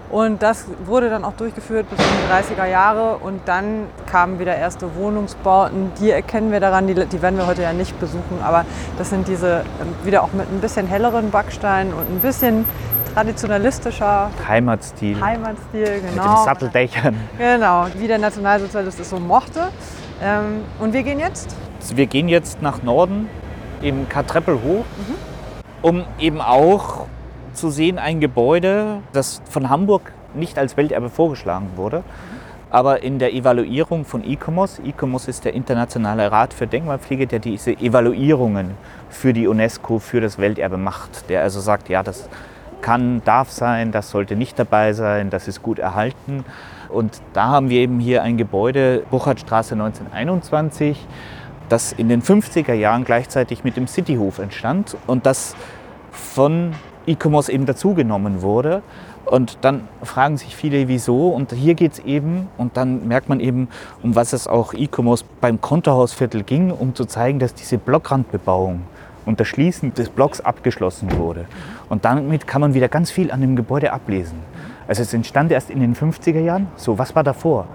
Und 0.10 0.42
das 0.42 0.66
wurde 0.86 1.10
dann 1.10 1.26
auch 1.26 1.34
durchgeführt 1.34 1.90
bis 1.90 2.00
in 2.00 2.06
die 2.06 2.64
30er 2.64 2.66
Jahre 2.66 3.18
und 3.18 3.42
dann 3.46 3.88
kamen 4.06 4.40
wieder 4.40 4.56
erste 4.56 4.96
Wohnungsbauten. 4.96 5.92
Die 6.00 6.12
erkennen 6.12 6.52
wir 6.52 6.62
daran, 6.62 6.88
die, 6.88 6.94
die 6.94 7.22
werden 7.22 7.38
wir 7.38 7.46
heute 7.46 7.64
ja 7.64 7.74
nicht 7.74 8.00
besuchen, 8.00 8.40
aber 8.42 8.66
das 8.98 9.10
sind 9.10 9.28
diese 9.28 9.66
ähm, 9.82 9.94
wieder 10.06 10.24
auch 10.24 10.32
mit 10.32 10.50
ein 10.50 10.62
bisschen 10.62 10.88
helleren 10.88 11.30
Backsteinen 11.30 11.94
und 11.94 12.10
ein 12.10 12.20
bisschen 12.20 12.64
traditionalistischer 13.18 14.30
Heimatstil. 14.48 15.20
Heimatstil, 15.20 16.02
genau. 16.02 16.24
Mit 16.24 16.38
den 16.38 16.46
Satteldächern. 16.46 17.16
Genau, 17.40 17.88
wie 17.98 18.08
der 18.08 18.20
Nationalsozialist 18.20 19.00
es 19.00 19.10
so 19.10 19.20
mochte. 19.20 19.70
Ähm, 20.22 20.62
und 20.80 20.94
wir 20.94 21.02
gehen 21.02 21.20
jetzt? 21.20 21.56
Wir 21.96 22.06
gehen 22.06 22.30
jetzt 22.30 22.62
nach 22.62 22.84
Norden, 22.84 23.28
im 23.82 24.08
Kartreppel 24.08 24.56
hoch, 24.56 24.86
mhm. 24.86 25.16
um 25.82 26.06
eben 26.20 26.42
auch 26.42 27.08
zu 27.54 27.72
sehen 27.72 27.98
ein 27.98 28.20
Gebäude, 28.20 29.00
das 29.14 29.42
von 29.50 29.70
Hamburg 29.70 30.12
nicht 30.36 30.60
als 30.60 30.78
Welterbe 30.78 31.10
vorgeschlagen 31.10 31.72
wurde, 31.76 32.00
mhm. 32.00 32.04
aber 32.70 33.02
in 33.02 33.18
der 33.18 33.34
Evaluierung 33.34 34.06
von 34.06 34.24
ICOMOS, 34.24 34.80
ICOMOS 34.86 35.28
ist 35.28 35.44
der 35.44 35.56
Internationale 35.56 36.32
Rat 36.32 36.54
für 36.54 36.68
Denkmalpflege, 36.68 37.26
der 37.26 37.40
diese 37.40 37.72
Evaluierungen 37.72 38.76
für 39.10 39.34
die 39.34 39.48
UNESCO, 39.48 39.98
für 39.98 40.22
das 40.22 40.38
Welterbe 40.38 40.78
macht, 40.78 41.32
der 41.32 41.42
also 41.42 41.60
sagt, 41.60 41.90
ja, 41.90 42.04
das 42.04 42.30
kann, 42.82 43.22
darf 43.26 43.50
sein, 43.52 43.92
das 43.92 44.10
sollte 44.10 44.36
nicht 44.36 44.58
dabei 44.60 44.94
sein, 44.94 45.30
das 45.30 45.48
ist 45.48 45.62
gut 45.62 45.80
erhalten. 45.80 46.46
Und 46.90 47.22
da 47.34 47.48
haben 47.48 47.70
wir 47.70 47.80
eben 47.80 48.00
hier 48.00 48.24
ein 48.24 48.38
Gebäude, 48.38 49.04
Buchardtstraße 49.10 49.74
1921, 49.74 51.06
das 51.70 51.92
in 51.92 52.10
den 52.10 52.22
50er 52.22 52.74
Jahren 52.74 53.04
gleichzeitig 53.04 53.64
mit 53.64 53.76
dem 53.76 53.88
Cityhof 53.88 54.40
entstand 54.40 54.96
und 55.06 55.26
das 55.26 55.56
von 56.12 56.74
ICOMOS 57.06 57.50
eben 57.50 57.66
dazugenommen 57.66 58.42
wurde. 58.42 58.82
Und 59.26 59.58
dann 59.62 59.88
fragen 60.04 60.38
sich 60.38 60.56
viele, 60.56 60.88
wieso. 60.88 61.30
Und 61.30 61.52
hier 61.52 61.76
geht 61.76 61.94
es 61.94 62.00
eben, 62.00 62.48
und 62.58 62.78
dann 62.78 63.08
merkt 63.08 63.28
man 63.28 63.42
eben, 63.42 63.68
um 64.02 64.16
was 64.16 64.32
es 64.32 64.48
auch 64.48 64.74
ICOMOS 64.74 65.24
beim 65.42 65.60
Konterhausviertel 65.60 66.44
ging, 66.44 66.72
um 66.72 66.96
zu 66.96 67.06
zeigen, 67.06 67.40
dass 67.40 67.54
diese 67.54 67.78
Blockrandbebauung 67.78 68.84
und 69.26 69.42
das 69.42 69.48
Schließen 69.48 69.94
des 69.94 70.10
Blocks 70.10 70.40
abgeschlossen 70.40 71.18
wurde. 71.18 71.46
Und 71.90 72.06
damit 72.06 72.48
kann 72.48 72.62
man 72.62 72.74
wieder 72.74 72.90
ganz 72.90 73.12
viel 73.12 73.32
an 73.32 73.42
dem 73.42 73.56
Gebäude 73.56 73.94
ablesen. 73.94 74.40
Also 74.88 75.02
es 75.02 75.14
entstand 75.14 75.52
erst 75.52 75.70
in 75.70 75.80
den 75.80 75.96
50er 75.96 76.40
Jahren. 76.40 76.68
So, 76.76 76.98
was 76.98 77.16
war 77.16 77.24
davor? 77.24 77.66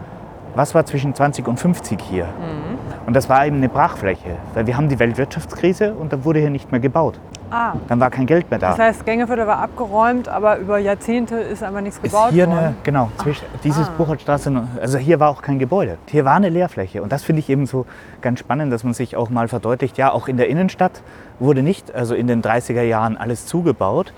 Was 0.54 0.74
war 0.74 0.84
zwischen 0.84 1.14
20 1.14 1.48
und 1.48 1.58
50 1.58 2.00
hier? 2.00 2.24
Mhm. 2.24 2.78
Und 3.06 3.14
das 3.14 3.28
war 3.28 3.46
eben 3.46 3.56
eine 3.56 3.68
Brachfläche, 3.68 4.36
weil 4.54 4.66
wir 4.66 4.76
haben 4.76 4.88
die 4.88 4.98
Weltwirtschaftskrise 4.98 5.94
und 5.94 6.12
da 6.12 6.24
wurde 6.24 6.40
hier 6.40 6.50
nicht 6.50 6.70
mehr 6.70 6.80
gebaut. 6.80 7.18
Ah. 7.50 7.74
Dann 7.86 8.00
war 8.00 8.08
kein 8.10 8.24
Geld 8.24 8.48
mehr 8.50 8.58
da. 8.58 8.70
Das 8.70 8.78
heißt, 8.78 9.04
Gängeviertel 9.04 9.46
war 9.46 9.58
abgeräumt, 9.58 10.26
aber 10.26 10.56
über 10.56 10.78
Jahrzehnte 10.78 11.36
ist 11.36 11.62
einfach 11.62 11.82
nichts 11.82 12.00
gebaut 12.00 12.28
ist 12.28 12.34
hier 12.34 12.46
worden. 12.46 12.58
Eine, 12.58 12.74
genau, 12.82 13.10
zwischen, 13.18 13.44
dieses 13.62 13.88
ah. 13.88 13.92
Buchholzstraße, 13.98 14.68
also 14.80 14.96
hier 14.96 15.20
war 15.20 15.28
auch 15.28 15.42
kein 15.42 15.58
Gebäude. 15.58 15.98
Hier 16.06 16.24
war 16.24 16.34
eine 16.34 16.48
Leerfläche. 16.48 17.02
Und 17.02 17.12
das 17.12 17.22
finde 17.24 17.40
ich 17.40 17.50
eben 17.50 17.66
so 17.66 17.84
ganz 18.22 18.38
spannend, 18.38 18.72
dass 18.72 18.84
man 18.84 18.94
sich 18.94 19.16
auch 19.16 19.28
mal 19.28 19.48
verdeutlicht, 19.48 19.98
ja, 19.98 20.12
auch 20.12 20.28
in 20.28 20.38
der 20.38 20.48
Innenstadt 20.48 21.02
wurde 21.38 21.62
nicht, 21.62 21.94
also 21.94 22.14
in 22.14 22.26
den 22.26 22.42
30er 22.42 22.82
Jahren 22.82 23.16
alles 23.16 23.46
zugebaut. 23.46 24.12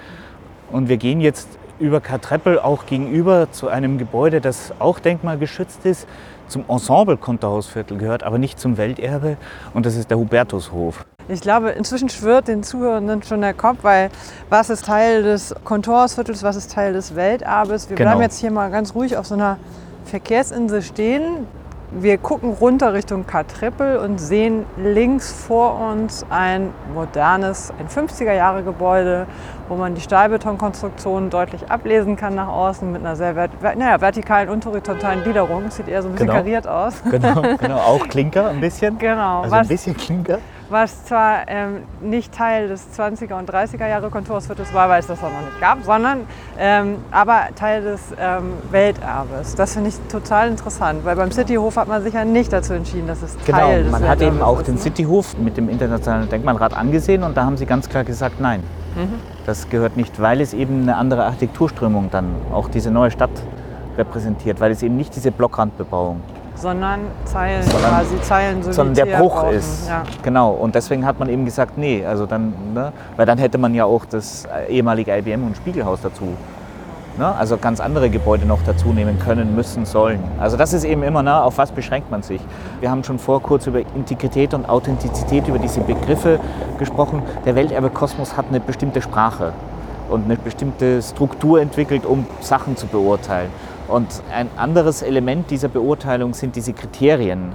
Und 0.70 0.88
wir 0.88 0.96
gehen 0.96 1.20
jetzt 1.20 1.48
über 1.78 2.00
Kartreppel 2.00 2.58
auch 2.58 2.86
gegenüber 2.86 3.50
zu 3.50 3.68
einem 3.68 3.98
Gebäude, 3.98 4.40
das 4.40 4.72
auch 4.78 4.98
denkmalgeschützt 4.98 5.84
ist, 5.84 6.06
zum 6.46 6.64
Ensemble 6.68 7.16
Konterhausviertel 7.16 7.96
gehört, 7.98 8.22
aber 8.22 8.38
nicht 8.38 8.60
zum 8.60 8.76
Welterbe. 8.76 9.36
Und 9.72 9.86
das 9.86 9.96
ist 9.96 10.10
der 10.10 10.18
Hubertushof. 10.18 11.04
Ich 11.26 11.40
glaube, 11.40 11.70
inzwischen 11.70 12.10
schwirrt 12.10 12.48
den 12.48 12.62
Zuhörenden 12.62 13.22
schon 13.22 13.40
der 13.40 13.54
Kopf, 13.54 13.78
weil 13.82 14.10
was 14.50 14.68
ist 14.68 14.84
Teil 14.84 15.22
des 15.22 15.54
Kontorsviertels, 15.64 16.42
was 16.42 16.56
ist 16.56 16.72
Teil 16.72 16.92
des 16.92 17.16
Welterbes? 17.16 17.88
Wir 17.88 17.96
Genau. 17.96 18.10
bleiben 18.10 18.22
jetzt 18.22 18.38
hier 18.40 18.50
mal 18.50 18.70
ganz 18.70 18.94
ruhig 18.94 19.16
auf 19.16 19.26
so 19.26 19.34
einer 19.34 19.56
Verkehrsinsel 20.04 20.82
stehen. 20.82 21.46
Wir 21.96 22.18
gucken 22.18 22.50
runter 22.50 22.92
Richtung 22.92 23.24
Kartrippel 23.24 23.98
und 23.98 24.18
sehen 24.18 24.66
links 24.76 25.32
vor 25.32 25.78
uns 25.78 26.26
ein 26.28 26.72
modernes, 26.92 27.72
ein 27.78 27.86
50er-Jahre-Gebäude, 27.86 29.28
wo 29.68 29.76
man 29.76 29.94
die 29.94 30.00
Stahlbetonkonstruktion 30.00 31.30
deutlich 31.30 31.70
ablesen 31.70 32.16
kann 32.16 32.34
nach 32.34 32.48
außen 32.48 32.90
mit 32.90 33.00
einer 33.00 33.16
sehr 33.16 33.34
vert 33.34 33.50
naja, 33.76 34.00
vertikalen 34.00 34.48
und 34.48 34.64
horizontalen 34.66 35.22
Gliederung. 35.22 35.70
Sieht 35.70 35.88
eher 35.88 36.02
so 36.02 36.08
ein 36.08 36.12
bisschen 36.12 36.26
Genau. 36.28 36.38
kariert 36.38 36.66
aus. 36.68 36.94
Genau, 37.10 37.42
genau. 37.58 37.76
Auch 37.78 38.06
Klinker 38.08 38.48
ein 38.50 38.60
bisschen. 38.60 38.98
Genau, 38.98 39.42
Also 39.42 39.54
ein 39.54 39.60
was, 39.62 39.68
bisschen 39.68 39.96
Klinker. 39.96 40.38
was 40.68 41.04
zwar 41.04 41.48
ähm, 41.48 41.82
nicht 42.00 42.32
Teil 42.34 42.68
des 42.68 42.86
20er 42.98 43.34
und 43.38 43.50
30er 43.50 43.86
Jahre 43.88 44.10
Kontorsviertels 44.10 44.72
war, 44.74 44.88
weil 44.88 45.00
es 45.00 45.06
das 45.06 45.18
auch 45.20 45.30
noch 45.30 45.40
nicht 45.40 45.60
gab, 45.60 45.82
sondern 45.84 46.20
ähm, 46.58 46.96
aber 47.10 47.40
Teil 47.54 47.82
des 47.82 48.00
ähm, 48.20 48.54
Welterbes. 48.70 49.54
Das 49.54 49.74
finde 49.74 49.90
ich 49.90 49.96
total 50.10 50.48
interessant, 50.48 51.04
weil 51.04 51.16
beim 51.16 51.30
Cityhof 51.30 51.76
hat 51.76 51.88
man 51.88 52.02
sich 52.02 52.14
ja 52.14 52.24
nicht 52.24 52.52
dazu 52.52 52.72
entschieden, 52.74 53.06
dass 53.06 53.22
es 53.22 53.36
Genau, 53.46 53.58
Teil 53.58 53.82
des 53.84 53.92
man 53.92 54.08
hat 54.08 54.20
eben 54.20 54.42
auch 54.42 54.58
ist, 54.60 54.68
den 54.68 54.74
ne? 54.74 54.80
Cityhof 54.80 55.36
mit 55.38 55.56
dem 55.56 55.68
Internationalen 55.68 56.28
Denkmalrat 56.28 56.74
angesehen 56.76 57.22
und 57.22 57.36
da 57.36 57.44
haben 57.44 57.56
sie 57.56 57.66
ganz 57.66 57.88
klar 57.88 58.04
gesagt, 58.04 58.40
nein, 58.40 58.62
Mhm. 58.96 59.14
das 59.46 59.68
gehört 59.68 59.96
nicht, 59.96 60.20
weil 60.20 60.40
es 60.40 60.54
eben 60.54 60.82
eine 60.82 60.96
andere 60.96 61.24
Architekturströmung 61.24 62.10
dann 62.10 62.26
auch 62.52 62.68
diese 62.68 62.90
neue 62.90 63.10
Stadt 63.10 63.30
repräsentiert, 63.98 64.60
weil 64.60 64.72
es 64.72 64.82
eben 64.82 64.96
nicht 64.96 65.14
diese 65.14 65.30
Blockrandbebauung, 65.30 66.20
sondern 66.56 67.00
Zeilen, 67.24 67.62
Sondern- 67.64 67.90
quasi 67.90 68.20
Zeilen 68.22 68.62
sondern 68.62 68.94
der 68.94 69.16
Bruch 69.18 69.34
brauchen. 69.42 69.54
ist. 69.56 69.88
Ja. 69.88 70.02
Genau, 70.22 70.52
und 70.52 70.74
deswegen 70.74 71.04
hat 71.04 71.18
man 71.18 71.28
eben 71.28 71.44
gesagt, 71.44 71.76
nee, 71.78 72.04
also 72.06 72.26
dann, 72.26 72.52
ne, 72.74 72.92
weil 73.16 73.26
dann 73.26 73.38
hätte 73.38 73.58
man 73.58 73.74
ja 73.74 73.84
auch 73.84 74.04
das 74.04 74.44
äh, 74.46 74.72
ehemalige 74.72 75.16
IBM 75.16 75.44
und 75.46 75.56
Spiegelhaus 75.56 76.00
dazu. 76.02 76.28
Ne, 77.16 77.32
also 77.32 77.56
ganz 77.56 77.78
andere 77.78 78.10
Gebäude 78.10 78.44
noch 78.44 78.58
dazu 78.66 78.88
nehmen 78.88 79.20
können, 79.20 79.54
müssen, 79.54 79.86
sollen. 79.86 80.18
Also 80.40 80.56
das 80.56 80.72
ist 80.72 80.82
eben 80.82 81.04
immer, 81.04 81.22
ne, 81.22 81.40
auf 81.40 81.58
was 81.58 81.70
beschränkt 81.70 82.10
man 82.10 82.24
sich. 82.24 82.40
Wir 82.80 82.90
haben 82.90 83.04
schon 83.04 83.20
vor 83.20 83.40
kurz 83.40 83.68
über 83.68 83.78
Integrität 83.94 84.52
und 84.52 84.68
Authentizität, 84.68 85.46
über 85.46 85.60
diese 85.60 85.80
Begriffe 85.80 86.40
gesprochen. 86.80 87.22
Der 87.44 87.54
Welterbekosmos 87.54 88.36
hat 88.36 88.46
eine 88.48 88.58
bestimmte 88.58 89.00
Sprache 89.00 89.52
und 90.10 90.24
eine 90.24 90.34
bestimmte 90.34 91.00
Struktur 91.02 91.60
entwickelt, 91.60 92.04
um 92.04 92.26
Sachen 92.40 92.76
zu 92.76 92.88
beurteilen. 92.88 93.50
Und 93.86 94.08
ein 94.34 94.48
anderes 94.56 95.02
Element 95.02 95.52
dieser 95.52 95.68
Beurteilung 95.68 96.34
sind 96.34 96.56
diese 96.56 96.72
Kriterien, 96.72 97.52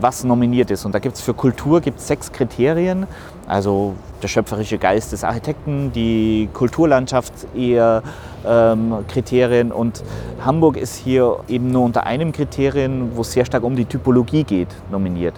was 0.00 0.24
nominiert 0.24 0.70
ist. 0.70 0.84
Und 0.84 0.94
da 0.94 0.98
gibt 0.98 1.16
es 1.16 1.22
für 1.22 1.34
Kultur 1.34 1.80
gibt's 1.80 2.06
sechs 2.06 2.32
Kriterien. 2.32 3.06
Also 3.46 3.94
der 4.22 4.28
schöpferische 4.28 4.78
Geist 4.78 5.12
des 5.12 5.24
Architekten, 5.24 5.92
die 5.92 6.48
Kulturlandschaft 6.52 7.32
eher 7.56 8.02
ähm, 8.46 9.04
Kriterien. 9.08 9.72
Und 9.72 10.02
Hamburg 10.44 10.76
ist 10.76 10.96
hier 10.96 11.38
eben 11.48 11.70
nur 11.70 11.82
unter 11.82 12.04
einem 12.06 12.32
Kriterien, 12.32 13.12
wo 13.14 13.22
es 13.22 13.32
sehr 13.32 13.44
stark 13.44 13.62
um 13.62 13.76
die 13.76 13.84
Typologie 13.84 14.44
geht, 14.44 14.68
nominiert. 14.90 15.34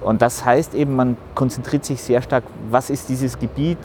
Und 0.00 0.22
das 0.22 0.44
heißt 0.44 0.74
eben, 0.74 0.94
man 0.94 1.16
konzentriert 1.34 1.84
sich 1.84 2.00
sehr 2.00 2.22
stark, 2.22 2.44
was 2.70 2.90
ist 2.90 3.08
dieses 3.08 3.38
Gebiet 3.38 3.78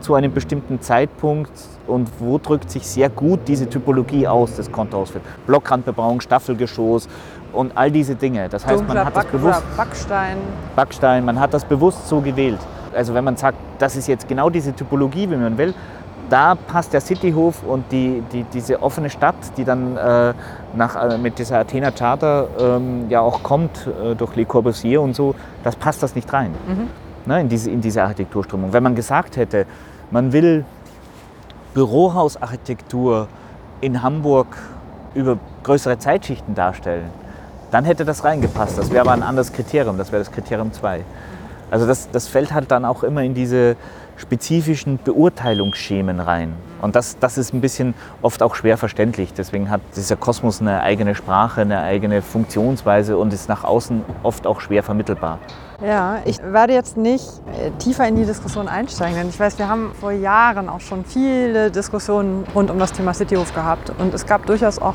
zu 0.00 0.14
einem 0.14 0.32
bestimmten 0.32 0.80
Zeitpunkt 0.80 1.50
und 1.86 2.08
wo 2.20 2.38
drückt 2.38 2.70
sich 2.70 2.86
sehr 2.86 3.08
gut 3.08 3.40
diese 3.46 3.68
Typologie 3.68 4.26
aus 4.26 4.54
des 4.54 4.70
Kontorausfälls. 4.70 5.24
Blockrandbebauung, 5.46 6.20
Staffelgeschoss 6.20 7.08
und 7.56 7.76
all 7.76 7.90
diese 7.90 8.14
Dinge. 8.14 8.48
Das 8.48 8.66
heißt, 8.66 8.78
Dunkler 8.78 8.94
man 8.94 9.06
hat 9.06 9.16
das 9.16 9.24
Back 9.24 9.32
bewusst 9.32 9.62
oder 9.62 9.76
Backstein. 9.76 10.36
Backstein, 10.74 11.24
man 11.24 11.40
hat 11.40 11.54
das 11.54 11.64
bewusst 11.64 12.08
so 12.08 12.20
gewählt. 12.20 12.60
Also 12.94 13.14
wenn 13.14 13.24
man 13.24 13.36
sagt, 13.36 13.58
das 13.78 13.96
ist 13.96 14.06
jetzt 14.06 14.28
genau 14.28 14.50
diese 14.50 14.72
Typologie, 14.72 15.30
wie 15.30 15.36
man 15.36 15.58
will, 15.58 15.74
da 16.30 16.54
passt 16.54 16.92
der 16.92 17.00
Cityhof 17.00 17.62
und 17.62 17.90
die, 17.92 18.22
die, 18.32 18.44
diese 18.44 18.82
offene 18.82 19.10
Stadt, 19.10 19.36
die 19.56 19.64
dann 19.64 19.96
äh, 19.96 20.32
nach, 20.74 20.96
äh, 20.96 21.18
mit 21.18 21.38
dieser 21.38 21.60
Athena 21.60 21.90
Charta 21.92 22.46
ähm, 22.58 23.06
ja 23.08 23.20
auch 23.20 23.42
kommt, 23.42 23.86
äh, 23.86 24.14
durch 24.14 24.34
Le 24.34 24.44
Corbusier 24.44 25.00
und 25.00 25.14
so, 25.14 25.34
das 25.62 25.76
passt 25.76 26.02
das 26.02 26.14
nicht 26.14 26.32
rein 26.32 26.52
ne, 27.26 27.40
in, 27.40 27.48
diese, 27.48 27.70
in 27.70 27.80
diese 27.80 28.02
Architekturströmung. 28.02 28.72
Wenn 28.72 28.82
man 28.82 28.94
gesagt 28.94 29.36
hätte, 29.36 29.66
man 30.10 30.32
will 30.32 30.64
Bürohausarchitektur 31.74 33.28
in 33.80 34.02
Hamburg 34.02 34.46
über 35.14 35.38
größere 35.62 35.98
Zeitschichten 35.98 36.54
darstellen, 36.54 37.10
dann 37.70 37.84
hätte 37.84 38.04
das 38.04 38.24
reingepasst. 38.24 38.78
Das 38.78 38.90
wäre 38.90 39.00
aber 39.02 39.12
ein 39.12 39.22
anderes 39.22 39.52
Kriterium, 39.52 39.98
das 39.98 40.12
wäre 40.12 40.22
das 40.22 40.32
Kriterium 40.32 40.72
2. 40.72 41.02
Also 41.70 41.86
das, 41.86 42.10
das 42.10 42.28
fällt 42.28 42.52
halt 42.52 42.70
dann 42.70 42.84
auch 42.84 43.02
immer 43.02 43.22
in 43.22 43.34
diese 43.34 43.76
spezifischen 44.16 44.98
Beurteilungsschemen 45.02 46.20
rein. 46.20 46.54
Und 46.80 46.96
das, 46.96 47.18
das 47.18 47.38
ist 47.38 47.52
ein 47.52 47.60
bisschen 47.60 47.94
oft 48.22 48.42
auch 48.42 48.54
schwer 48.54 48.78
verständlich. 48.78 49.32
Deswegen 49.34 49.70
hat 49.70 49.80
dieser 49.94 50.16
Kosmos 50.16 50.60
eine 50.60 50.82
eigene 50.82 51.14
Sprache, 51.14 51.62
eine 51.62 51.80
eigene 51.80 52.22
Funktionsweise 52.22 53.18
und 53.18 53.32
ist 53.32 53.48
nach 53.48 53.64
außen 53.64 54.02
oft 54.22 54.46
auch 54.46 54.60
schwer 54.60 54.82
vermittelbar. 54.82 55.38
Ja, 55.84 56.18
ich 56.24 56.42
werde 56.42 56.72
jetzt 56.72 56.96
nicht 56.96 57.26
äh, 57.60 57.70
tiefer 57.78 58.08
in 58.08 58.16
die 58.16 58.24
Diskussion 58.24 58.68
einsteigen, 58.68 59.16
denn 59.16 59.28
ich 59.28 59.38
weiß, 59.38 59.58
wir 59.58 59.68
haben 59.68 59.92
vor 60.00 60.12
Jahren 60.12 60.70
auch 60.70 60.80
schon 60.80 61.04
viele 61.04 61.70
Diskussionen 61.70 62.44
rund 62.54 62.70
um 62.70 62.78
das 62.78 62.92
Thema 62.92 63.12
Cityhof 63.12 63.54
gehabt. 63.54 63.92
Und 63.98 64.14
es 64.14 64.24
gab 64.24 64.46
durchaus 64.46 64.78
auch 64.78 64.94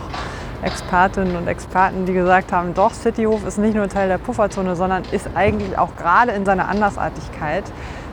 Expertinnen 0.64 1.36
und 1.36 1.48
Experten, 1.48 2.06
die 2.06 2.14
gesagt 2.14 2.52
haben, 2.52 2.74
doch, 2.74 2.94
Cityhof 2.94 3.46
ist 3.46 3.58
nicht 3.58 3.76
nur 3.76 3.90
Teil 3.90 4.08
der 4.08 4.18
Pufferzone, 4.18 4.76
sondern 4.76 5.04
ist 5.12 5.30
eigentlich 5.36 5.78
auch 5.78 5.96
gerade 5.96 6.32
in 6.32 6.46
seiner 6.46 6.68
Andersartigkeit, 6.70 7.64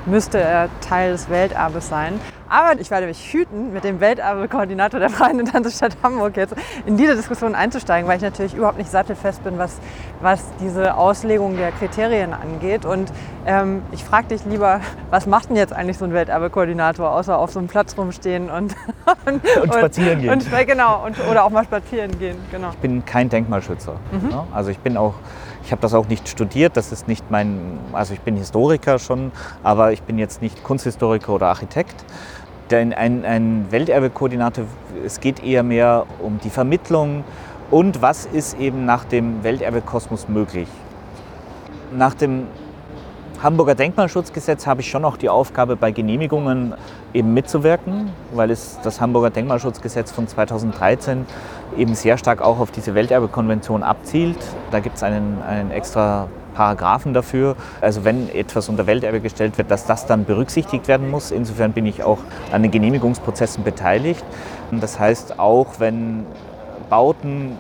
müsste 0.06 0.38
er 0.38 0.68
Teil 0.80 1.12
des 1.12 1.28
Welterbes 1.28 1.88
sein. 1.88 2.20
Aber 2.50 2.80
ich 2.80 2.90
werde 2.90 3.06
mich 3.06 3.32
hüten, 3.32 3.72
mit 3.74 3.84
dem 3.84 4.00
Welterbe-Koordinator 4.00 4.98
der 4.98 5.10
Freien 5.10 5.52
Hansestadt 5.52 5.96
Hamburg 6.02 6.36
jetzt 6.36 6.54
in 6.86 6.96
diese 6.96 7.14
Diskussion 7.14 7.54
einzusteigen, 7.54 8.08
weil 8.08 8.16
ich 8.16 8.22
natürlich 8.22 8.54
überhaupt 8.54 8.78
nicht 8.78 8.90
sattelfest 8.90 9.44
bin, 9.44 9.58
was, 9.58 9.76
was 10.22 10.44
diese 10.60 10.96
Auslegung 10.96 11.56
der 11.56 11.72
Kriterien 11.72 12.32
angeht. 12.32 12.86
Und 12.86 13.12
ähm, 13.46 13.82
ich 13.92 14.02
frage 14.02 14.28
dich 14.28 14.44
lieber, 14.46 14.80
was 15.10 15.26
macht 15.26 15.50
denn 15.50 15.56
jetzt 15.56 15.74
eigentlich 15.74 15.98
so 15.98 16.06
ein 16.06 16.14
Welterbe-Koordinator, 16.14 17.10
außer 17.10 17.38
auf 17.38 17.52
so 17.52 17.58
einem 17.58 17.68
Platz 17.68 17.96
rumstehen 17.98 18.48
und, 18.48 18.74
und, 19.26 19.74
spazieren 19.74 20.20
gehen. 20.22 20.30
Und, 20.30 20.46
genau, 20.66 21.04
und, 21.04 21.16
oder 21.30 21.44
auch 21.44 21.50
mal 21.50 21.64
spazieren 21.64 22.18
gehen. 22.18 22.38
Genau. 22.50 22.70
Ich 22.70 22.78
bin 22.78 23.04
kein 23.04 23.28
Denkmalschützer. 23.28 23.96
Ne? 24.12 24.44
Also 24.54 24.70
ich 24.70 24.78
bin 24.78 24.96
auch, 24.96 25.14
ich 25.68 25.72
habe 25.72 25.82
das 25.82 25.92
auch 25.92 26.08
nicht 26.08 26.26
studiert, 26.26 26.78
das 26.78 26.92
ist 26.92 27.08
nicht 27.08 27.30
mein, 27.30 27.78
also 27.92 28.14
ich 28.14 28.20
bin 28.20 28.36
Historiker 28.38 28.98
schon, 28.98 29.32
aber 29.62 29.92
ich 29.92 30.02
bin 30.02 30.18
jetzt 30.18 30.40
nicht 30.40 30.64
Kunsthistoriker 30.64 31.34
oder 31.34 31.48
Architekt. 31.48 32.06
Denn 32.70 32.94
ein, 32.94 33.26
ein 33.26 33.66
Welterbe-Koordinator, 33.68 34.64
es 35.04 35.20
geht 35.20 35.44
eher 35.44 35.62
mehr 35.62 36.06
um 36.20 36.40
die 36.42 36.48
Vermittlung 36.48 37.22
und 37.70 38.00
was 38.00 38.24
ist 38.24 38.58
eben 38.58 38.86
nach 38.86 39.04
dem 39.04 39.44
Welterbekosmos 39.44 40.26
möglich. 40.30 40.68
Nach 41.94 42.14
dem 42.14 42.46
Hamburger 43.40 43.76
Denkmalschutzgesetz 43.76 44.66
habe 44.66 44.80
ich 44.80 44.90
schon 44.90 45.04
auch 45.04 45.16
die 45.16 45.28
Aufgabe, 45.28 45.76
bei 45.76 45.92
Genehmigungen 45.92 46.74
eben 47.14 47.34
mitzuwirken, 47.34 48.10
weil 48.34 48.50
es 48.50 48.80
das 48.82 49.00
Hamburger 49.00 49.30
Denkmalschutzgesetz 49.30 50.10
von 50.10 50.26
2013 50.26 51.24
eben 51.76 51.94
sehr 51.94 52.18
stark 52.18 52.42
auch 52.42 52.58
auf 52.58 52.72
diese 52.72 52.96
Welterbekonvention 52.96 53.84
abzielt. 53.84 54.38
Da 54.72 54.80
gibt 54.80 54.96
es 54.96 55.04
einen, 55.04 55.40
einen 55.42 55.70
extra 55.70 56.26
Paragraphen 56.54 57.14
dafür. 57.14 57.54
Also 57.80 58.02
wenn 58.04 58.28
etwas 58.28 58.68
unter 58.68 58.88
Welterbe 58.88 59.20
gestellt 59.20 59.56
wird, 59.56 59.70
dass 59.70 59.86
das 59.86 60.06
dann 60.06 60.24
berücksichtigt 60.24 60.88
werden 60.88 61.08
muss. 61.08 61.30
Insofern 61.30 61.72
bin 61.72 61.86
ich 61.86 62.02
auch 62.02 62.18
an 62.50 62.62
den 62.62 62.72
Genehmigungsprozessen 62.72 63.62
beteiligt. 63.62 64.24
Das 64.72 64.98
heißt, 64.98 65.38
auch 65.38 65.78
wenn 65.78 66.26
Bauten 66.90 67.56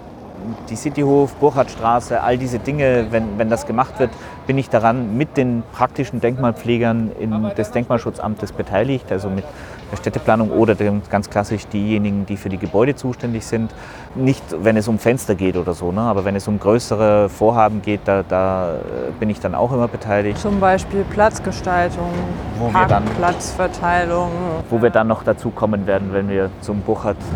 die 0.68 0.76
Cityhof, 0.76 1.34
Burchardstraße, 1.34 2.20
all 2.20 2.38
diese 2.38 2.58
Dinge, 2.58 3.06
wenn, 3.10 3.38
wenn 3.38 3.50
das 3.50 3.66
gemacht 3.66 3.98
wird, 3.98 4.10
bin 4.48 4.56
ich 4.56 4.70
daran 4.70 5.18
mit 5.18 5.36
den 5.36 5.62
praktischen 5.74 6.20
Denkmalpflegern 6.20 7.12
in, 7.20 7.50
des 7.56 7.70
Denkmalschutzamtes 7.70 8.52
beteiligt, 8.52 9.12
also 9.12 9.28
mit 9.28 9.44
der 9.92 9.98
Städteplanung 9.98 10.50
oder 10.50 10.74
dem, 10.74 11.02
ganz 11.10 11.28
klassisch 11.28 11.66
diejenigen, 11.66 12.24
die 12.24 12.38
für 12.38 12.48
die 12.48 12.56
Gebäude 12.56 12.96
zuständig 12.96 13.44
sind. 13.44 13.70
Nicht, 14.14 14.42
wenn 14.58 14.78
es 14.78 14.88
um 14.88 14.98
Fenster 14.98 15.34
geht 15.34 15.58
oder 15.58 15.74
so, 15.74 15.92
ne? 15.92 16.00
aber 16.00 16.24
wenn 16.24 16.34
es 16.34 16.48
um 16.48 16.58
größere 16.58 17.28
Vorhaben 17.28 17.82
geht, 17.82 18.00
da, 18.06 18.24
da 18.26 18.76
äh, 18.76 18.78
bin 19.20 19.28
ich 19.28 19.38
dann 19.38 19.54
auch 19.54 19.70
immer 19.70 19.86
beteiligt. 19.86 20.38
Zum 20.38 20.60
Beispiel 20.60 21.04
Platzgestaltung, 21.10 22.10
Wo 22.58 22.68
Parkplatzverteilung. 22.68 24.30
Wo 24.70 24.80
wir 24.80 24.88
dann 24.88 25.08
noch 25.08 25.24
dazu 25.24 25.50
kommen 25.50 25.86
werden, 25.86 26.08
wenn 26.12 26.30
wir 26.30 26.48
zum 26.62 26.82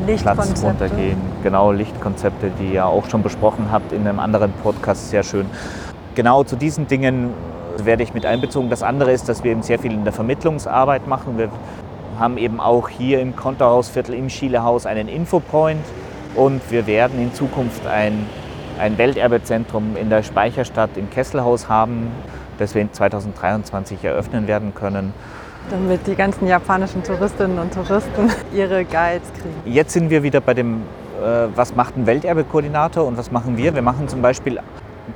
Lichtkonzepte. 0.07 0.63
runtergehen. 0.67 1.19
Genau, 1.43 1.73
Lichtkonzepte, 1.73 2.51
die 2.59 2.73
ihr 2.73 2.87
auch 2.87 3.05
schon 3.11 3.23
besprochen 3.23 3.67
habt 3.71 3.93
in 3.93 4.09
einem 4.09 4.19
anderen 4.19 4.53
Podcast, 4.63 5.11
sehr 5.11 5.23
schön. 5.23 5.45
Genau 6.15 6.45
zu 6.45 6.57
diesen 6.57 6.87
Dingen 6.87 7.31
werde 7.79 8.03
ich 8.03 8.13
mit 8.13 8.27
einbezogen. 8.27 8.69
Das 8.69 8.83
andere 8.83 9.13
ist, 9.13 9.29
dass 9.29 9.45
wir 9.45 9.53
eben 9.53 9.63
sehr 9.63 9.79
viel 9.79 9.93
in 9.93 10.05
der 10.05 10.13
Vermittlungsarbeit 10.13 11.07
machen. 11.07 11.39
Wir 11.39 11.49
haben 12.19 12.37
eben 12.37 12.61
auch 12.61 12.89
hier 12.89 13.21
im 13.21 13.35
Kontohausviertel 13.35 14.15
im 14.15 14.29
Schielehaus 14.29 14.85
einen 14.85 15.09
Infopoint 15.09 15.85
und 16.35 16.61
wir 16.71 16.87
werden 16.87 17.21
in 17.21 17.33
Zukunft 17.33 17.87
ein, 17.87 18.27
ein 18.79 18.99
Welterbezentrum 18.99 19.97
in 19.97 20.11
der 20.11 20.23
Speicherstadt 20.23 20.91
im 20.97 21.09
Kesselhaus 21.11 21.69
haben. 21.69 22.09
das 22.59 22.75
wir 22.75 22.83
in 22.83 22.93
2023 22.93 24.05
eröffnen 24.05 24.47
werden 24.47 24.75
können. 24.75 25.15
Damit 25.71 26.07
die 26.07 26.15
ganzen 26.15 26.47
japanischen 26.47 27.03
Touristinnen 27.03 27.59
und 27.59 27.73
Touristen 27.73 28.31
ihre 28.55 28.85
Guides 28.85 29.33
kriegen. 29.33 29.55
Jetzt 29.65 29.95
sind 29.95 30.11
wir 30.11 30.23
wieder 30.23 30.41
bei 30.41 30.53
dem, 30.55 30.83
äh, 31.23 31.49
was 31.57 31.75
macht 31.75 31.97
ein 31.97 32.07
Welterbe-Koordinator 32.07 33.07
und 33.07 33.17
was 33.17 33.33
machen 33.33 33.57
wir? 33.57 33.75
Wir 33.75 33.83
machen 33.83 34.07
zum 34.07 34.21
Beispiel, 34.21 34.61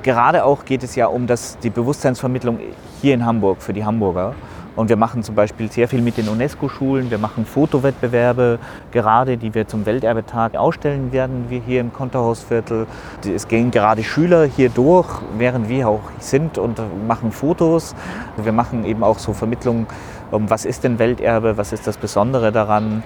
gerade 0.03 0.45
auch 0.45 0.65
geht 0.65 0.83
es 0.83 0.95
ja 0.95 1.07
um 1.07 1.27
das, 1.27 1.57
die 1.59 1.69
Bewusstseinsvermittlung 1.69 2.59
hier 3.01 3.13
in 3.13 3.25
Hamburg 3.25 3.61
für 3.61 3.73
die 3.73 3.85
Hamburger. 3.85 4.35
Und 4.77 4.89
wir 4.89 4.95
machen 4.95 5.23
zum 5.23 5.33
Beispiel 5.33 5.71
sehr 5.71 5.87
viel 5.87 6.03
mit 6.03 6.17
den 6.17 6.29
UNESCO-Schulen. 6.29 7.09
Wir 7.09 7.17
machen 7.17 7.47
Fotowettbewerbe, 7.47 8.59
gerade 8.91 9.35
die 9.35 9.55
wir 9.55 9.67
zum 9.67 9.87
Welterbetag 9.87 10.55
ausstellen 10.55 11.11
werden, 11.11 11.45
wir 11.49 11.59
hier 11.61 11.81
im 11.81 11.91
Konterhausviertel. 11.91 12.85
Es 13.25 13.47
gehen 13.47 13.71
gerade 13.71 14.03
Schüler 14.03 14.45
hier 14.45 14.69
durch, 14.69 15.07
während 15.35 15.67
wir 15.67 15.87
auch 15.87 16.03
sind 16.19 16.59
und 16.59 16.79
machen 17.07 17.31
Fotos. 17.31 17.95
Wir 18.37 18.51
machen 18.51 18.85
eben 18.85 19.03
auch 19.03 19.17
so 19.17 19.33
Vermittlungen, 19.33 19.87
um 20.29 20.47
was 20.47 20.63
ist 20.63 20.83
denn 20.83 20.99
Welterbe, 20.99 21.57
was 21.57 21.73
ist 21.73 21.87
das 21.87 21.97
Besondere 21.97 22.51
daran. 22.51 23.01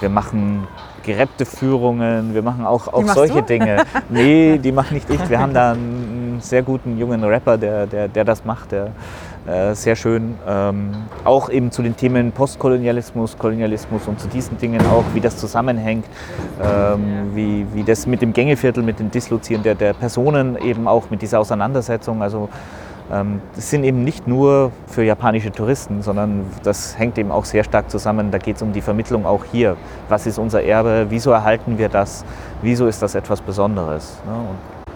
Wir 0.00 0.10
machen 0.10 0.66
gereppte 1.04 1.44
Führungen, 1.44 2.34
wir 2.34 2.42
machen 2.42 2.66
auch, 2.66 2.88
auch 2.88 3.06
solche 3.08 3.40
du? 3.40 3.42
Dinge. 3.42 3.84
Nee, 4.08 4.58
die 4.62 4.72
mache 4.72 4.94
nicht 4.94 5.08
ich. 5.10 5.28
Wir 5.28 5.38
haben 5.38 5.54
da 5.54 5.72
einen 5.72 6.38
sehr 6.40 6.62
guten 6.62 6.98
jungen 6.98 7.22
Rapper, 7.22 7.56
der, 7.56 7.86
der, 7.86 8.08
der 8.08 8.24
das 8.24 8.44
macht, 8.44 8.72
der 8.72 8.90
äh, 9.46 9.74
sehr 9.74 9.94
schön. 9.94 10.36
Ähm, 10.48 10.90
auch 11.24 11.50
eben 11.50 11.70
zu 11.70 11.82
den 11.82 11.96
Themen 11.96 12.32
Postkolonialismus, 12.32 13.36
Kolonialismus 13.36 14.08
und 14.08 14.18
zu 14.18 14.26
diesen 14.28 14.56
Dingen 14.58 14.80
auch, 14.86 15.04
wie 15.12 15.20
das 15.20 15.36
zusammenhängt, 15.36 16.06
ähm, 16.62 17.30
wie, 17.34 17.66
wie 17.74 17.84
das 17.84 18.06
mit 18.06 18.22
dem 18.22 18.32
Gängeviertel, 18.32 18.82
mit 18.82 18.98
dem 18.98 19.10
Dislozieren 19.10 19.62
der, 19.62 19.74
der 19.74 19.92
Personen 19.92 20.56
eben 20.56 20.88
auch 20.88 21.10
mit 21.10 21.20
dieser 21.20 21.40
Auseinandersetzung. 21.40 22.22
Also 22.22 22.48
das 23.10 23.70
sind 23.70 23.84
eben 23.84 24.02
nicht 24.02 24.26
nur 24.26 24.72
für 24.86 25.02
japanische 25.02 25.52
Touristen, 25.52 26.02
sondern 26.02 26.46
das 26.62 26.98
hängt 26.98 27.18
eben 27.18 27.30
auch 27.30 27.44
sehr 27.44 27.62
stark 27.62 27.90
zusammen. 27.90 28.30
Da 28.30 28.38
geht 28.38 28.56
es 28.56 28.62
um 28.62 28.72
die 28.72 28.80
Vermittlung 28.80 29.26
auch 29.26 29.44
hier. 29.44 29.76
Was 30.08 30.26
ist 30.26 30.38
unser 30.38 30.62
Erbe? 30.62 31.06
Wieso 31.10 31.30
erhalten 31.30 31.76
wir 31.76 31.88
das? 31.88 32.24
Wieso 32.62 32.86
ist 32.86 33.02
das 33.02 33.14
etwas 33.14 33.42
Besonderes? 33.42 34.18
Ne? 34.26 34.32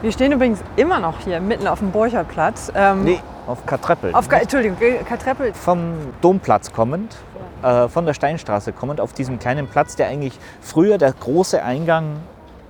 Wir 0.01 0.13
stehen 0.13 0.33
übrigens 0.33 0.61
immer 0.77 1.01
noch 1.01 1.21
hier 1.21 1.41
mitten 1.41 1.67
auf 1.67 1.81
dem 1.81 1.91
Borcherplatz. 1.91 2.73
Ähm, 2.75 3.05
nee, 3.05 3.21
auf 3.47 3.67
Kartreppel. 3.67 4.15
Auf 4.15 4.29
Ka 4.29 4.39
Entschuldigung, 4.39 4.79
Kartreppel. 5.05 5.53
Vom 5.53 5.95
Domplatz 6.21 6.73
kommend, 6.73 7.17
äh, 7.63 7.89
von 7.89 8.07
der 8.07 8.15
Steinstraße 8.15 8.73
kommend, 8.73 9.01
auf 9.01 9.13
diesem 9.13 9.39
kleinen 9.39 9.67
Platz, 9.67 9.97
der 9.97 10.07
eigentlich 10.07 10.39
früher 10.61 10.99
der 10.99 11.13
große 11.13 11.63
Eingang 11.63 12.19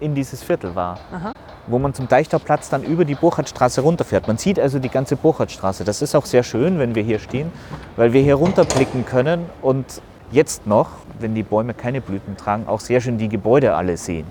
in 0.01 0.14
dieses 0.14 0.42
Viertel 0.42 0.74
war. 0.74 0.99
Aha. 1.12 1.32
Wo 1.66 1.78
man 1.78 1.94
zum 1.94 2.09
Deichtorplatz 2.09 2.68
dann 2.70 2.82
über 2.82 3.05
die 3.05 3.14
Burchardstraße 3.14 3.80
runterfährt. 3.80 4.26
Man 4.26 4.38
sieht 4.38 4.59
also 4.59 4.78
die 4.78 4.88
ganze 4.88 5.16
Burchardstraße. 5.16 5.84
Das 5.84 6.03
ist 6.03 6.14
auch 6.14 6.24
sehr 6.24 6.42
schön, 6.42 6.78
wenn 6.78 6.94
wir 6.94 7.03
hier 7.03 7.18
stehen, 7.18 7.53
weil 7.96 8.12
wir 8.12 8.22
hier 8.22 8.36
runterblicken 8.36 9.05
können 9.05 9.46
und 9.62 10.01
jetzt 10.30 10.66
noch, 10.66 10.90
wenn 11.18 11.34
die 11.34 11.42
Bäume 11.42 11.74
keine 11.74 12.01
Blüten 12.01 12.36
tragen, 12.36 12.66
auch 12.66 12.80
sehr 12.80 13.01
schön 13.01 13.18
die 13.18 13.28
Gebäude 13.28 13.74
alle 13.74 13.96
sehen 13.96 14.26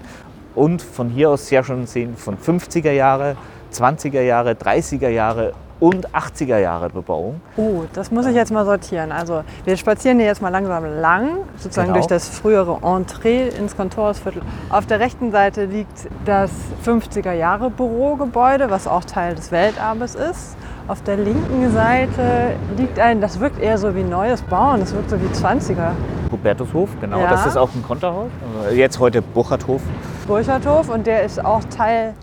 und 0.57 0.81
von 0.81 1.09
hier 1.09 1.29
aus 1.29 1.47
sehr 1.47 1.63
schon 1.63 1.85
sehen 1.85 2.17
von 2.17 2.37
50er 2.37 2.91
Jahre, 2.91 3.37
20er 3.71 4.21
Jahre, 4.21 4.51
30er 4.51 5.09
Jahre 5.09 5.53
und 5.79 6.09
80er 6.09 6.57
Jahre 6.57 6.89
Bebauung. 6.89 7.41
Oh, 7.55 7.83
das 7.93 8.11
muss 8.11 8.25
ich 8.25 8.35
jetzt 8.35 8.51
mal 8.51 8.65
sortieren. 8.65 9.11
Also 9.11 9.43
wir 9.65 9.77
spazieren 9.77 10.17
hier 10.17 10.27
jetzt 10.27 10.41
mal 10.41 10.49
langsam 10.49 10.85
lang, 11.01 11.29
sozusagen 11.57 11.87
genau. 11.87 11.99
durch 11.99 12.07
das 12.07 12.29
frühere 12.29 12.79
Entree 12.83 13.49
ins 13.49 13.75
Kontorsviertel. 13.75 14.41
Auf 14.69 14.85
der 14.85 14.99
rechten 14.99 15.31
Seite 15.31 15.65
liegt 15.65 16.07
das 16.25 16.51
50er 16.85 17.33
Jahre 17.33 17.69
Bürogebäude, 17.69 18.69
was 18.69 18.87
auch 18.87 19.03
Teil 19.03 19.35
des 19.35 19.51
Welterbes 19.51 20.15
ist. 20.15 20.57
Auf 20.87 21.03
der 21.03 21.17
linken 21.17 21.71
Seite 21.73 22.55
liegt 22.77 22.97
ein, 22.97 23.19
das 23.19 23.39
wirkt 23.39 23.59
eher 23.59 23.77
so 23.77 23.93
wie 23.93 24.03
neues 24.03 24.41
Bauen, 24.41 24.79
das 24.79 24.93
wirkt 24.93 25.09
so 25.09 25.17
wie 25.21 25.27
20er. 25.27 25.91
Hubertushof, 26.31 26.89
genau. 27.01 27.19
Ja. 27.19 27.29
Das 27.29 27.45
ist 27.45 27.57
auch 27.57 27.69
ein 27.75 27.83
Konterhaus. 27.83 28.29
Also 28.63 28.75
jetzt 28.75 28.99
heute 28.99 29.21
Burchardhof. 29.21 29.81
Burchardhof 30.27 30.89
und 30.89 31.05
der 31.05 31.23
ist 31.23 31.43
auch 31.43 31.63
Teil 31.65 32.13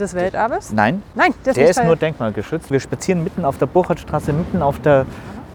des 0.00 0.14
Welterbes? 0.14 0.72
Nein. 0.72 1.02
Nein, 1.14 1.34
der 1.44 1.50
ist, 1.50 1.56
der 1.56 1.70
ist 1.70 1.84
nur 1.84 1.96
denkmalgeschützt. 1.96 2.70
Wir 2.70 2.80
spazieren 2.80 3.24
mitten 3.24 3.44
auf 3.44 3.58
der 3.58 3.66
Burchardstraße, 3.66 4.32
mitten 4.32 4.62
auf 4.62 4.80
der, 4.80 5.06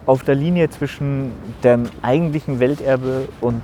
auf 0.06 0.24
der 0.24 0.36
Linie 0.36 0.70
zwischen 0.70 1.32
dem 1.64 1.90
eigentlichen 2.02 2.60
Welterbe 2.60 3.28
und 3.42 3.62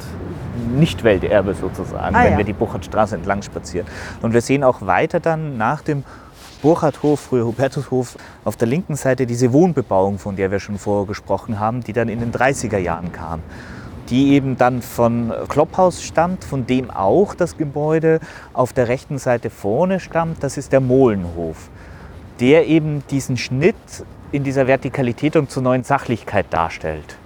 Nicht-Welterbe 0.76 1.54
sozusagen, 1.54 2.16
ah, 2.16 2.24
wenn 2.24 2.34
ja. 2.34 2.38
wir 2.38 2.46
die 2.46 2.54
Burchardstraße 2.54 3.16
entlang 3.16 3.42
spazieren. 3.42 3.88
Und 4.22 4.34
wir 4.34 4.42
sehen 4.42 4.64
auch 4.64 4.82
weiter 4.82 5.20
dann 5.20 5.58
nach 5.58 5.82
dem 5.82 6.04
Burchardhof, 6.62 7.20
früher 7.22 7.46
Hubertushof, 7.46 8.18
auf 8.44 8.58
der 8.58 8.68
linken 8.68 8.96
Seite 8.96 9.26
diese 9.26 9.54
Wohnbebauung, 9.54 10.20
von 10.20 10.36
der 10.36 10.52
wir 10.52 10.60
schon 10.60 10.78
vorher 10.78 11.08
gesprochen 11.08 11.60
haben, 11.60 11.82
die 11.82 11.94
dann 11.94 12.10
in 12.10 12.20
den 12.20 12.32
30er 12.34 12.78
Jahren 12.78 13.12
kam 13.14 13.42
die 14.10 14.34
eben 14.34 14.58
dann 14.58 14.82
von 14.82 15.32
Klopphaus 15.48 16.04
stammt, 16.04 16.44
von 16.44 16.66
dem 16.66 16.90
auch 16.92 17.36
das 17.36 17.58
Gebäude 17.58 18.20
auf 18.54 18.74
der 18.74 18.88
rechten 18.88 19.18
Seite 19.18 19.50
vorne 19.50 20.00
stammt. 20.00 20.44
Das 20.44 20.58
ist 20.58 20.72
der 20.72 20.80
Molenhof, 20.80 21.70
der 22.40 22.68
eben 22.68 23.04
diesen 23.10 23.38
Schnitt 23.38 23.76
in 24.32 24.44
dieser 24.44 24.68
Vertikalität 24.68 25.36
und 25.36 25.50
zur 25.50 25.64
neuen 25.64 25.84
Sachlichkeit 25.84 26.48
darstellt. 26.50 27.18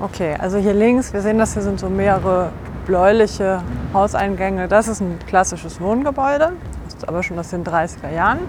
Okay, 0.00 0.34
also 0.38 0.58
hier 0.58 0.74
links, 0.74 1.12
wir 1.12 1.20
sehen 1.20 1.38
das 1.38 1.52
hier 1.52 1.62
sind 1.62 1.78
so 1.78 1.88
mehrere 1.88 2.50
bläuliche 2.86 3.62
Hauseingänge. 3.92 4.68
Das 4.68 4.88
ist 4.88 5.00
ein 5.00 5.18
klassisches 5.28 5.80
Wohngebäude, 5.80 6.52
ist 6.88 7.08
aber 7.08 7.22
schon 7.22 7.38
aus 7.38 7.50
den 7.50 7.64
30er 7.64 8.12
Jahren. 8.12 8.40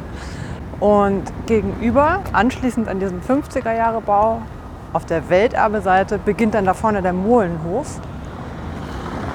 Und 0.79 1.23
gegenüber, 1.45 2.19
anschließend 2.33 2.87
an 2.87 2.99
diesem 2.99 3.21
50er 3.21 3.75
Jahre 3.75 4.01
Bau, 4.01 4.41
auf 4.93 5.05
der 5.05 5.29
Welterbe-Seite 5.29 6.19
beginnt 6.19 6.53
dann 6.53 6.65
da 6.65 6.73
vorne 6.73 7.01
der 7.01 7.13
Mohlenhof. 7.13 7.99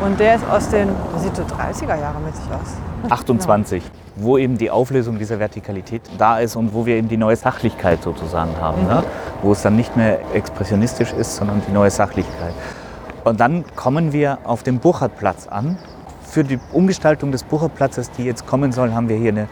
Und 0.01 0.21
der 0.21 0.37
ist 0.37 0.49
aus 0.49 0.69
den, 0.69 0.89
sieht 1.17 1.35
so 1.35 1.43
30er 1.43 2.01
Jahre 2.01 2.21
mit 2.21 2.35
sich 2.37 2.47
aus. 2.47 3.11
28, 3.11 3.83
genau. 3.83 3.95
wo 4.17 4.39
eben 4.39 4.57
die 4.57 4.71
Auflösung 4.71 5.19
dieser 5.19 5.41
Vertikalität 5.41 6.03
da 6.17 6.39
ist 6.39 6.55
und 6.57 6.73
wo 6.73 6.87
wir 6.87 6.97
eben 6.97 7.09
die 7.09 7.17
neue 7.17 7.37
Sachlichkeit 7.37 8.03
sozusagen 8.03 8.57
haben. 8.61 8.83
Ne? 8.83 8.89
Mhm. 8.89 9.01
Ne? 9.01 9.05
Wo 9.43 9.53
es 9.53 9.63
dann 9.63 9.75
nicht 9.75 9.97
mehr 9.97 10.21
expressionistisch 10.35 11.13
ist, 11.13 11.37
sondern 11.37 11.63
die 11.67 11.73
neue 11.73 11.91
Sachlichkeit. 11.91 12.55
Und 13.25 13.41
dann 13.41 13.65
kommen 13.75 14.13
wir 14.13 14.39
auf 14.45 14.63
dem 14.63 14.79
Burchardplatz 14.79 15.49
an. 15.49 15.77
Für 16.23 16.45
die 16.45 16.61
Umgestaltung 16.73 17.33
des 17.33 17.43
Burchardplatzes, 17.43 18.13
die 18.13 18.25
jetzt 18.25 18.47
kommen 18.47 18.71
soll, 18.71 18.93
haben 18.93 19.09
wir 19.09 19.17
hier 19.17 19.33
eine, 19.33 19.49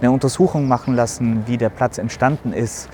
eine 0.00 0.10
Untersuchung 0.10 0.68
machen 0.68 0.94
lassen, 0.94 1.42
wie 1.46 1.58
der 1.58 1.68
Platz 1.68 1.98
entstanden 1.98 2.54
ist 2.54 2.88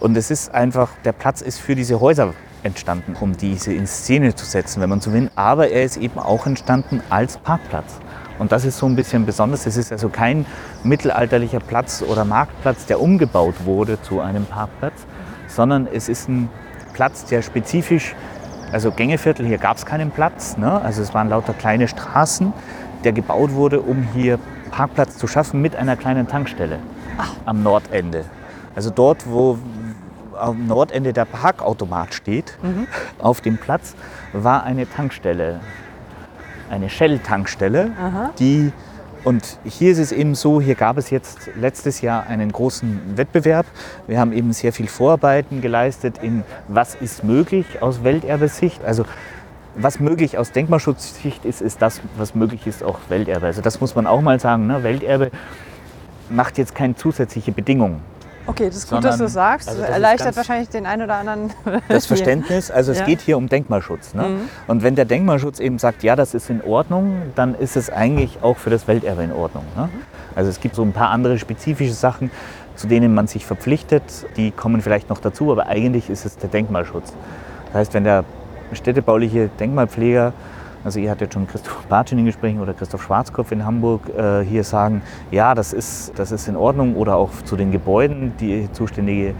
und 0.00 0.16
es 0.16 0.30
ist 0.30 0.54
einfach, 0.54 0.90
der 1.04 1.12
Platz 1.12 1.40
ist 1.40 1.58
für 1.58 1.74
diese 1.74 2.00
Häuser 2.00 2.34
entstanden, 2.62 3.16
um 3.20 3.36
diese 3.36 3.72
in 3.72 3.86
Szene 3.86 4.34
zu 4.34 4.44
setzen, 4.44 4.82
wenn 4.82 4.90
man 4.90 5.00
so 5.00 5.12
will. 5.12 5.30
Aber 5.36 5.68
er 5.68 5.84
ist 5.84 5.96
eben 5.96 6.18
auch 6.18 6.46
entstanden 6.46 7.00
als 7.08 7.38
Parkplatz. 7.38 7.98
Und 8.38 8.52
das 8.52 8.64
ist 8.64 8.76
so 8.76 8.86
ein 8.86 8.96
bisschen 8.96 9.24
besonders. 9.24 9.66
Es 9.66 9.76
ist 9.76 9.92
also 9.92 10.08
kein 10.08 10.44
mittelalterlicher 10.82 11.60
Platz 11.60 12.02
oder 12.06 12.24
Marktplatz, 12.24 12.86
der 12.86 13.00
umgebaut 13.00 13.54
wurde 13.64 14.00
zu 14.02 14.20
einem 14.20 14.44
Parkplatz, 14.44 15.06
sondern 15.48 15.86
es 15.90 16.08
ist 16.08 16.28
ein 16.28 16.50
Platz, 16.92 17.24
der 17.24 17.42
spezifisch, 17.42 18.14
also 18.72 18.90
Gängeviertel, 18.90 19.46
hier 19.46 19.58
gab 19.58 19.76
es 19.76 19.86
keinen 19.86 20.10
Platz, 20.10 20.56
ne? 20.56 20.80
also 20.82 21.00
es 21.00 21.14
waren 21.14 21.28
lauter 21.28 21.54
kleine 21.54 21.88
Straßen, 21.88 22.52
der 23.04 23.12
gebaut 23.12 23.52
wurde, 23.52 23.80
um 23.80 24.02
hier 24.14 24.38
Parkplatz 24.70 25.16
zu 25.16 25.26
schaffen 25.26 25.62
mit 25.62 25.76
einer 25.76 25.96
kleinen 25.96 26.26
Tankstelle 26.26 26.78
Ach. 27.16 27.32
am 27.46 27.62
Nordende. 27.62 28.24
Also 28.74 28.90
dort, 28.90 29.26
wo 29.26 29.58
am 30.38 30.66
Nordende 30.66 31.12
der 31.12 31.24
Parkautomat 31.24 32.14
steht, 32.14 32.58
mhm. 32.62 32.86
auf 33.18 33.40
dem 33.40 33.58
Platz, 33.58 33.94
war 34.32 34.64
eine 34.64 34.88
Tankstelle, 34.88 35.60
eine 36.70 36.88
Shell-Tankstelle, 36.88 37.92
die 38.38 38.72
und 39.26 39.58
hier 39.64 39.90
ist 39.90 39.98
es 39.98 40.12
eben 40.12 40.36
so, 40.36 40.60
hier 40.60 40.76
gab 40.76 40.98
es 40.98 41.10
jetzt 41.10 41.50
letztes 41.56 42.00
Jahr 42.00 42.28
einen 42.28 42.52
großen 42.52 43.16
Wettbewerb. 43.16 43.66
Wir 44.06 44.20
haben 44.20 44.32
eben 44.32 44.52
sehr 44.52 44.72
viel 44.72 44.86
Vorarbeiten 44.86 45.60
geleistet 45.60 46.18
in 46.22 46.44
was 46.68 46.94
ist 46.94 47.24
möglich 47.24 47.82
aus 47.82 48.04
Welterbesicht. 48.04 48.84
Also 48.84 49.04
was 49.74 49.98
möglich 49.98 50.38
aus 50.38 50.52
Denkmalschutzsicht 50.52 51.44
ist, 51.44 51.60
ist 51.60 51.82
das, 51.82 52.00
was 52.16 52.36
möglich 52.36 52.68
ist 52.68 52.84
auch 52.84 53.00
Welterbe. 53.08 53.46
Also 53.46 53.62
das 53.62 53.80
muss 53.80 53.96
man 53.96 54.06
auch 54.06 54.20
mal 54.20 54.38
sagen. 54.38 54.68
Ne? 54.68 54.84
Welterbe 54.84 55.32
macht 56.30 56.56
jetzt 56.56 56.76
keine 56.76 56.94
zusätzliche 56.94 57.50
Bedingung. 57.50 58.02
Okay, 58.46 58.66
das 58.66 58.76
ist 58.76 58.90
gut, 58.90 59.04
dass 59.04 59.18
du 59.18 59.28
sagst. 59.28 59.68
Also 59.68 59.80
das 59.80 59.90
erleichtert 59.90 60.36
wahrscheinlich 60.36 60.68
den 60.68 60.86
einen 60.86 61.02
oder 61.02 61.14
anderen. 61.16 61.50
Das 61.88 62.06
Verständnis, 62.06 62.70
also 62.70 62.92
es 62.92 63.00
ja. 63.00 63.04
geht 63.04 63.20
hier 63.20 63.36
um 63.36 63.48
Denkmalschutz. 63.48 64.14
Ne? 64.14 64.22
Mhm. 64.22 64.40
Und 64.66 64.82
wenn 64.82 64.94
der 64.94 65.04
Denkmalschutz 65.04 65.60
eben 65.60 65.78
sagt, 65.78 66.02
ja, 66.02 66.16
das 66.16 66.34
ist 66.34 66.50
in 66.50 66.62
Ordnung, 66.62 67.22
dann 67.34 67.54
ist 67.54 67.76
es 67.76 67.90
eigentlich 67.90 68.38
auch 68.42 68.56
für 68.56 68.70
das 68.70 68.86
Welterbe 68.86 69.22
in 69.22 69.32
Ordnung. 69.32 69.64
Ne? 69.76 69.88
Also 70.34 70.50
es 70.50 70.60
gibt 70.60 70.74
so 70.74 70.82
ein 70.82 70.92
paar 70.92 71.10
andere 71.10 71.38
spezifische 71.38 71.94
Sachen, 71.94 72.30
zu 72.76 72.86
denen 72.86 73.14
man 73.14 73.26
sich 73.26 73.46
verpflichtet, 73.46 74.02
die 74.36 74.50
kommen 74.50 74.82
vielleicht 74.82 75.08
noch 75.08 75.18
dazu, 75.18 75.50
aber 75.50 75.66
eigentlich 75.66 76.10
ist 76.10 76.26
es 76.26 76.36
der 76.36 76.50
Denkmalschutz. 76.50 77.12
Das 77.66 77.74
heißt, 77.74 77.94
wenn 77.94 78.04
der 78.04 78.24
städtebauliche 78.72 79.48
Denkmalpfleger 79.58 80.32
also 80.86 81.00
ihr 81.00 81.10
hattet 81.10 81.34
schon 81.34 81.48
Christoph 81.48 81.84
Bartsch 81.88 82.12
in 82.12 82.18
den 82.18 82.26
Gesprächen 82.26 82.60
oder 82.60 82.72
Christoph 82.72 83.02
Schwarzkopf 83.02 83.50
in 83.50 83.66
Hamburg 83.66 84.02
äh, 84.16 84.42
hier 84.42 84.62
sagen, 84.62 85.02
ja, 85.32 85.52
das 85.52 85.72
ist, 85.72 86.12
das 86.16 86.30
ist 86.30 86.46
in 86.46 86.54
Ordnung 86.56 86.94
oder 86.94 87.16
auch 87.16 87.30
zu 87.44 87.56
den 87.56 87.72
Gebäuden, 87.72 88.34
die 88.38 88.70
zuständige 88.70 89.34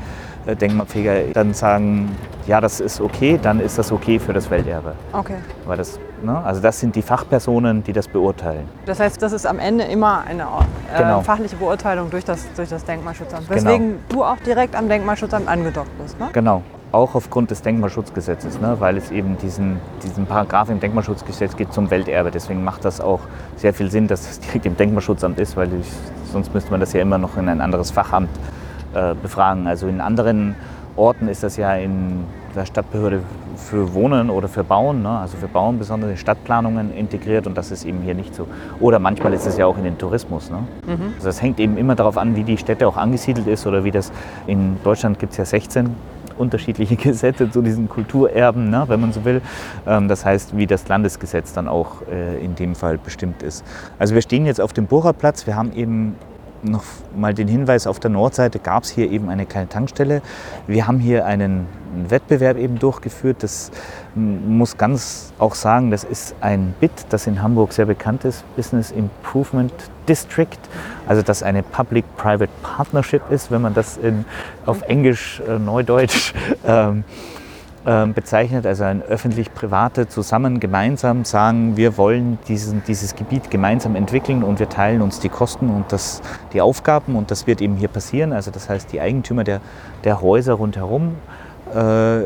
äh, 0.47 0.57
Denkmalpfleger 0.57 1.33
dann 1.33 1.55
sagen, 1.55 2.17
ja, 2.49 2.61
das 2.61 2.81
ist 2.81 3.01
okay, 3.01 3.39
dann 3.41 3.61
ist 3.61 3.79
das 3.79 3.93
okay 3.93 4.19
für 4.19 4.33
das 4.33 4.51
Welterbe. 4.51 4.95
Okay. 5.13 5.37
Weil 5.67 5.77
das, 5.77 6.01
ne, 6.21 6.37
also 6.45 6.61
das 6.61 6.81
sind 6.81 6.97
die 6.97 7.03
Fachpersonen, 7.03 7.85
die 7.85 7.93
das 7.93 8.09
beurteilen. 8.09 8.69
Das 8.85 8.99
heißt, 8.99 9.23
das 9.23 9.33
ist 9.33 9.47
am 9.47 9.61
Ende 9.61 9.85
immer 9.85 10.25
eine 10.27 10.43
äh, 10.43 10.99
Genau. 10.99 11.21
fachliche 11.21 11.55
Beurteilung 11.55 12.11
durch 12.11 12.25
das, 12.25 12.45
durch 12.57 12.71
das 12.71 12.85
Denkmalschutzamt. 12.85 13.49
Genau. 13.49 13.55
Weswegen 13.65 13.99
du 14.09 14.25
auch 14.25 14.39
direkt 14.45 14.75
am 14.75 14.89
Denkmalschutzamt 14.89 15.47
angedockt 15.47 15.97
bist, 16.03 16.19
ne? 16.19 16.29
Genau. 16.33 16.63
Auch 16.97 17.15
aufgrund 17.15 17.51
des 17.51 17.61
Denkmalschutzgesetzes, 17.61 18.59
ne, 18.59 18.77
weil 18.79 18.97
es 18.97 19.11
eben 19.11 19.37
diesen, 19.37 19.77
diesen 20.03 20.25
Paragraph 20.25 20.71
im 20.71 20.81
Denkmalschutzgesetz 20.81 21.55
gibt 21.55 21.75
zum 21.75 21.91
Welterbe. 21.91 22.31
Deswegen 22.31 22.65
macht 22.65 22.87
das 22.87 23.03
auch 23.03 23.21
sehr 23.57 23.75
viel 23.75 23.91
Sinn, 23.91 24.07
dass 24.07 24.31
es 24.31 24.41
direkt 24.41 24.65
im 24.65 24.79
Denkmalschutzamt 24.79 25.39
ist, 25.39 25.59
weil 25.59 25.69
ich, 25.79 25.87
sonst 26.33 26.55
müsste 26.55 26.71
man 26.71 26.81
das 26.81 26.95
ja 26.95 27.03
immer 27.03 27.19
noch 27.19 27.37
in 27.37 27.51
ein 27.51 27.61
anderes 27.61 27.91
Fachamt 27.91 28.31
äh, 28.95 29.15
befragen. 29.15 29.67
Also 29.67 29.89
in 29.89 30.01
anderen 30.01 30.55
Orten 30.97 31.29
ist 31.29 31.43
das 31.43 31.59
ja 31.59 31.75
in 31.75 32.25
der 32.55 32.65
Stadtbehörde 32.65 33.21
für 33.57 33.93
Wohnen 33.93 34.31
oder 34.31 34.49
für 34.49 34.65
Bauen, 34.65 35.03
ne, 35.03 35.19
also 35.19 35.37
für 35.37 35.49
Bauen 35.49 35.79
besonders 35.79 36.19
Stadtplanungen 36.19 36.97
integriert 36.97 37.47
und 37.47 37.59
das 37.59 37.73
ist 37.73 37.85
eben 37.85 38.01
hier 38.01 38.15
nicht 38.15 38.35
so. 38.35 38.47
Oder 38.81 39.01
manchmal 39.01 39.35
ist 39.35 39.45
es 39.45 39.59
ja 39.59 39.67
auch 39.67 39.77
in 39.77 39.85
den 39.85 39.99
Tourismus. 39.99 40.51
Ne? 40.51 40.61
Also 41.17 41.27
das 41.27 41.43
hängt 41.43 41.61
eben 41.61 41.77
immer 41.77 41.95
darauf 41.95 42.17
an, 42.17 42.37
wie 42.37 42.45
die 42.45 42.57
Städte 42.57 42.89
auch 42.89 42.97
angesiedelt 42.97 43.49
ist 43.49 43.67
oder 43.67 43.85
wie 43.85 43.91
das 43.91 44.11
in 44.47 44.79
Deutschland 44.83 45.19
gibt 45.19 45.33
es 45.33 45.37
ja 45.37 45.45
16 45.45 45.95
unterschiedliche 46.39 46.97
Gesetze 46.97 47.51
zu 47.51 47.62
diesen 47.62 47.89
Kulturerben, 47.89 48.70
ne, 48.70 48.84
wenn 48.89 49.01
man 49.01 49.12
so 49.12 49.24
will. 49.24 49.43
Ähm, 49.87 50.09
das 50.09 50.24
heißt, 50.24 50.57
wie 50.57 50.66
das 50.66 50.89
Landesgesetz 50.89 51.53
dann 51.53 51.68
auch 51.68 52.03
äh, 52.11 52.43
in 52.45 52.55
dem 52.55 52.74
Fall 52.74 52.99
bestimmt 52.99 53.43
ist. 53.43 53.64
Also 53.99 54.14
wir 54.14 54.22
stehen 54.22 54.47
jetzt 54.47 54.61
auf 54.61 54.72
dem 54.72 54.87
Burcherplatz. 54.87 55.47
Wir 55.47 55.57
haben 55.57 55.72
eben 55.72 56.16
noch 56.62 56.84
mal 57.14 57.34
den 57.34 57.49
Hinweis, 57.49 57.87
auf 57.87 58.01
der 58.01 58.11
Nordseite 58.11 58.59
gab 58.59 58.82
es 58.82 58.91
hier 58.91 59.11
eben 59.11 59.28
eine 59.28 59.47
kleine 59.47 59.68
Tankstelle. 59.68 60.22
Wir 60.66 60.87
haben 60.87 60.99
hier 60.99 61.26
einen 61.26 61.66
Wettbewerb 62.09 62.57
eben 62.57 62.78
durchgeführt. 62.78 63.43
Das 63.43 63.70
muss 64.14 64.76
ganz 64.76 65.32
auch 65.39 65.55
sagen, 65.55 65.91
das 65.91 66.05
ist 66.05 66.34
ein 66.41 66.74
BIT, 66.80 67.07
das 67.11 67.26
in 67.26 67.43
Hamburg 67.43 67.72
sehr 67.72 67.87
bekannt 67.87 68.24
ist, 68.24 68.45
Business 68.57 68.91
Improvement 68.91 69.72
District. 70.09 70.59
Also 71.07 71.23
das 71.23 71.43
eine 71.43 71.63
Public-Private 71.63 72.53
Partnership 72.63 73.23
ist, 73.31 73.51
wenn 73.51 73.63
man 73.63 73.75
das 73.75 73.97
in, 73.97 74.25
auf 74.65 74.83
Englisch, 74.83 75.41
äh, 75.47 75.59
Neudeutsch 75.59 76.35
ähm, 76.67 77.05
ähm, 77.89 78.15
bezeichnet, 78.15 78.67
also 78.67 78.83
ein 78.83 79.01
öffentlich-private 79.01 80.09
zusammen 80.09 80.59
gemeinsam 80.59 81.25
sagen, 81.25 81.77
wir 81.77 81.97
wollen 81.97 82.37
diesen, 82.49 82.83
dieses 82.85 83.15
Gebiet 83.15 83.49
gemeinsam 83.49 83.95
entwickeln 83.95 84.43
und 84.43 84.59
wir 84.59 84.69
teilen 84.69 85.03
uns 85.03 85.21
die 85.21 85.29
Kosten 85.29 85.71
und 85.71 85.93
das, 85.93 86.21
die 86.53 86.61
Aufgaben 86.61 87.15
und 87.15 87.31
das 87.31 87.47
wird 87.47 87.61
eben 87.61 87.77
hier 87.77 87.87
passieren. 87.87 88.33
Also 88.33 88.51
das 88.51 88.69
heißt, 88.69 88.93
die 88.93 89.01
Eigentümer 89.01 89.45
der, 89.45 89.61
der 90.03 90.21
Häuser 90.21 90.55
rundherum 90.55 91.15
äh, 91.73 92.23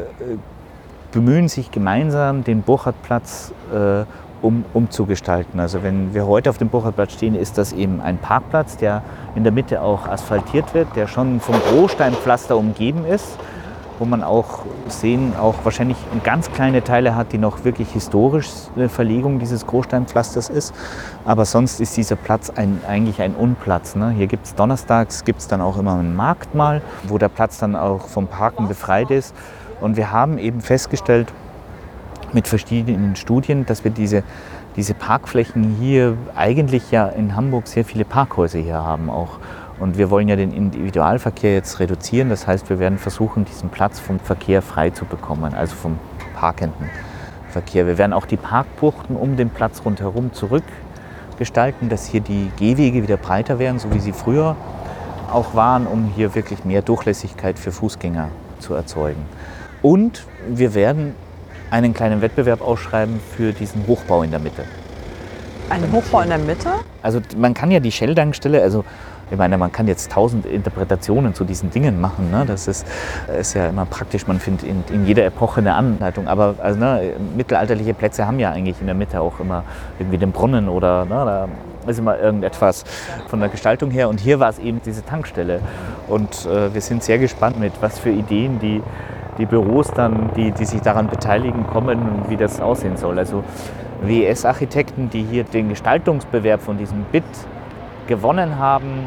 bemühen 1.12 1.48
sich 1.48 1.70
gemeinsam, 1.70 2.42
den 2.42 2.62
Burchardplatz 2.62 3.52
äh, 3.70 4.04
um, 4.42 4.64
umzugestalten. 4.74 5.60
Also 5.60 5.82
wenn 5.82 6.14
wir 6.14 6.26
heute 6.26 6.50
auf 6.50 6.58
dem 6.58 6.68
Burchardplatz 6.68 7.12
stehen, 7.12 7.34
ist 7.34 7.58
das 7.58 7.72
eben 7.72 8.00
ein 8.00 8.18
Parkplatz, 8.18 8.76
der 8.76 9.02
in 9.34 9.44
der 9.44 9.52
Mitte 9.52 9.82
auch 9.82 10.06
asphaltiert 10.06 10.74
wird, 10.74 10.88
der 10.96 11.06
schon 11.06 11.40
vom 11.40 11.56
Großsteinpflaster 11.70 12.56
umgeben 12.56 13.04
ist 13.04 13.38
wo 14.00 14.06
man 14.06 14.24
auch 14.24 14.60
sehen, 14.88 15.34
auch 15.38 15.56
wahrscheinlich 15.62 15.98
ganz 16.24 16.50
kleine 16.50 16.82
Teile 16.82 17.14
hat, 17.14 17.32
die 17.32 17.38
noch 17.38 17.64
wirklich 17.64 17.90
historisch 17.92 18.48
eine 18.74 18.88
Verlegung 18.88 19.38
dieses 19.38 19.66
Großsteinpflasters 19.66 20.48
ist. 20.48 20.74
Aber 21.26 21.44
sonst 21.44 21.80
ist 21.80 21.98
dieser 21.98 22.16
Platz 22.16 22.48
ein, 22.48 22.80
eigentlich 22.88 23.20
ein 23.20 23.34
Unplatz. 23.34 23.96
Ne? 23.96 24.10
Hier 24.10 24.26
gibt 24.26 24.46
es 24.46 24.54
donnerstags 24.54 25.22
gibt's 25.24 25.48
dann 25.48 25.60
auch 25.60 25.76
immer 25.78 25.98
einen 25.98 26.16
Markt 26.16 26.54
mal, 26.54 26.80
wo 27.08 27.18
der 27.18 27.28
Platz 27.28 27.58
dann 27.58 27.76
auch 27.76 28.08
vom 28.08 28.26
Parken 28.26 28.68
befreit 28.68 29.10
ist. 29.10 29.34
Und 29.82 29.98
wir 29.98 30.10
haben 30.10 30.38
eben 30.38 30.62
festgestellt 30.62 31.28
mit 32.34 32.48
verschiedenen 32.48 33.16
Studien, 33.16 33.66
dass 33.66 33.84
wir 33.84 33.90
diese, 33.90 34.22
diese 34.76 34.94
Parkflächen 34.94 35.76
hier 35.80 36.16
eigentlich 36.34 36.90
ja 36.90 37.08
in 37.08 37.36
Hamburg 37.36 37.66
sehr 37.66 37.84
viele 37.84 38.04
Parkhäuser 38.04 38.58
hier 38.58 38.76
haben 38.76 39.10
auch. 39.10 39.38
Und 39.78 39.96
wir 39.96 40.10
wollen 40.10 40.28
ja 40.28 40.36
den 40.36 40.52
Individualverkehr 40.52 41.54
jetzt 41.54 41.80
reduzieren. 41.80 42.28
Das 42.28 42.46
heißt, 42.46 42.68
wir 42.68 42.78
werden 42.78 42.98
versuchen, 42.98 43.46
diesen 43.46 43.70
Platz 43.70 43.98
vom 43.98 44.20
Verkehr 44.20 44.60
frei 44.60 44.90
zu 44.90 45.06
bekommen, 45.06 45.54
also 45.54 45.74
vom 45.74 45.98
parkenden 46.34 46.90
Verkehr. 47.48 47.86
Wir 47.86 47.98
werden 47.98 48.12
auch 48.12 48.26
die 48.26 48.36
Parkbuchten 48.36 49.16
um 49.16 49.36
den 49.36 49.50
Platz 49.50 49.82
rundherum 49.84 50.32
zurückgestalten, 50.32 51.88
dass 51.88 52.06
hier 52.06 52.20
die 52.20 52.50
Gehwege 52.58 53.02
wieder 53.02 53.16
breiter 53.16 53.58
werden, 53.58 53.78
so 53.78 53.92
wie 53.92 54.00
sie 54.00 54.12
früher 54.12 54.56
auch 55.32 55.54
waren, 55.54 55.86
um 55.86 56.04
hier 56.14 56.34
wirklich 56.34 56.64
mehr 56.64 56.82
Durchlässigkeit 56.82 57.58
für 57.58 57.72
Fußgänger 57.72 58.28
zu 58.58 58.74
erzeugen. 58.74 59.24
Und 59.82 60.26
wir 60.48 60.74
werden 60.74 61.14
einen 61.70 61.94
kleinen 61.94 62.20
Wettbewerb 62.20 62.60
ausschreiben 62.60 63.20
für 63.36 63.52
diesen 63.52 63.86
Hochbau 63.86 64.22
in 64.22 64.30
der 64.30 64.40
Mitte. 64.40 64.64
Ein 65.68 65.90
Hochbau 65.92 66.20
in 66.20 66.30
der 66.30 66.38
Mitte? 66.38 66.70
Also 67.02 67.20
man 67.36 67.54
kann 67.54 67.70
ja 67.70 67.80
die 67.80 67.92
Shell-Tankstelle, 67.92 68.60
also 68.60 68.84
ich 69.30 69.38
meine, 69.38 69.56
man 69.58 69.70
kann 69.70 69.86
jetzt 69.86 70.10
tausend 70.10 70.44
Interpretationen 70.44 71.34
zu 71.34 71.44
diesen 71.44 71.70
Dingen 71.70 72.00
machen. 72.00 72.32
Ne? 72.32 72.44
Das 72.46 72.66
ist, 72.66 72.84
ist 73.38 73.54
ja 73.54 73.68
immer 73.68 73.86
praktisch, 73.86 74.26
man 74.26 74.40
findet 74.40 74.68
in, 74.68 74.82
in 74.92 75.06
jeder 75.06 75.24
Epoche 75.24 75.60
eine 75.60 75.74
Anleitung. 75.74 76.26
Aber 76.26 76.56
also, 76.58 76.78
ne, 76.78 77.12
mittelalterliche 77.36 77.94
Plätze 77.94 78.26
haben 78.26 78.40
ja 78.40 78.50
eigentlich 78.50 78.80
in 78.80 78.86
der 78.86 78.96
Mitte 78.96 79.20
auch 79.20 79.38
immer 79.38 79.62
irgendwie 80.00 80.18
den 80.18 80.32
Brunnen 80.32 80.68
oder 80.68 81.04
ne, 81.04 81.10
da 81.10 81.48
ist 81.88 81.98
immer 81.98 82.18
irgendetwas 82.18 82.84
von 83.28 83.38
der 83.38 83.48
Gestaltung 83.48 83.92
her. 83.92 84.08
Und 84.08 84.18
hier 84.18 84.40
war 84.40 84.50
es 84.50 84.58
eben 84.58 84.80
diese 84.84 85.04
Tankstelle. 85.04 85.60
Und 86.08 86.46
äh, 86.46 86.74
wir 86.74 86.80
sind 86.80 87.04
sehr 87.04 87.18
gespannt 87.18 87.58
mit 87.60 87.72
was 87.80 88.00
für 88.00 88.10
Ideen 88.10 88.58
die, 88.58 88.82
die 89.40 89.46
Büros 89.46 89.90
dann, 89.90 90.30
die, 90.36 90.52
die 90.52 90.66
sich 90.66 90.82
daran 90.82 91.08
beteiligen, 91.08 91.66
kommen 91.66 91.98
und 91.98 92.30
wie 92.30 92.36
das 92.36 92.60
aussehen 92.60 92.96
soll. 92.96 93.18
Also 93.18 93.42
WES-Architekten, 94.02 95.08
die 95.10 95.22
hier 95.22 95.44
den 95.44 95.70
Gestaltungsbewerb 95.70 96.60
von 96.60 96.76
diesem 96.76 97.04
BIT 97.10 97.24
gewonnen 98.06 98.58
haben, 98.58 99.06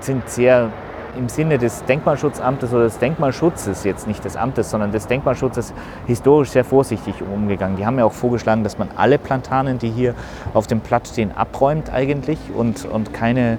sind 0.00 0.28
sehr 0.28 0.70
im 1.18 1.28
Sinne 1.28 1.58
des 1.58 1.84
Denkmalschutzamtes 1.84 2.72
oder 2.72 2.84
des 2.84 2.98
Denkmalschutzes, 2.98 3.84
jetzt 3.84 4.06
nicht 4.06 4.24
des 4.24 4.36
Amtes, 4.36 4.70
sondern 4.70 4.92
des 4.92 5.08
Denkmalschutzes, 5.08 5.74
historisch 6.06 6.50
sehr 6.50 6.64
vorsichtig 6.64 7.16
umgegangen. 7.20 7.76
Die 7.76 7.84
haben 7.84 7.98
ja 7.98 8.04
auch 8.04 8.12
vorgeschlagen, 8.12 8.64
dass 8.64 8.78
man 8.78 8.88
alle 8.96 9.18
Plantanen, 9.18 9.78
die 9.78 9.90
hier 9.90 10.14
auf 10.54 10.68
dem 10.68 10.80
Platz 10.80 11.10
stehen, 11.10 11.32
abräumt 11.36 11.92
eigentlich 11.92 12.38
und, 12.56 12.84
und 12.86 13.12
keine, 13.12 13.58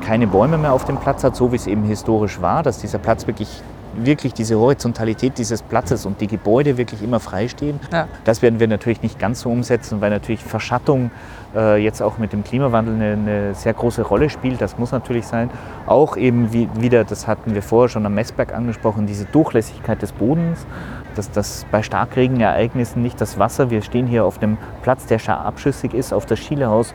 keine 0.00 0.26
Bäume 0.26 0.58
mehr 0.58 0.72
auf 0.72 0.86
dem 0.86 0.96
Platz 0.96 1.22
hat, 1.22 1.36
so 1.36 1.52
wie 1.52 1.56
es 1.56 1.66
eben 1.66 1.84
historisch 1.84 2.40
war, 2.40 2.62
dass 2.62 2.78
dieser 2.78 2.98
Platz 2.98 3.26
wirklich 3.26 3.62
wirklich 3.94 4.34
diese 4.34 4.58
Horizontalität 4.58 5.38
dieses 5.38 5.62
Platzes 5.62 6.06
und 6.06 6.20
die 6.20 6.26
Gebäude 6.26 6.76
wirklich 6.76 7.02
immer 7.02 7.20
frei 7.20 7.48
stehen. 7.48 7.80
Ja. 7.92 8.08
Das 8.24 8.42
werden 8.42 8.60
wir 8.60 8.68
natürlich 8.68 9.02
nicht 9.02 9.18
ganz 9.18 9.40
so 9.40 9.50
umsetzen, 9.50 10.00
weil 10.00 10.10
natürlich 10.10 10.42
Verschattung 10.42 11.10
äh, 11.54 11.82
jetzt 11.82 12.02
auch 12.02 12.18
mit 12.18 12.32
dem 12.32 12.44
Klimawandel 12.44 12.94
eine, 12.94 13.12
eine, 13.12 13.54
sehr 13.54 13.74
große 13.74 14.02
Rolle 14.02 14.30
spielt. 14.30 14.60
Das 14.60 14.78
muss 14.78 14.92
natürlich 14.92 15.26
sein. 15.26 15.50
Auch 15.86 16.16
eben 16.16 16.52
wie, 16.52 16.68
wieder, 16.76 17.04
das 17.04 17.26
hatten 17.26 17.54
wir 17.54 17.62
vorher 17.62 17.88
schon 17.88 18.06
am 18.06 18.14
Messberg 18.14 18.54
angesprochen, 18.54 19.06
diese 19.06 19.24
Durchlässigkeit 19.24 20.00
des 20.02 20.12
Bodens, 20.12 20.66
dass 21.14 21.30
das 21.30 21.66
bei 21.70 21.82
Starkregenereignissen 21.82 23.02
nicht 23.02 23.20
das 23.20 23.38
Wasser, 23.38 23.70
wir 23.70 23.82
stehen 23.82 24.06
hier 24.06 24.24
auf 24.24 24.40
einem 24.40 24.58
Platz, 24.82 25.06
der 25.06 25.20
abschüssig 25.28 25.94
ist, 25.94 26.12
auf 26.12 26.26
das 26.26 26.38
Schielehaus 26.38 26.94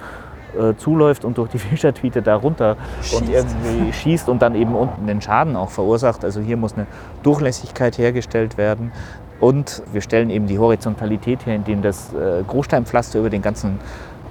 äh, 0.55 0.75
zuläuft 0.77 1.25
und 1.25 1.37
durch 1.37 1.49
die 1.49 1.59
Fischertwiete 1.59 2.21
da 2.21 2.35
runter 2.35 2.77
und 3.15 3.29
irgendwie 3.29 3.93
schießt 3.93 4.29
und 4.29 4.41
dann 4.41 4.55
eben 4.55 4.75
unten 4.75 5.07
den 5.07 5.21
Schaden 5.21 5.55
auch 5.55 5.69
verursacht. 5.69 6.23
Also 6.23 6.41
hier 6.41 6.57
muss 6.57 6.73
eine 6.73 6.87
Durchlässigkeit 7.23 7.97
hergestellt 7.97 8.57
werden. 8.57 8.91
Und 9.39 9.83
wir 9.91 10.01
stellen 10.01 10.29
eben 10.29 10.47
die 10.47 10.59
Horizontalität 10.59 11.45
her, 11.45 11.55
indem 11.55 11.81
das 11.81 12.13
äh, 12.13 12.41
Großsteinpflaster 12.47 13.19
über 13.19 13.29
den 13.29 13.41
ganzen 13.41 13.79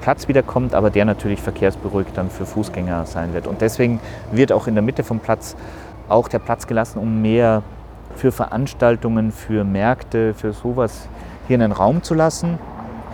Platz 0.00 0.28
wiederkommt, 0.28 0.74
aber 0.74 0.90
der 0.90 1.04
natürlich 1.04 1.40
verkehrsberuhigt 1.40 2.16
dann 2.16 2.30
für 2.30 2.46
Fußgänger 2.46 3.06
sein 3.06 3.32
wird. 3.32 3.46
Und 3.46 3.60
deswegen 3.60 4.00
wird 4.32 4.52
auch 4.52 4.66
in 4.66 4.74
der 4.74 4.82
Mitte 4.82 5.02
vom 5.02 5.20
Platz 5.20 5.56
auch 6.08 6.28
der 6.28 6.38
Platz 6.38 6.66
gelassen, 6.66 6.98
um 6.98 7.22
mehr 7.22 7.62
für 8.14 8.32
Veranstaltungen, 8.32 9.32
für 9.32 9.64
Märkte, 9.64 10.34
für 10.34 10.52
sowas 10.52 11.08
hier 11.48 11.54
einen 11.54 11.72
Raum 11.72 12.02
zu 12.02 12.14
lassen. 12.14 12.58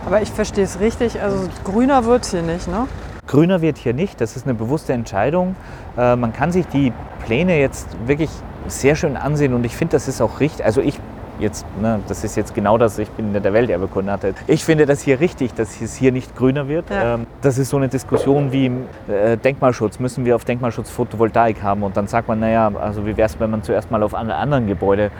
Aber 0.05 0.21
ich 0.21 0.31
verstehe 0.31 0.63
es 0.63 0.79
richtig, 0.79 1.21
also 1.21 1.47
grüner 1.63 2.05
wird 2.05 2.25
hier 2.25 2.41
nicht, 2.41 2.67
ne? 2.67 2.87
Grüner 3.27 3.61
wird 3.61 3.77
hier 3.77 3.93
nicht, 3.93 4.19
das 4.19 4.35
ist 4.35 4.45
eine 4.45 4.55
bewusste 4.55 4.93
Entscheidung. 4.93 5.55
Äh, 5.97 6.15
man 6.15 6.33
kann 6.33 6.51
sich 6.51 6.65
die 6.67 6.91
Pläne 7.25 7.59
jetzt 7.59 7.87
wirklich 8.05 8.29
sehr 8.67 8.95
schön 8.95 9.15
ansehen 9.15 9.53
und 9.53 9.65
ich 9.65 9.75
finde, 9.75 9.93
das 9.93 10.07
ist 10.07 10.21
auch 10.21 10.39
richtig. 10.39 10.65
Also 10.65 10.81
ich 10.81 10.99
jetzt, 11.41 11.65
ne, 11.81 11.99
das 12.07 12.23
ist 12.23 12.35
jetzt 12.37 12.53
genau 12.53 12.77
das, 12.77 12.99
ich 12.99 13.09
bin 13.11 13.33
der 13.33 13.53
Welterbekunde 13.53 14.11
hatte. 14.11 14.33
Ich 14.47 14.63
finde 14.63 14.85
das 14.85 15.01
hier 15.01 15.19
richtig, 15.19 15.53
dass 15.53 15.81
es 15.81 15.95
hier 15.95 16.11
nicht 16.11 16.35
grüner 16.35 16.67
wird. 16.67 16.89
Ja. 16.89 17.15
Ähm, 17.15 17.27
das 17.41 17.57
ist 17.57 17.69
so 17.69 17.77
eine 17.77 17.89
Diskussion 17.89 18.51
wie 18.51 18.71
äh, 19.11 19.37
Denkmalschutz. 19.37 19.99
Müssen 19.99 20.23
wir 20.23 20.35
auf 20.35 20.45
Denkmalschutz 20.45 20.89
Photovoltaik 20.89 21.61
haben? 21.61 21.83
Und 21.83 21.97
dann 21.97 22.07
sagt 22.07 22.27
man, 22.27 22.39
naja, 22.39 22.71
also 22.79 23.05
wie 23.05 23.17
wäre 23.17 23.27
es, 23.27 23.39
wenn 23.39 23.49
man 23.49 23.63
zuerst 23.63 23.91
mal 23.91 24.03
auf 24.03 24.13
alle 24.13 24.35
anderen 24.35 24.67
Gebäude 24.67 25.11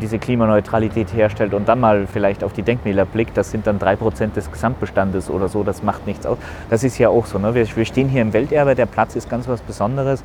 diese 0.00 0.18
Klimaneutralität 0.18 1.14
herstellt 1.14 1.54
und 1.54 1.68
dann 1.68 1.78
mal 1.78 2.06
vielleicht 2.06 2.42
auf 2.42 2.52
die 2.52 2.62
Denkmäler 2.62 3.04
blickt, 3.04 3.36
das 3.36 3.50
sind 3.50 3.66
dann 3.66 3.78
drei 3.78 3.94
Prozent 3.94 4.36
des 4.36 4.50
Gesamtbestandes 4.50 5.30
oder 5.30 5.48
so, 5.48 5.62
das 5.62 5.82
macht 5.82 6.06
nichts 6.06 6.26
aus. 6.26 6.38
Das 6.68 6.82
ist 6.82 6.98
ja 6.98 7.08
auch 7.10 7.26
so. 7.26 7.38
Ne? 7.38 7.54
Wir, 7.54 7.64
wir 7.76 7.84
stehen 7.84 8.08
hier 8.08 8.22
im 8.22 8.32
Welterbe, 8.32 8.74
der 8.74 8.86
Platz 8.86 9.14
ist 9.14 9.30
ganz 9.30 9.46
was 9.46 9.60
Besonderes. 9.60 10.22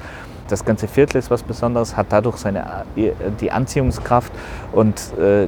Das 0.48 0.66
ganze 0.66 0.88
Viertel 0.88 1.18
ist 1.18 1.30
was 1.30 1.44
Besonderes, 1.44 1.96
hat 1.96 2.08
dadurch 2.10 2.38
seine, 2.38 2.86
die 2.96 3.52
Anziehungskraft 3.52 4.32
und 4.72 5.00
äh, 5.20 5.48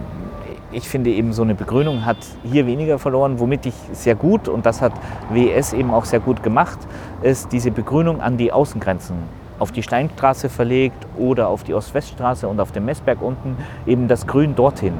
ich 0.72 0.90
finde 0.90 1.10
eben 1.10 1.32
so 1.32 1.42
eine 1.42 1.56
Begrünung 1.56 2.06
hat 2.06 2.18
hier 2.44 2.68
weniger 2.68 3.00
verloren, 3.00 3.40
womit 3.40 3.66
ich 3.66 3.74
sehr 3.94 4.16
gut, 4.16 4.48
und 4.48 4.66
das 4.66 4.82
hat 4.82 4.92
WS 5.30 5.74
eben 5.74 5.92
auch 5.92 6.06
sehr 6.06 6.20
gut 6.20 6.44
gemacht, 6.44 6.78
ist 7.22 7.52
diese 7.52 7.72
Begrünung 7.72 8.22
an 8.22 8.38
die 8.38 8.52
Außengrenzen 8.52 9.45
auf 9.60 9.72
die 9.72 9.84
Steinstraße 9.84 10.50
verlegt 10.50 11.06
oder 11.18 11.48
auf 11.48 11.64
die 11.64 11.74
Ost-West-Straße 11.74 12.48
und 12.48 12.60
auf 12.60 12.72
dem 12.72 12.86
Messberg 12.86 13.22
unten 13.22 13.58
eben 13.86 14.08
das 14.08 14.28
Grün 14.28 14.56
dorthin. 14.56 14.94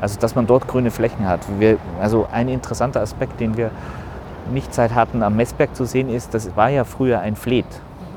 Also 0.00 0.18
dass 0.18 0.34
man 0.34 0.46
dort 0.46 0.66
grüne 0.66 0.90
Flächen 0.90 1.28
hat. 1.28 1.40
Wir, 1.58 1.78
also 2.00 2.26
ein 2.32 2.48
interessanter 2.48 3.00
Aspekt, 3.00 3.38
den 3.38 3.56
wir 3.56 3.70
nicht 4.52 4.74
Zeit 4.74 4.94
hatten 4.94 5.22
am 5.22 5.36
Messberg 5.36 5.76
zu 5.76 5.84
sehen, 5.84 6.08
ist, 6.08 6.34
das 6.34 6.56
war 6.56 6.68
ja 6.68 6.82
früher 6.82 7.20
ein 7.20 7.36
Fleet. 7.36 7.66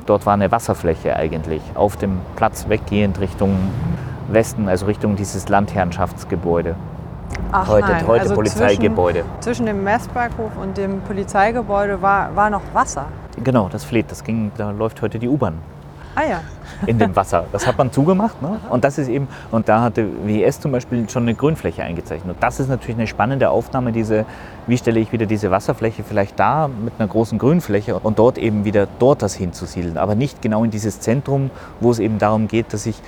Dort 0.07 0.25
war 0.25 0.33
eine 0.33 0.51
Wasserfläche 0.51 1.15
eigentlich 1.15 1.61
auf 1.75 1.97
dem 1.97 2.19
Platz 2.36 2.67
weggehend 2.67 3.19
Richtung 3.19 3.55
Westen, 4.27 4.67
also 4.67 4.88
Richtung 4.88 5.15
dieses 5.15 5.47
Landherrschaftsgebäude. 5.49 6.75
Ach 7.51 7.67
heute 7.67 7.88
nein. 7.88 8.07
heute 8.07 8.21
also 8.21 8.36
Polizeigebäude. 8.36 9.19
Zwischen, 9.19 9.41
zwischen 9.41 9.65
dem 9.67 9.83
Messberghof 9.83 10.57
und 10.59 10.77
dem 10.77 11.01
Polizeigebäude 11.01 12.01
war, 12.01 12.36
war 12.36 12.49
noch 12.49 12.61
Wasser. 12.73 13.05
Genau, 13.43 13.69
das 13.69 13.83
Fleet, 13.83 14.09
das 14.09 14.23
ging, 14.23 14.51
da 14.57 14.71
läuft 14.71 15.01
heute 15.03 15.19
die 15.19 15.27
U-Bahn 15.27 15.59
Ah 16.16 16.24
ja. 16.24 16.41
in 16.88 16.97
dem 16.97 17.16
Wasser. 17.16 17.45
Das 17.51 17.68
hat 17.68 17.78
man 17.78 17.91
zugemacht. 17.91 18.41
Ne? 18.41 18.59
Und 18.70 18.84
das 18.84 18.97
ist 18.97 19.07
eben, 19.07 19.28
und 19.51 19.68
da 19.70 19.82
hatte 19.82 20.07
WS 20.26 20.59
zum 20.59 20.72
Beispiel 20.72 21.09
schon 21.09 21.24
eine 21.24 21.36
Grünfläche 21.36 21.84
eingezeichnet. 21.84 22.36
Und 22.36 22.43
das 22.43 22.59
ist 22.59 22.70
natürlich 22.70 22.97
eine 22.97 23.07
spannende 23.07 23.49
Aufnahme, 23.49 23.91
diese, 23.91 24.26
wie 24.68 24.78
stelle 24.78 24.99
ich 24.99 25.11
wieder 25.11 25.26
diese 25.26 25.51
Wasserfläche 25.51 26.03
vielleicht 26.03 26.39
da 26.39 26.68
mit 26.68 26.93
einer 26.97 27.07
großen 27.07 27.38
Grünfläche 27.38 27.99
und 27.99 28.20
dort 28.20 28.38
eben 28.38 28.66
wieder 28.66 28.88
dort 28.99 29.22
das 29.22 29.36
hinzusiedeln. 29.36 29.97
Aber 29.97 30.16
nicht 30.16 30.41
genau 30.41 30.63
in 30.63 30.72
dieses 30.72 30.99
Zentrum, 30.99 31.49
wo 31.80 31.91
es 31.91 31.99
eben 31.99 32.18
darum 32.18 32.47
geht, 32.47 32.74
dass 32.74 32.86
ich 32.86 33.01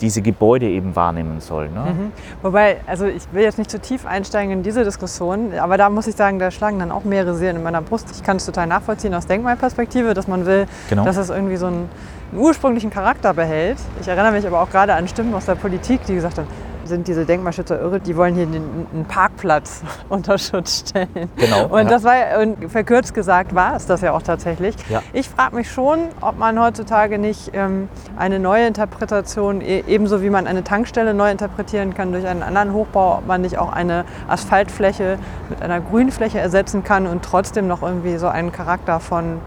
diese 0.00 0.22
Gebäude 0.22 0.66
eben 0.66 0.96
wahrnehmen 0.96 1.40
soll. 1.40 1.68
Ne? 1.68 1.80
Mhm. 1.92 2.12
Wobei, 2.42 2.78
also 2.86 3.04
ich 3.04 3.22
will 3.32 3.42
jetzt 3.42 3.58
nicht 3.58 3.70
zu 3.70 3.78
tief 3.78 4.06
einsteigen 4.06 4.50
in 4.50 4.62
diese 4.62 4.82
Diskussion, 4.82 5.52
aber 5.58 5.76
da 5.76 5.90
muss 5.90 6.06
ich 6.06 6.16
sagen, 6.16 6.38
da 6.38 6.50
schlagen 6.50 6.78
dann 6.78 6.90
auch 6.90 7.04
mehrere 7.04 7.34
Seelen 7.34 7.56
in 7.56 7.62
meiner 7.62 7.82
Brust. 7.82 8.08
Ich 8.12 8.22
kann 8.22 8.38
es 8.38 8.46
total 8.46 8.66
nachvollziehen 8.66 9.12
aus 9.14 9.26
Denkmalperspektive, 9.26 10.14
dass 10.14 10.26
man 10.26 10.46
will, 10.46 10.66
Genau. 10.88 11.04
dass 11.04 11.18
es 11.18 11.28
irgendwie 11.28 11.56
so 11.56 11.66
einen 11.66 11.88
ursprünglichen 12.32 12.90
Charakter 12.90 13.34
behält. 13.34 13.78
Ich 14.00 14.08
erinnere 14.08 14.32
mich 14.32 14.46
aber 14.46 14.60
auch 14.60 14.70
gerade 14.70 14.94
an 14.94 15.08
Stimmen 15.08 15.34
aus 15.34 15.46
der 15.46 15.54
Politik, 15.54 16.00
die 16.06 16.14
gesagt 16.14 16.38
haben, 16.38 16.48
sind 16.90 17.08
diese 17.08 17.24
Denkmalschützer 17.24 17.80
irre, 17.80 18.00
die 18.00 18.16
wollen 18.16 18.34
hier 18.34 18.46
den, 18.46 18.86
einen 18.92 19.04
Parkplatz 19.06 19.82
unter 20.08 20.36
Schutz 20.36 20.84
stellen. 20.88 21.30
Genau, 21.36 21.66
Und 21.66 21.84
ja. 21.84 21.88
das 21.88 22.04
war, 22.04 22.14
und 22.42 22.70
verkürzt 22.70 23.14
gesagt, 23.14 23.54
war 23.54 23.76
es 23.76 23.86
das 23.86 24.02
ja 24.02 24.12
auch 24.12 24.22
tatsächlich. 24.22 24.74
Ja. 24.90 25.00
Ich 25.12 25.28
frage 25.28 25.56
mich 25.56 25.70
schon, 25.70 26.00
ob 26.20 26.36
man 26.36 26.60
heutzutage 26.60 27.18
nicht 27.18 27.52
ähm, 27.54 27.88
eine 28.16 28.38
neue 28.38 28.66
Interpretation, 28.66 29.60
e- 29.60 29.84
ebenso 29.86 30.20
wie 30.22 30.30
man 30.30 30.46
eine 30.46 30.64
Tankstelle 30.64 31.14
neu 31.14 31.30
interpretieren 31.30 31.94
kann 31.94 32.12
durch 32.12 32.26
einen 32.26 32.42
anderen 32.42 32.74
Hochbau, 32.74 33.18
ob 33.18 33.26
man 33.26 33.40
nicht 33.40 33.56
auch 33.56 33.72
eine 33.72 34.04
Asphaltfläche 34.28 35.18
mit 35.48 35.62
einer 35.62 35.80
Grünfläche 35.80 36.40
ersetzen 36.40 36.82
kann 36.82 37.06
und 37.06 37.22
trotzdem 37.24 37.68
noch 37.68 37.82
irgendwie 37.82 38.16
so 38.18 38.28
einen 38.28 38.50
Charakter 38.52 38.98
von, 39.00 39.40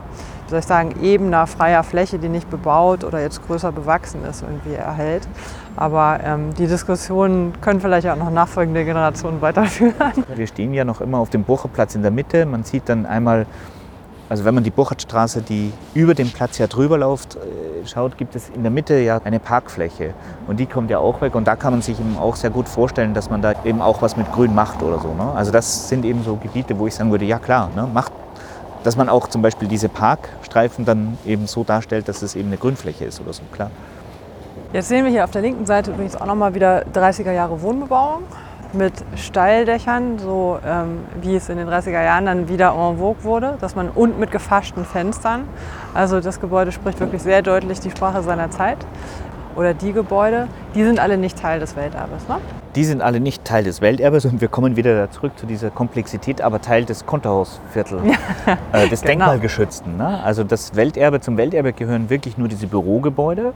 soll 0.50 0.60
ich 0.60 0.66
sagen, 0.66 0.96
ebener, 1.02 1.48
freier 1.48 1.84
Fläche, 1.84 2.20
die 2.20 2.30
nicht 2.30 2.50
bebaut 2.50 3.04
oder 3.04 3.22
jetzt 3.22 3.46
größer 3.46 3.72
bewachsen 3.72 4.24
ist, 4.26 4.42
irgendwie 4.42 4.74
erhält. 4.74 5.28
Aber 5.76 6.20
ähm, 6.24 6.54
die 6.54 6.68
Diskussionen 6.68 7.54
können 7.62 7.82
vielleicht 7.82 8.08
auch 8.08 8.16
noch 8.16 8.30
nachfolgende 8.30 8.86
Generationen 8.86 9.42
weiterführen. 9.42 9.96
Wir 10.36 10.48
stehen 10.48 10.74
ja 10.74 10.86
noch 10.86 11.02
immer 11.02 11.18
auf 11.18 11.30
dem 11.30 11.44
Burcherplatz 11.44 11.96
in 11.96 12.02
der 12.02 12.12
Mitte. 12.12 12.46
Man 12.46 12.64
sieht 12.64 12.88
dann 12.90 13.06
einmal, 13.06 13.48
also 14.30 14.46
wenn 14.46 14.54
man 14.54 14.64
die 14.64 14.70
Burchertstraße, 14.70 15.42
die 15.42 15.74
über 15.96 16.14
den 16.14 16.32
Platz 16.32 16.60
ja 16.60 16.68
drüber 16.68 16.98
läuft, 16.98 17.36
äh, 17.36 17.88
schaut, 17.88 18.18
gibt 18.18 18.36
es 18.36 18.50
in 18.50 18.62
der 18.62 18.72
Mitte 18.72 19.00
ja 19.00 19.20
eine 19.24 19.40
Parkfläche. 19.40 20.14
Und 20.48 20.60
die 20.60 20.68
kommt 20.68 20.92
ja 20.92 21.00
auch 21.00 21.22
weg. 21.22 21.34
Und 21.34 21.48
da 21.48 21.56
kann 21.56 21.74
man 21.74 21.82
sich 21.82 22.00
eben 22.00 22.18
auch 22.20 22.36
sehr 22.36 22.52
gut 22.52 22.70
vorstellen, 22.70 23.16
dass 23.16 23.32
man 23.32 23.42
da 23.42 23.54
eben 23.64 23.82
auch 23.82 24.02
was 24.04 24.16
mit 24.16 24.32
Grün 24.32 24.54
macht 24.54 24.84
oder 24.84 25.00
so. 25.00 25.14
Ne? 25.14 25.32
Also 25.36 25.52
das 25.52 25.90
sind 25.90 26.06
eben 26.06 26.24
so 26.24 26.36
Gebiete, 26.36 26.78
wo 26.78 26.86
ich 26.86 26.94
sagen 26.94 27.10
würde, 27.10 27.26
ja 27.26 27.40
klar, 27.40 27.72
ne? 27.76 27.88
macht, 27.92 28.12
dass 28.84 28.96
man 28.96 29.10
auch 29.10 29.28
zum 29.28 29.42
Beispiel 29.42 29.68
diese 29.68 29.90
Parkstreifen 29.90 30.86
dann 30.86 31.18
eben 31.26 31.48
so 31.48 31.64
darstellt, 31.64 32.08
dass 32.08 32.22
es 32.22 32.36
eben 32.36 32.48
eine 32.48 32.58
Grünfläche 32.58 33.06
ist 33.06 33.22
oder 33.22 33.34
so, 33.34 33.44
klar. 33.52 33.72
Jetzt 34.72 34.88
sehen 34.88 35.06
wir 35.06 35.12
hier 35.12 35.24
auf 35.24 35.32
der 35.32 35.42
linken 35.42 35.66
Seite 35.66 35.92
übrigens 35.92 36.16
auch 36.16 36.26
nochmal 36.26 36.56
wieder 36.56 36.84
30er 36.94 37.32
Jahre 37.32 37.62
Wohnbebauung 37.62 38.24
mit 38.74 38.94
Steildächern, 39.16 40.18
so 40.18 40.60
ähm, 40.66 41.02
wie 41.22 41.36
es 41.36 41.48
in 41.48 41.58
den 41.58 41.68
30er 41.68 42.04
Jahren 42.04 42.26
dann 42.26 42.50
wieder 42.50 42.70
en 42.70 42.98
vogue 42.98 43.24
wurde, 43.24 43.58
dass 43.62 43.76
man 43.76 43.90
und 43.90 44.20
mit 44.20 44.32
gefaschten 44.32 44.84
Fenstern. 44.84 45.48
Also 45.94 46.20
das 46.22 46.40
Gebäude 46.40 46.72
spricht 46.72 47.00
wirklich 47.00 47.22
sehr 47.22 47.44
deutlich 47.44 47.80
die 47.80 47.92
Sprache 47.92 48.24
seiner 48.24 48.50
Zeit. 48.50 48.80
Oder 49.56 49.74
die 49.74 49.94
Gebäude, 49.94 50.48
die 50.74 50.84
sind 50.84 51.00
alle 51.00 51.18
nicht 51.18 51.38
Teil 51.40 51.60
des 51.60 51.76
Welterbes. 51.76 52.28
Ne? 52.28 52.38
Die 52.76 52.84
sind 52.86 53.02
alle 53.02 53.20
nicht 53.20 53.46
Teil 53.46 53.64
des 53.64 53.82
Welterbes 53.82 54.26
und 54.26 54.42
wir 54.42 54.48
kommen 54.48 54.76
wieder 54.76 54.96
da 54.96 55.12
zurück 55.12 55.34
zu 55.38 55.46
dieser 55.46 55.70
Komplexität, 55.70 56.42
aber 56.42 56.60
Teil 56.60 56.86
des 56.86 57.06
Konterhausviertels, 57.06 58.02
äh, 58.72 58.88
des 58.90 59.02
Genau. 59.02 59.12
Denkmalgeschützten. 59.12 59.96
Ne? 59.98 60.24
Also 60.24 60.44
das 60.44 60.76
Welterbe, 60.76 61.22
zum 61.22 61.38
Welterbe 61.38 61.74
gehören 61.74 62.10
wirklich 62.10 62.38
nur 62.38 62.48
diese 62.48 62.66
Bürogebäude. 62.66 63.54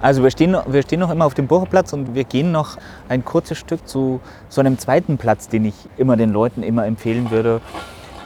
Also 0.00 0.22
wir 0.22 0.30
stehen, 0.30 0.52
noch- 0.52 0.70
wir 0.72 0.82
stehen 0.82 1.00
noch 1.00 1.10
immer 1.10 1.26
auf 1.26 1.34
dem 1.34 1.46
Burgerplatz 1.46 1.92
und 1.92 2.14
wir 2.14 2.24
gehen 2.24 2.50
noch 2.50 2.76
ein 3.08 3.24
kurzes 3.24 3.58
Stück 3.58 3.86
zu 3.86 4.20
so 4.48 4.60
einem 4.60 4.78
zweiten 4.78 5.18
Platz, 5.18 5.48
den 5.48 5.66
ich 5.66 5.74
immer 5.98 6.16
den 6.16 6.30
Leuten 6.32 6.62
immer 6.62 6.86
empfehlen 6.86 7.30
würde, 7.30 7.60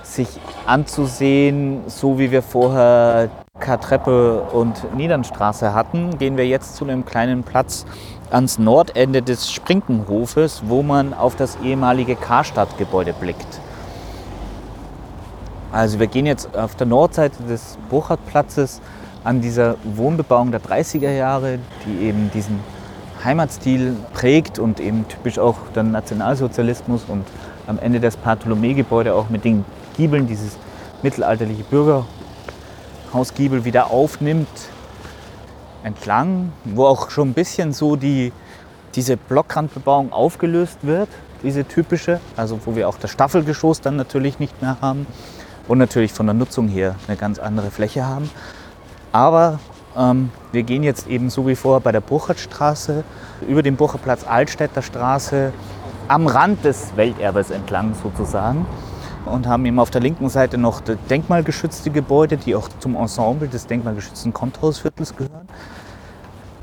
sich 0.03 0.29
anzusehen, 0.67 1.81
so 1.87 2.19
wie 2.19 2.31
wir 2.31 2.43
vorher 2.43 3.29
Kartreppe 3.61 4.43
und 4.53 4.95
Niedernstraße 4.97 5.75
hatten, 5.75 6.19
gehen 6.19 6.37
wir 6.37 6.47
jetzt 6.47 6.77
zu 6.77 6.85
einem 6.85 7.05
kleinen 7.05 7.43
Platz 7.43 7.87
ans 8.31 8.59
Nordende 8.59 9.23
des 9.23 9.51
Sprinkenhofes, 9.51 10.63
wo 10.67 10.83
man 10.83 11.15
auf 11.15 11.37
das 11.37 11.59
ehemalige 11.63 12.17
Karstadtgebäude 12.17 13.13
blickt. 13.13 13.61
Also 15.73 15.99
wir 15.99 16.07
gehen 16.07 16.27
jetzt 16.27 16.57
auf 16.57 16.75
der 16.77 16.87
Nordseite 16.87 17.43
des 17.43 17.79
Burchardplatzes 17.91 18.81
an 19.25 19.41
dieser 19.41 19.77
Wohnbebauung 19.85 20.51
der 20.51 20.61
30er 20.61 21.11
Jahre, 21.11 21.59
die 21.85 22.07
eben 22.07 22.31
diesen 22.33 22.61
Heimatstil 23.23 23.97
prägt 24.15 24.59
und 24.59 24.81
eben 24.81 25.07
typisch 25.09 25.39
auch 25.39 25.57
der 25.75 25.83
Nationalsozialismus 25.83 27.05
und 27.09 27.27
am 27.67 27.79
Ende 27.79 28.01
das 28.01 28.17
Bartholomew-Gebäude 28.17 29.15
auch 29.15 29.29
mit 29.29 29.45
den 29.45 29.65
Giebeln, 29.97 30.27
dieses 30.27 30.57
mittelalterliche 31.03 31.65
Bürgerhausgiebel 33.09 33.65
wieder 33.65 33.91
aufnimmt, 33.91 34.49
entlang, 35.83 36.53
wo 36.65 36.87
auch 36.87 37.11
schon 37.11 37.31
ein 37.31 37.35
bisschen 37.35 37.73
so 37.73 37.97
die, 37.97 38.33
diese 38.95 39.17
Blockrandbebauung 39.17 40.13
aufgelöst 40.13 40.79
wird, 40.83 41.09
diese 41.43 41.65
typische, 41.65 42.21
also 42.37 42.61
wo 42.65 42.77
wir 42.77 42.89
auch 42.89 42.99
das 42.99 43.11
Staffelgeschoss 43.11 43.81
dann 43.81 43.97
natürlich 43.97 44.39
nicht 44.39 44.61
mehr 44.61 44.77
haben 44.81 45.07
und 45.69 45.79
natürlich 45.79 46.13
von 46.13 46.27
der 46.27 46.35
Nutzung 46.35 46.69
her 46.69 46.97
eine 47.07 47.17
ganz 47.17 47.39
andere 47.39 47.71
Fläche 47.71 48.05
haben. 48.05 48.31
Aber 49.13 49.59
ähm, 49.97 50.31
wir 50.53 50.63
gehen 50.65 50.83
jetzt 50.83 51.07
eben 51.07 51.31
so 51.31 51.47
wie 51.47 51.55
vorher 51.55 51.81
bei 51.81 51.93
der 51.93 52.01
Burchertstraße 52.01 53.05
über 53.49 53.63
den 53.63 53.77
Burcherplatz 53.77 54.25
Altstädter 54.27 54.83
Straße 54.83 55.53
am 56.09 56.27
Rand 56.27 56.65
des 56.65 56.97
Welterbes 56.97 57.51
entlang 57.51 57.95
sozusagen 58.03 58.67
und 59.31 59.47
haben 59.47 59.65
eben 59.67 59.79
auf 59.79 59.91
der 59.91 60.01
linken 60.01 60.29
Seite 60.29 60.59
noch 60.59 60.81
denkmalgeschützte 61.11 61.91
Gebäude, 61.91 62.37
die 62.37 62.55
auch 62.55 62.69
zum 62.81 62.97
Ensemble 62.97 63.49
des 63.49 63.67
denkmalgeschützten 63.67 64.33
Kontrahausviertels 64.33 65.15
gehören, 65.17 65.49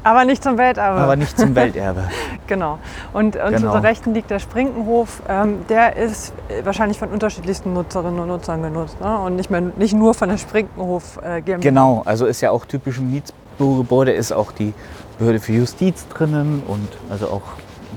Aber 0.03 0.23
nicht 0.25 0.43
zum 0.43 0.57
Welterbe. 0.57 0.99
aber 1.01 1.15
nicht 1.15 1.37
zum 1.37 1.55
Welterbe. 1.55 2.03
Genau. 2.47 2.77
Und, 3.11 3.35
und 3.37 3.55
Genau. 3.55 3.71
zur 3.71 3.81
Rechten 3.81 4.13
liegt 4.13 4.29
der 4.29 4.37
Sprinkenhof. 4.37 5.23
Ähm, 5.27 5.65
der 5.67 5.95
ist 5.95 6.31
äh, 6.47 6.63
wahrscheinlich 6.63 6.99
von 6.99 7.09
unterschiedlichsten 7.09 7.73
Nutzerinnen 7.73 8.19
und 8.19 8.27
Nutzern 8.27 8.61
genutzt. 8.61 9.01
Ne? 9.01 9.17
Und 9.17 9.35
nicht, 9.35 9.49
mehr, 9.49 9.61
nicht 9.61 9.95
nur 9.95 10.13
von 10.13 10.29
der 10.29 10.37
Sprinkenhof 10.37 11.17
äh, 11.23 11.41
GmbH. 11.41 11.67
Genau, 11.67 12.03
also 12.05 12.27
ist 12.27 12.41
ja 12.41 12.51
auch 12.51 12.65
typisch 12.65 12.99
im 12.99 13.09
Mietsbürogebäude 13.09 14.11
ist 14.11 14.31
auch 14.31 14.51
die 14.51 14.75
Behörde 15.17 15.39
für 15.39 15.53
Justiz 15.53 16.07
drinnen 16.09 16.61
und 16.67 16.87
also 17.09 17.29
auch 17.29 17.41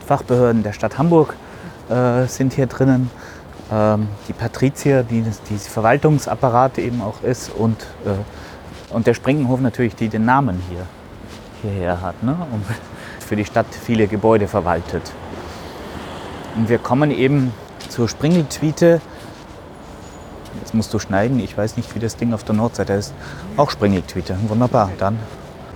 Fachbehörden 0.06 0.62
der 0.62 0.72
Stadt 0.72 0.96
Hamburg 0.96 1.34
äh, 1.90 2.24
sind 2.26 2.54
hier 2.54 2.66
drinnen. 2.68 3.10
Ähm, 3.70 4.08
die 4.28 4.32
Patrizier, 4.32 5.02
die 5.02 5.22
die 5.50 5.58
Verwaltungsapparat 5.58 6.78
eben 6.78 7.02
auch 7.02 7.22
ist 7.22 7.50
und, 7.50 7.82
äh, 8.06 8.94
und 8.94 9.06
der 9.06 9.14
Sprinkenhof 9.14 9.60
natürlich, 9.60 9.94
die 9.94 10.08
den 10.08 10.24
Namen 10.24 10.62
hier 10.70 10.86
hierher 11.62 12.00
hat 12.00 12.22
ne? 12.22 12.36
und 12.52 12.64
für 13.20 13.36
die 13.36 13.44
Stadt 13.44 13.66
viele 13.70 14.06
Gebäude 14.06 14.48
verwaltet. 14.48 15.02
Und 16.56 16.68
wir 16.68 16.78
kommen 16.78 17.10
eben 17.10 17.52
zur 17.88 18.08
Springeltwiete. 18.08 19.00
Jetzt 20.60 20.74
musst 20.74 20.92
du 20.94 20.98
schneiden. 20.98 21.38
Ich 21.40 21.56
weiß 21.56 21.76
nicht, 21.76 21.94
wie 21.94 21.98
das 21.98 22.16
Ding 22.16 22.32
auf 22.32 22.44
der 22.44 22.54
Nordseite 22.54 22.94
ist. 22.94 23.12
Auch 23.56 23.70
Springeltwiete. 23.70 24.36
Wunderbar. 24.48 24.90
Dann 24.98 25.18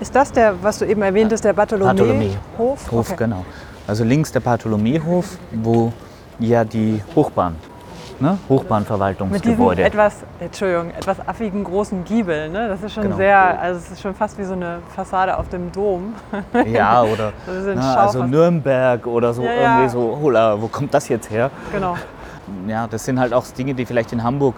Ist 0.00 0.14
das 0.14 0.32
der, 0.32 0.54
was 0.62 0.78
du 0.78 0.86
eben 0.86 1.02
erwähntest, 1.02 1.44
der 1.44 1.52
Bartholomew. 1.52 1.94
Bartholomew-Hof? 1.94 2.90
Hof, 2.90 3.10
Okay. 3.10 3.16
genau. 3.18 3.44
Also 3.86 4.04
links 4.04 4.32
der 4.32 4.40
Bartholomähof, 4.40 5.36
wo 5.52 5.92
ja 6.38 6.64
die 6.64 7.02
Hochbahn, 7.14 7.56
ne? 8.22 8.38
Mit 8.48 8.48
Hochbahnverwaltungsgebäude. 8.48 9.82
etwas, 9.82 10.16
Entschuldigung, 10.40 10.90
etwas 10.90 11.16
affigen 11.26 11.64
großen 11.64 12.04
Giebel. 12.04 12.48
Ne? 12.48 12.68
Das 12.68 12.82
ist 12.82 12.94
schon 12.94 13.02
Genau. 13.04 13.16
sehr, 13.16 13.60
also 13.60 13.78
es 13.78 13.90
ist 13.90 14.00
schon 14.00 14.14
fast 14.14 14.38
wie 14.38 14.44
so 14.44 14.54
eine 14.54 14.78
Fassade 14.94 15.36
auf 15.36 15.48
dem 15.48 15.70
Dom. 15.72 16.14
Ja, 16.66 17.02
oder 17.02 17.32
na, 17.74 17.94
also 17.96 18.20
Schaufass- 18.20 18.30
Nürnberg 18.30 19.06
oder 19.06 19.34
so 19.34 19.42
Ja, 19.42 19.52
ja. 19.52 19.62
irgendwie 19.78 19.88
so, 19.90 20.18
hola, 20.22 20.60
wo 20.60 20.68
kommt 20.68 20.94
das 20.94 21.08
jetzt 21.08 21.30
her? 21.30 21.50
Genau. 21.72 21.96
Ja, 22.66 22.86
das 22.86 23.04
sind 23.04 23.18
halt 23.20 23.32
auch 23.34 23.44
Dinge, 23.46 23.74
die 23.74 23.84
vielleicht 23.86 24.12
in 24.12 24.22
Hamburg 24.22 24.56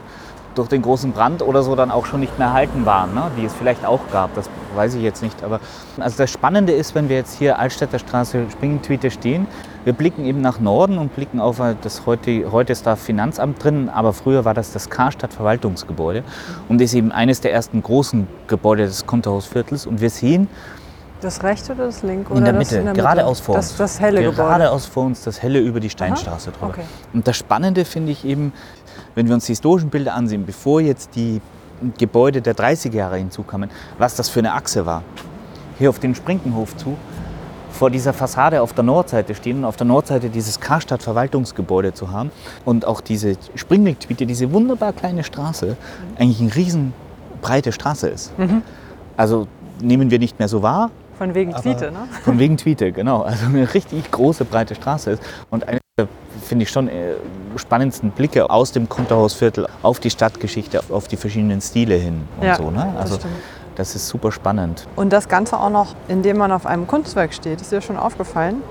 durch 0.54 0.68
den 0.68 0.82
großen 0.82 1.10
Brand 1.12 1.42
oder 1.42 1.62
so 1.62 1.74
dann 1.74 1.90
auch 1.90 2.06
schon 2.06 2.20
nicht 2.20 2.38
mehr 2.38 2.48
erhalten 2.48 2.86
waren, 2.86 3.12
ne? 3.14 3.22
die 3.36 3.44
es 3.44 3.52
vielleicht 3.54 3.84
auch 3.84 4.00
gab, 4.12 4.34
das 4.36 4.48
weiß 4.76 4.94
ich 4.94 5.02
jetzt 5.02 5.20
nicht. 5.22 5.42
Aber 5.42 5.58
also 5.98 6.16
das 6.16 6.30
Spannende 6.30 6.72
ist, 6.72 6.94
wenn 6.94 7.08
wir 7.08 7.16
jetzt 7.16 7.36
hier 7.38 7.58
Altstädter 7.58 7.98
Straße 7.98 8.44
Springentwiete 8.52 9.10
stehen, 9.10 9.46
wir 9.84 9.92
blicken 9.92 10.24
eben 10.24 10.40
nach 10.40 10.60
Norden 10.60 10.98
und 10.98 11.14
blicken 11.14 11.40
auf 11.40 11.60
äh, 11.60 11.74
das 11.80 12.06
heute, 12.06 12.50
heute 12.50 12.72
ist 12.72 12.86
da 12.86 12.96
Finanzamt 12.96 13.62
drin, 13.62 13.88
aber 13.88 14.12
früher 14.12 14.44
war 14.44 14.54
das 14.54 14.72
das 14.72 14.90
Karstadt 14.90 15.32
Verwaltungsgebäude 15.32 16.24
und 16.68 16.80
ist 16.80 16.94
eben 16.94 17.12
eines 17.12 17.40
der 17.40 17.52
ersten 17.52 17.82
großen 17.82 18.26
Gebäude 18.48 18.84
des 18.84 19.06
Konterhausviertels 19.06 19.86
und 19.86 20.00
wir 20.00 20.10
sehen 20.10 20.48
Das 21.20 21.42
rechte 21.42 21.72
oder 21.72 21.86
das 21.86 22.02
linke? 22.02 22.32
in 22.32 22.38
oder 22.38 22.52
der 22.52 22.60
das 22.60 22.70
Mitte, 22.72 22.92
geradeaus 22.92 23.40
vor 23.40 23.56
uns. 23.56 23.68
Das, 23.68 23.76
das 23.76 24.00
helle 24.00 24.20
Gebäude. 24.20 24.36
Geradeaus 24.36 24.86
vor 24.86 25.04
uns, 25.04 25.22
das 25.22 25.42
helle 25.42 25.60
über 25.60 25.80
die 25.80 25.90
Steinstraße 25.90 26.50
drüber. 26.52 26.68
okay. 26.68 26.84
Und 27.12 27.26
das 27.28 27.36
Spannende 27.36 27.84
finde 27.84 28.12
ich 28.12 28.24
eben, 28.24 28.52
wenn 29.14 29.26
wir 29.28 29.34
uns 29.34 29.46
die 29.46 29.52
historischen 29.52 29.90
Bilder 29.90 30.14
ansehen, 30.14 30.46
bevor 30.46 30.80
jetzt 30.80 31.14
die 31.14 31.40
Gebäude 31.98 32.40
der 32.40 32.54
30er 32.54 32.94
Jahre 32.94 33.16
hinzukamen, 33.18 33.70
was 33.98 34.14
das 34.14 34.28
für 34.28 34.40
eine 34.40 34.52
Achse 34.54 34.86
war. 34.86 35.02
Hier 35.78 35.90
auf 35.90 35.98
den 35.98 36.14
Sprinkenhof 36.14 36.76
zu, 36.76 36.96
vor 37.74 37.90
dieser 37.90 38.12
Fassade 38.12 38.62
auf 38.62 38.72
der 38.72 38.84
Nordseite 38.84 39.34
stehen 39.34 39.58
und 39.58 39.64
auf 39.64 39.76
der 39.76 39.86
Nordseite 39.86 40.30
dieses 40.30 40.60
Karstadt-Verwaltungsgebäude 40.60 41.92
zu 41.92 42.10
haben 42.10 42.30
und 42.64 42.86
auch 42.86 43.00
diese 43.00 43.36
Springeltwiete, 43.54 44.26
diese 44.26 44.52
wunderbar 44.52 44.92
kleine 44.92 45.24
Straße, 45.24 45.76
eigentlich 46.16 46.40
eine 46.40 46.54
riesen 46.54 46.92
breite 47.42 47.72
Straße 47.72 48.08
ist. 48.08 48.32
Also 49.16 49.48
nehmen 49.80 50.10
wir 50.10 50.18
nicht 50.18 50.38
mehr 50.38 50.48
so 50.48 50.62
wahr, 50.62 50.90
Von 51.18 51.34
wegen 51.34 51.52
Tweete, 51.52 51.92
ne? 51.92 52.08
von 52.22 52.38
wegen 52.38 52.56
Tweete, 52.56 52.92
genau. 52.92 53.22
Also 53.22 53.46
eine 53.46 53.72
richtig 53.74 54.10
große, 54.10 54.44
breite 54.44 54.74
Straße 54.74 55.12
ist. 55.12 55.22
Und 55.50 55.66
eine 55.68 55.78
der, 55.96 56.08
finde 56.42 56.64
ich 56.64 56.70
schon, 56.70 56.88
äh, 56.88 57.14
spannendsten 57.56 58.10
Blicke 58.10 58.50
aus 58.50 58.72
dem 58.72 58.88
Konterhausviertel 58.88 59.68
auf 59.82 60.00
die 60.00 60.10
Stadtgeschichte, 60.10 60.82
auf 60.90 61.06
die 61.06 61.16
verschiedenen 61.16 61.60
Stile 61.60 61.94
hin 61.94 62.22
und 62.40 62.46
Ja, 62.46 62.56
so. 62.56 62.70
Ne? 62.70 62.92
Also. 62.98 63.18
Das 63.76 63.94
ist 63.96 64.08
super 64.08 64.32
spannend. 64.32 64.86
Und 64.96 65.12
das 65.12 65.28
Ganze 65.28 65.58
auch 65.58 65.70
noch, 65.70 65.94
indem 66.08 66.38
man 66.38 66.52
auf 66.52 66.66
einem 66.66 66.86
Kunstwerk 66.86 67.34
steht. 67.34 67.60
Ist 67.60 67.72
dir 67.72 67.80
schon 67.80 67.96
aufgefallen? 67.96 68.62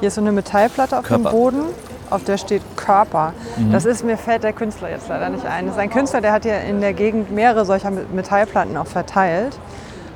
Hier 0.00 0.08
ist 0.08 0.14
so 0.14 0.20
eine 0.20 0.32
Metallplatte 0.32 0.98
auf 0.98 1.04
Körper. 1.04 1.30
dem 1.30 1.32
Boden, 1.32 1.62
auf 2.08 2.24
der 2.24 2.38
steht 2.38 2.62
Körper. 2.76 3.34
Mhm. 3.56 3.72
Das 3.72 3.84
ist, 3.84 4.04
mir 4.04 4.16
fällt 4.16 4.42
der 4.42 4.52
Künstler 4.52 4.90
jetzt 4.90 5.08
leider 5.08 5.28
nicht 5.28 5.44
ein. 5.44 5.66
Das 5.66 5.74
ist 5.74 5.80
ein 5.80 5.90
Künstler, 5.90 6.20
der 6.20 6.32
hat 6.32 6.44
hier 6.44 6.60
in 6.60 6.80
der 6.80 6.94
Gegend 6.94 7.30
mehrere 7.30 7.64
solcher 7.64 7.90
Metallplatten 7.90 8.76
auch 8.76 8.86
verteilt, 8.86 9.58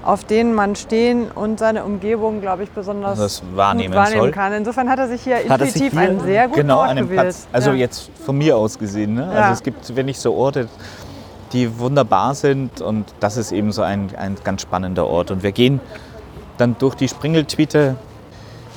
auf 0.02 0.24
denen 0.24 0.54
man 0.54 0.74
stehen 0.74 1.30
und 1.30 1.58
seine 1.58 1.84
Umgebung, 1.84 2.40
glaube 2.40 2.62
ich, 2.64 2.70
besonders 2.70 3.18
Das 3.18 3.42
wahrnehmen 3.54 3.94
wahrnehmen 3.94 4.32
kann. 4.32 4.52
Insofern 4.54 4.88
hat 4.88 4.98
er 4.98 5.08
sich 5.08 5.22
hier 5.22 5.36
Hat 5.36 5.60
intuitiv 5.60 5.92
hier 5.92 6.00
einen 6.00 6.20
sehr 6.20 6.48
guten 6.48 6.60
genau 6.60 6.78
Ort 6.78 6.96
gewählt. 6.96 7.20
Platz, 7.20 7.46
also 7.52 7.70
ja. 7.70 7.76
jetzt 7.76 8.10
von 8.24 8.36
mir 8.38 8.56
aus 8.56 8.78
gesehen. 8.78 9.14
Ne? 9.14 9.30
Ja. 9.32 9.40
Also 9.42 9.52
es 9.52 9.62
gibt 9.62 9.94
wirklich 9.94 10.18
so 10.18 10.34
Orte, 10.34 10.68
die 11.54 11.78
wunderbar 11.78 12.34
sind 12.34 12.80
und 12.82 13.06
das 13.20 13.36
ist 13.38 13.52
eben 13.52 13.72
so 13.72 13.82
ein, 13.82 14.10
ein 14.16 14.36
ganz 14.44 14.62
spannender 14.62 15.06
Ort. 15.06 15.30
Und 15.30 15.42
wir 15.42 15.52
gehen 15.52 15.80
dann 16.58 16.76
durch 16.78 16.94
die 16.94 17.08
Springeltwiete 17.08 17.96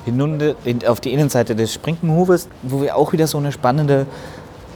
hinunter 0.05 0.55
in, 0.63 0.85
auf 0.87 1.01
die 1.01 1.11
Innenseite 1.11 1.55
des 1.55 1.73
Sprinkenhofes, 1.73 2.47
wo 2.63 2.81
wir 2.81 2.95
auch 2.95 3.11
wieder 3.13 3.27
so 3.27 3.37
eine 3.37 3.51
spannende. 3.51 4.05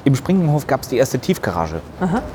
Im 0.03 0.15
Sprinkenhof 0.15 0.65
gab 0.65 0.81
es 0.81 0.87
die 0.87 0.97
erste 0.97 1.19
Tiefgarage. 1.19 1.79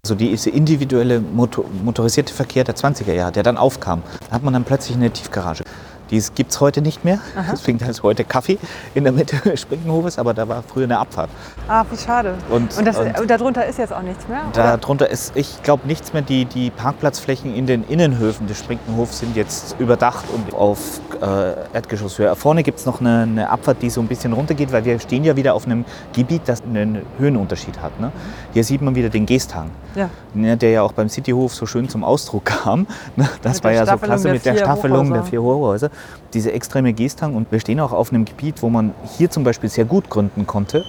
Also 0.05 0.15
die- 0.15 0.31
diese 0.31 0.51
individuelle 0.51 1.19
Motor, 1.21 1.65
motorisierte 1.85 2.33
Verkehr 2.33 2.63
der 2.63 2.77
20er 2.77 3.13
Jahre, 3.13 3.33
der 3.33 3.43
dann 3.43 3.57
aufkam. 3.57 4.03
Da 4.31 4.37
hat 4.37 4.45
man 4.45 4.53
dann 4.55 4.63
plötzlich 4.63 4.97
eine 4.97 5.11
Tiefgarage. 5.11 5.65
Die 6.11 6.23
gibt 6.35 6.53
es 6.53 6.61
heute 6.61 6.83
nicht 6.83 7.05
mehr. 7.05 7.19
Deswegen 7.53 7.85
heißt 7.85 8.03
heute 8.03 8.25
Kaffee 8.25 8.59
in 8.95 9.05
der 9.05 9.13
Mitte 9.13 9.37
des 9.45 9.61
Sprinkenhofes, 9.61 10.19
aber 10.19 10.35
da 10.35 10.47
war 10.49 10.63
früher 10.63 10.85
eine 10.85 10.99
Abfahrt. 10.99 11.31
Ah, 11.69 11.85
wie 11.91 11.97
schade. 11.97 12.35
Und- 12.51 12.77
und, 12.79 12.85
das, 12.87 12.97
und- 12.99 13.29
darunter 13.31 13.67
ist 13.67 13.79
jetzt 13.79 13.93
auch 13.93 14.03
nichts 14.03 14.27
mehr? 14.29 14.43
oder? 14.53 14.77
Darunter 14.79 15.09
ist, 15.11 15.37
ich 15.37 15.63
glaube, 15.63 15.87
nichts 15.87 16.13
mehr. 16.13 16.23
Die, 16.23 16.45
die 16.45 16.71
Parkplatzflächen 16.71 17.55
in 17.55 17.67
den 17.67 17.85
Innenhöfen 17.85 18.47
des 18.47 18.59
Sprinkenhofs 18.59 19.19
sind 19.21 19.37
jetzt 19.37 19.77
überdacht 19.81 20.25
und 20.35 20.55
auf 20.55 21.01
äh, 21.21 21.75
Erdgeschosshöhe. 21.75 22.35
Vorne 22.37 22.63
gibt 22.63 22.79
es 22.79 22.87
noch 22.87 23.01
eine, 23.01 23.23
eine 23.23 23.51
Abfahrt, 23.51 23.83
die 23.83 23.91
so 23.91 24.01
ein 24.01 24.07
bisschen 24.07 24.33
runtergeht, 24.33 24.73
weil 24.73 24.85
wir 24.85 24.99
stehen 25.01 25.25
ja 25.25 25.35
wieder 25.37 25.55
auf 25.55 25.67
einem 25.67 25.85
Gebiet, 26.13 26.43
das 26.47 26.63
einen 26.63 27.03
Höhenunterschied 27.19 27.81
hat. 27.81 27.99
Ne? 28.01 28.13
Hier 28.53 28.65
sieht 28.65 28.83
man 28.83 28.95
wieder 28.95 29.09
den 29.09 29.27
Geesthang, 29.27 29.71
Ja. 29.95 30.09
ne, 30.35 30.57
der 30.57 30.71
ja 30.71 30.83
auch 30.83 30.93
beim 30.93 31.09
Cityhof 31.09 31.55
so 31.55 31.67
schön 31.67 31.89
zum 31.89 32.05
Ausdruck 32.05 32.45
kam. 32.45 32.87
Ne? 33.17 33.29
Das 33.43 33.55
Mit 33.55 33.65
war 33.65 33.73
ja 33.73 33.87
so 33.87 33.97
klasse 33.97 34.25
der 34.25 34.33
mit 34.35 34.45
der 34.45 34.57
Staffelung 34.57 35.13
der 35.13 35.23
vier 35.25 35.43
Hochhäuser. 35.43 35.91
Diese 36.35 36.53
extreme 36.53 36.93
Geesthang 36.93 37.35
und 37.35 37.51
wir 37.53 37.61
stehen 37.61 37.81
auch 37.81 37.93
auf 37.93 38.13
einem 38.13 38.25
Gebiet, 38.25 38.63
wo 38.63 38.69
man 38.69 38.95
hier 39.17 39.31
zum 39.31 39.45
Beispiel 39.45 39.71
sehr 39.71 39.85
gut 39.85 40.11
gründen 40.11 40.47
konnte. 40.47 40.85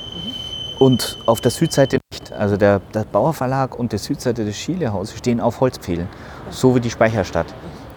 Und 0.80 1.18
auf 1.26 1.42
der 1.42 1.52
Südseite 1.52 2.00
nicht. 2.12 2.32
Also 2.34 2.56
der, 2.56 2.82
der 2.94 3.04
Bauer 3.04 3.34
Verlag 3.34 3.78
und 3.78 3.94
die 3.94 3.98
Südseite 3.98 4.46
des 4.46 4.56
Schielehauses 4.58 5.18
stehen 5.18 5.40
auf 5.40 5.60
Holzpfählen, 5.60 6.08
so 6.52 6.76
wie 6.76 6.80
die 6.80 6.92
Speicherstadt. 6.92 7.48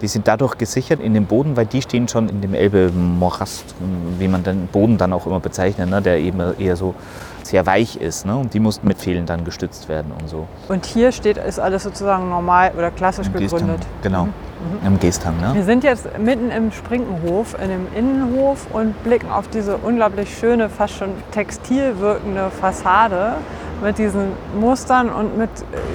Die 0.00 0.08
sind 0.08 0.26
dadurch 0.26 0.56
gesichert 0.56 1.00
in 1.00 1.12
dem 1.12 1.26
Boden, 1.26 1.56
weil 1.56 1.66
die 1.66 1.82
stehen 1.82 2.08
schon 2.08 2.30
in 2.30 2.40
dem 2.40 2.54
Elbe-Morast, 2.54 3.74
wie 4.18 4.28
man 4.28 4.42
den 4.42 4.66
Boden 4.68 4.96
dann 4.96 5.12
auch 5.12 5.26
immer 5.26 5.40
bezeichnet, 5.40 5.90
ne, 5.90 6.00
der 6.00 6.18
eben 6.18 6.40
eher 6.58 6.76
so 6.76 6.94
sehr 7.46 7.66
weich 7.66 7.96
ist. 7.96 8.26
Ne, 8.26 8.36
und 8.36 8.54
die 8.54 8.60
mussten 8.60 8.86
mit 8.86 8.98
Pfählen 8.98 9.26
dann 9.26 9.44
gestützt 9.44 9.88
werden 9.88 10.12
und 10.18 10.28
so. 10.28 10.46
Und 10.68 10.86
hier 10.86 11.12
steht, 11.12 11.36
ist 11.36 11.58
alles 11.58 11.82
sozusagen 11.82 12.28
normal 12.28 12.72
oder 12.76 12.90
klassisch 12.90 13.26
Im 13.26 13.34
gegründet. 13.34 13.80
Genau, 14.02 14.28
am 14.84 14.98
Geesthang. 14.98 15.40
Ne? 15.40 15.54
Wir 15.54 15.64
sind 15.64 15.84
jetzt 15.84 16.06
mitten 16.18 16.50
im 16.50 16.72
Sprinkenhof, 16.72 17.56
in 17.62 17.68
dem 17.68 17.86
Innenhof 17.94 18.66
und 18.72 19.02
blicken 19.04 19.30
auf 19.30 19.48
diese 19.48 19.76
unglaublich 19.76 20.36
schöne, 20.36 20.68
fast 20.68 20.94
schon 20.94 21.10
textil 21.32 21.98
wirkende 21.98 22.50
Fassade 22.50 23.34
mit 23.82 23.98
diesen 23.98 24.32
Mustern 24.58 25.08
und 25.08 25.38
mit 25.38 25.50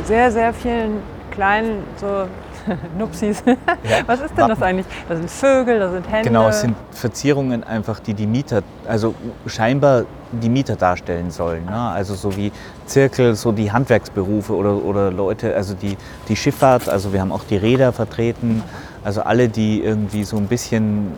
sehr, 0.06 0.32
sehr 0.32 0.54
vielen 0.54 1.02
kleinen 1.32 1.84
so 1.98 2.28
Nupsis. 2.98 3.44
Was 4.08 4.22
ist 4.22 4.38
denn 4.38 4.48
das 4.48 4.62
eigentlich? 4.62 4.86
Da 5.08 5.16
sind 5.16 5.30
Vögel, 5.30 5.80
da 5.80 5.92
sind 5.92 6.10
Hände. 6.12 6.30
Genau, 6.30 6.48
es 6.48 6.62
sind 6.62 6.76
Verzierungen 6.92 7.64
einfach, 7.64 8.00
die 8.00 8.14
die 8.14 8.28
Mieter, 8.28 8.64
also 8.88 9.14
scheinbar 9.46 10.06
die 10.32 10.50
Mieter 10.50 10.76
darstellen 10.76 11.32
sollen. 11.32 11.66
Ne? 11.66 11.78
Also 11.78 12.16
so 12.16 12.36
wie 12.36 12.52
Zirkel, 12.86 13.36
so 13.36 13.52
die 13.52 13.72
Handwerksberufe 13.72 14.54
oder, 14.54 14.84
oder 14.84 15.12
Leute, 15.12 15.56
also 15.56 15.74
die, 15.74 15.98
die 16.28 16.36
Schifffahrt, 16.36 16.90
also 16.90 17.14
wir 17.14 17.22
haben 17.22 17.32
auch 17.32 17.44
die 17.44 17.58
Räder 17.58 17.94
vertreten, 17.94 18.64
also 19.04 19.22
alle, 19.22 19.50
die 19.50 19.82
irgendwie 19.82 20.24
so 20.24 20.38
ein 20.38 20.48
bisschen 20.48 21.12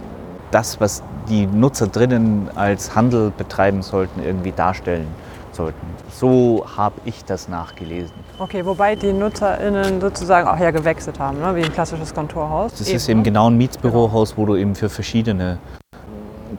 das, 0.52 0.80
was 0.80 1.04
die 1.30 1.46
Nutzer 1.46 1.88
drinnen 1.88 2.50
als 2.56 2.96
Handel 2.96 3.32
betreiben 3.36 3.82
sollten, 3.82 4.24
irgendwie 4.24 4.52
darstellen 4.52 5.08
sollten. 5.58 5.86
So 6.12 6.66
habe 6.78 6.96
ich 7.04 7.26
das 7.26 7.50
nachgelesen. 7.50 8.14
Okay, 8.40 8.66
wobei 8.66 8.96
die 8.96 9.12
NutzerInnen 9.12 10.00
sozusagen 10.00 10.48
auch 10.48 10.60
ja 10.60 10.72
gewechselt 10.72 11.20
haben, 11.20 11.40
ne? 11.40 11.56
wie 11.56 11.64
ein 11.64 11.74
klassisches 11.74 12.14
Kontorhaus. 12.14 12.72
Das 12.74 12.90
ist 12.90 13.10
eben 13.10 13.24
genau 13.24 13.50
ein 13.50 13.58
Mietsbürohaus, 13.58 14.38
wo 14.38 14.46
du 14.46 14.56
eben 14.56 14.76
für 14.76 14.88
verschiedene 14.90 15.58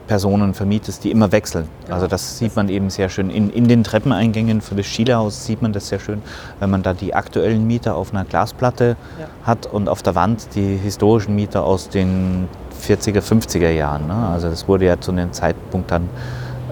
Personen 0.07 0.53
vermietest, 0.53 1.03
die 1.03 1.11
immer 1.11 1.31
wechseln. 1.31 1.67
Also 1.89 2.07
das 2.07 2.37
sieht 2.37 2.55
man 2.55 2.67
eben 2.69 2.89
sehr 2.89 3.09
schön. 3.09 3.29
In, 3.29 3.49
in 3.51 3.67
den 3.67 3.83
Treppeneingängen 3.83 4.61
für 4.61 4.75
das 4.75 4.85
Schielehaus 4.87 5.45
sieht 5.45 5.61
man 5.61 5.71
das 5.73 5.87
sehr 5.87 5.99
schön, 5.99 6.21
wenn 6.59 6.69
man 6.69 6.83
da 6.83 6.93
die 6.93 7.13
aktuellen 7.13 7.65
Mieter 7.67 7.95
auf 7.95 8.11
einer 8.11 8.25
Glasplatte 8.25 8.97
Ja. 9.19 9.27
hat 9.45 9.67
und 9.67 9.87
auf 9.87 10.01
der 10.03 10.15
Wand 10.15 10.55
die 10.55 10.77
historischen 10.77 11.35
Mieter 11.35 11.63
aus 11.63 11.89
den 11.89 12.47
40er, 12.83 13.21
50er 13.21 13.69
Jahren. 13.69 14.07
Ne? 14.07 14.15
Also 14.33 14.49
das 14.49 14.67
wurde 14.67 14.85
ja 14.85 14.99
zu 14.99 15.11
einem 15.11 15.31
Zeitpunkt 15.31 15.91
dann 15.91 16.09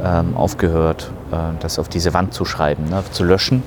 ähm, 0.03 0.35
aufgehört, 0.35 1.11
das 1.59 1.79
auf 1.79 1.89
diese 1.89 2.13
Wand 2.13 2.33
zu 2.33 2.45
schreiben, 2.45 2.85
ne? 2.89 3.03
zu 3.11 3.23
löschen, 3.23 3.63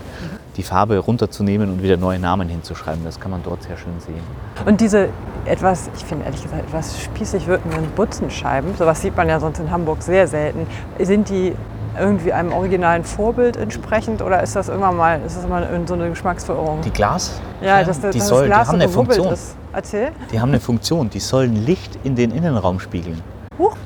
die 0.56 0.62
Farbe 0.62 0.98
runterzunehmen 0.98 1.70
und 1.70 1.82
wieder 1.82 1.96
neue 1.96 2.18
Namen 2.18 2.48
hinzuschreiben. 2.48 3.04
Das 3.04 3.20
kann 3.20 3.30
man 3.30 3.42
dort 3.42 3.62
sehr 3.62 3.76
schön 3.76 3.98
sehen. 4.00 4.22
Und 4.66 4.80
diese 4.80 5.08
etwas, 5.44 5.90
ich 5.96 6.04
finde 6.04 6.26
ehrlich 6.26 6.42
gesagt, 6.42 6.62
etwas 6.62 7.00
spießig 7.00 7.46
wirkenden 7.46 7.90
Butzenscheiben, 7.96 8.74
sowas 8.76 9.00
sieht 9.00 9.16
man 9.16 9.28
ja 9.28 9.40
sonst 9.40 9.58
in 9.58 9.70
Hamburg 9.70 10.02
sehr 10.02 10.26
selten. 10.26 10.66
Sind 10.98 11.28
die 11.28 11.54
irgendwie 11.98 12.32
einem 12.32 12.52
originalen 12.52 13.04
Vorbild 13.04 13.56
entsprechend 13.56 14.22
oder 14.22 14.42
ist 14.42 14.54
das 14.54 14.68
irgendwann 14.68 14.96
mal, 14.96 15.20
ist 15.26 15.36
das 15.36 15.44
immer 15.44 15.66
so 15.86 15.94
eine 15.94 16.08
Geschmacksverirrung? 16.10 16.80
Die 16.82 16.90
Glas? 16.90 17.40
ja, 17.60 17.82
dass, 17.82 18.00
die, 18.00 18.18
dass 18.18 18.28
sollen, 18.28 18.50
das 18.50 18.66
Glas 18.66 18.68
die 18.68 18.72
haben 18.72 18.78
so 18.78 18.84
eine 18.84 18.88
Funktion. 18.88 19.32
ist. 19.32 19.56
Erzähl. 19.72 20.12
Die 20.32 20.40
haben 20.40 20.48
eine 20.48 20.60
Funktion. 20.60 21.10
Die 21.10 21.20
sollen 21.20 21.54
Licht 21.64 21.98
in 22.02 22.16
den 22.16 22.32
Innenraum 22.32 22.80
spiegeln. 22.80 23.22
Huch, 23.58 23.76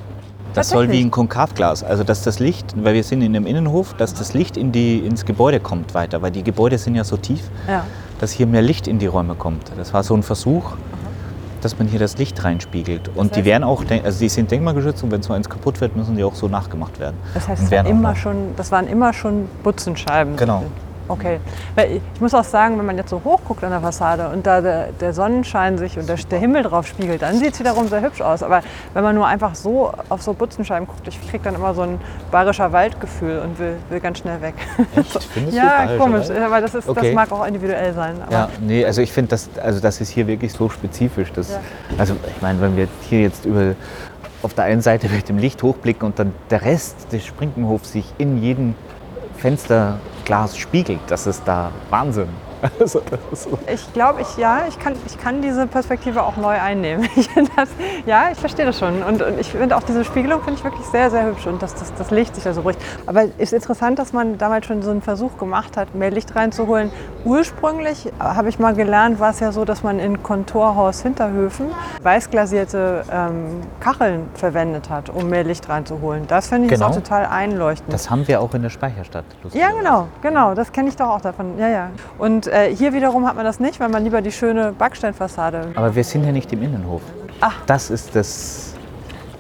Das 0.55 0.69
soll 0.71 0.91
wie 0.91 1.01
ein 1.01 1.11
Konkavglas. 1.11 1.83
Also 1.85 2.05
dass 2.05 2.23
das 2.23 2.39
Licht, 2.39 2.75
weil 2.83 2.95
wir 2.95 3.05
sind 3.05 3.23
in 3.23 3.35
einem 3.35 3.47
Innenhof, 3.47 3.95
dass 3.95 4.15
das 4.15 4.35
Licht 4.35 4.57
in 4.57 4.73
die, 4.73 4.99
ins 4.99 5.25
Gebäude 5.25 5.61
kommt 5.61 5.95
weiter. 5.95 6.23
Weil 6.23 6.31
die 6.31 6.43
Gebäude 6.45 6.79
sind 6.79 6.95
ja 6.95 7.05
so 7.05 7.17
tief, 7.17 7.43
Ja. 7.69 7.85
dass 8.21 8.31
hier 8.31 8.47
mehr 8.47 8.63
Licht 8.63 8.87
in 8.89 8.99
die 8.99 9.07
Räume 9.07 9.35
kommt. 9.35 9.71
Das 9.77 9.93
war 9.93 10.03
so 10.03 10.15
ein 10.15 10.23
Versuch, 10.23 10.73
dass 11.61 11.79
man 11.79 11.89
hier 11.89 11.99
das 11.99 12.19
Licht 12.19 12.45
reinspiegelt. 12.45 13.11
Und 13.15 13.33
heißt- 13.33 13.37
die 13.37 13.45
werden 13.47 13.65
auch, 13.65 13.83
also 14.05 14.19
die 14.19 14.29
sind 14.29 14.51
denkmalgeschützt 14.51 15.03
und 15.03 15.11
wenn 15.11 15.23
so 15.23 15.33
eins 15.33 15.49
kaputt 15.49 15.81
wird, 15.81 15.97
müssen 15.97 16.15
die 16.15 16.23
auch 16.23 16.35
so 16.35 16.47
nachgemacht 16.47 17.01
werden. 17.01 17.17
Das 17.33 17.49
heißt, 17.49 17.61
Und 17.61 17.65
es 17.67 17.71
war 17.71 17.71
werden 17.71 17.87
auch 17.87 17.91
immer 17.91 18.17
schon, 18.17 18.37
das 18.57 18.71
waren 18.71 18.87
immer 18.87 19.13
schon 19.15 19.49
Butzenscheiben. 19.63 20.37
Genau. 20.37 20.65
Okay. 21.09 21.39
Weil 21.75 21.97
ich- 21.97 22.03
muss 22.21 22.33
auch 22.35 22.45
sagen, 22.45 22.79
wenn 22.79 22.87
man 22.87 22.97
jetzt 22.97 23.11
so 23.11 23.21
hoch 23.25 23.41
guckt 23.47 23.63
an 23.65 23.71
der 23.71 23.81
Fassade 23.81 24.29
und 24.31 24.47
da 24.47 24.61
der, 24.61 24.89
der 25.01 25.13
Sonnenschein 25.13 25.77
sich 25.77 25.99
und 25.99 26.09
der, 26.09 26.17
der 26.17 26.39
Himmel 26.39 26.63
drauf 26.63 26.87
spiegelt, 26.87 27.23
dann 27.23 27.39
sieht 27.39 27.55
es 27.55 27.61
wiederum 27.61 27.89
sehr 27.89 28.01
hübsch 28.01 28.21
aus. 28.23 28.43
Aber 28.43 28.63
wenn 28.95 29.03
man 29.03 29.15
nur 29.15 29.27
einfach 29.27 29.55
so 29.55 29.93
auf 30.09 30.23
so 30.23 30.33
Butzenscheiben 30.33 30.87
guckt, 30.87 31.07
ich 31.07 31.21
kriege 31.29 31.45
dann 31.45 31.55
immer 31.57 31.75
so 31.75 31.83
ein 31.83 32.01
bayerischer 32.31 32.73
Waldgefühl 32.73 33.39
und 33.41 33.59
will, 33.59 33.77
will 33.91 34.01
ganz 34.01 34.19
schnell 34.19 34.41
weg. 34.41 34.55
Echt? 34.97 35.23
Findest 35.33 35.53
du 35.57 35.61
ja, 35.61 35.69
bayerischer 35.79 35.99
komisch. 35.99 36.29
Wald? 36.31 36.43
Aber 36.43 36.61
das, 36.61 36.75
ist, 36.75 36.89
das 36.89 36.97
Okay. 36.97 37.13
mag 37.15 37.31
auch 37.33 37.47
individuell 37.47 37.93
sein. 37.93 38.17
Ja, 38.31 38.49
nee, 38.61 38.85
also 38.85 39.03
ich 39.03 39.13
finde, 39.13 39.31
das, 39.31 39.51
also 39.63 39.81
das 39.81 40.01
ist 40.01 40.09
hier 40.11 40.27
wirklich 40.27 40.53
so 40.53 40.69
spezifisch. 40.69 41.33
Dass, 41.33 41.51
Ja. 41.51 41.61
Also 41.99 42.15
ich 42.35 42.41
meine, 42.43 42.61
wenn 42.61 42.77
wir 42.77 42.89
hier 43.09 43.21
jetzt 43.23 43.45
über 43.45 43.75
auf 44.43 44.55
der 44.55 44.65
einen 44.65 44.81
Seite 44.83 45.09
mit 45.09 45.29
dem 45.29 45.39
Licht 45.39 45.63
hochblicken 45.63 46.07
und 46.07 46.19
dann 46.19 46.33
der 46.51 46.63
Rest 46.63 47.13
des 47.13 47.25
Sprinkenhofs 47.25 47.93
sich 47.93 48.13
in 48.19 48.43
jedem 48.43 48.75
Fensterglas 50.25 50.57
spiegelt, 50.57 51.01
das 51.09 51.27
ist 51.27 51.43
da 51.45 51.70
Wahnsinn. 51.91 52.29
Also 52.81 53.01
das 53.31 53.45
so. 53.45 53.59
Ich 53.73 53.93
glaube, 53.93 54.23
ich, 54.23 54.37
ja, 54.37 54.62
ich 54.69 54.79
kann, 54.79 54.95
ich 55.07 55.19
kann 55.19 55.43
diese 55.43 55.67
Perspektive 55.67 56.23
auch 56.23 56.37
neu 56.37 56.59
einnehmen. 56.61 57.09
Das, 57.57 57.69
ja, 58.07 58.31
ich 58.33 58.39
verstehe 58.39 58.65
das 58.67 58.79
schon. 58.79 59.03
Und, 59.03 59.23
und 59.23 59.39
ich 59.39 59.51
finde 59.53 59.77
auch 59.77 59.83
diese 59.83 60.05
Spiegelung 60.05 60.43
finde 60.43 60.59
ich 60.59 60.65
wirklich 60.65 60.87
sehr, 60.87 61.11
sehr 61.11 61.27
hübsch 61.27 61.47
und 61.47 61.62
dass 61.62 61.75
das, 61.75 61.93
das 61.95 62.11
Licht 62.11 62.35
sich 62.35 62.45
da 62.45 62.53
so 62.53 62.62
bricht. 62.62 62.81
Aber 63.07 63.23
es 63.25 63.31
ist 63.39 63.53
interessant, 63.53 63.99
dass 63.99 64.12
man 64.12 64.39
damals 64.39 64.67
schon 64.67 64.83
so 64.83 64.91
einen 64.91 65.03
Versuch 65.03 65.37
gemacht 65.39 65.77
hat, 65.77 65.95
mehr 65.95 66.11
Licht 66.11 66.35
reinzuholen. 66.35 66.91
Ursprünglich 67.25 68.07
äh, 68.07 68.11
habe 68.21 68.49
ich 68.49 68.59
mal 68.59 68.75
gelernt, 68.75 69.21
war 69.21 69.31
es 69.31 69.41
ja 69.41 69.53
so, 69.53 69.65
dass 69.65 69.83
man 69.83 69.99
in 69.99 70.23
Kontorhaus 70.23 71.03
Hinterhöfen 71.03 71.67
weißglasierte 72.03 73.05
ähm, 73.12 73.61
Kacheln 73.81 74.29
verwendet 74.35 74.89
hat, 74.91 75.11
um 75.11 75.29
mehr 75.29 75.45
Licht 75.45 75.69
reinzuholen. 75.69 76.27
Das 76.29 76.49
finde 76.49 76.67
ich 76.67 76.73
Genau. 76.75 76.87
auch 76.89 76.95
total 76.95 77.27
einleuchtend. 77.27 77.93
Das 77.93 78.11
haben 78.11 78.27
wir 78.27 78.41
auch 78.41 78.55
in 78.55 78.62
der 78.62 78.71
Speicherstadt. 78.71 79.25
Ja, 79.53 79.71
genau, 79.73 80.09
genau. 80.23 80.55
Das 80.55 80.73
kenne 80.73 80.89
ich 80.89 80.97
doch 80.97 81.09
auch 81.09 81.21
davon. 81.21 81.59
Ja, 81.59 81.69
ja. 81.69 81.91
Und 82.19 82.47
äh, 82.55 82.75
hier 82.75 82.93
wiederum 82.93 83.27
hat 83.27 83.37
man 83.37 83.45
das 83.45 83.61
nicht, 83.61 83.81
weil 83.81 83.89
man 83.89 84.05
lieber 84.05 84.23
die 84.23 84.33
schöne 84.33 84.73
Backsteinfassade. 84.73 85.69
Aber 85.75 85.95
wir 85.95 86.05
sind 86.05 86.25
ja 86.25 86.33
nicht 86.33 86.53
im 86.53 86.63
Innenhof. 86.63 87.03
Ach. 87.41 87.55
Das 87.67 87.91
ist 87.91 88.15
das. 88.15 88.75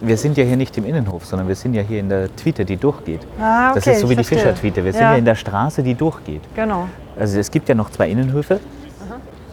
Wir 0.00 0.16
sind 0.18 0.36
ja 0.36 0.44
hier 0.44 0.56
nicht 0.56 0.76
im 0.76 0.84
Innenhof, 0.84 1.24
sondern 1.24 1.48
wir 1.48 1.54
sind 1.54 1.72
ja 1.74 1.80
hier 1.82 2.00
in 2.00 2.08
der 2.08 2.34
Tweete, 2.36 2.64
die 2.64 2.76
durchgeht. 2.76 3.20
Ah, 3.40 3.70
okay, 3.70 3.74
das 3.76 3.86
ist 3.86 4.00
so 4.00 4.10
wie 4.10 4.16
die. 4.16 4.24
Fischer-Tweete. 4.24 4.84
Wir 4.84 4.92
sind 4.92 5.00
Ja. 5.02 5.12
ja 5.12 5.18
in 5.18 5.24
der 5.24 5.34
Straße, 5.36 5.82
die 5.82 5.94
durchgeht. 5.94 6.42
Genau. 6.54 6.88
Also 7.18 7.38
es 7.38 7.50
gibt 7.50 7.68
ja 7.68 7.74
noch 7.74 7.90
zwei 7.90 8.08
Innenhöfe 8.10 8.60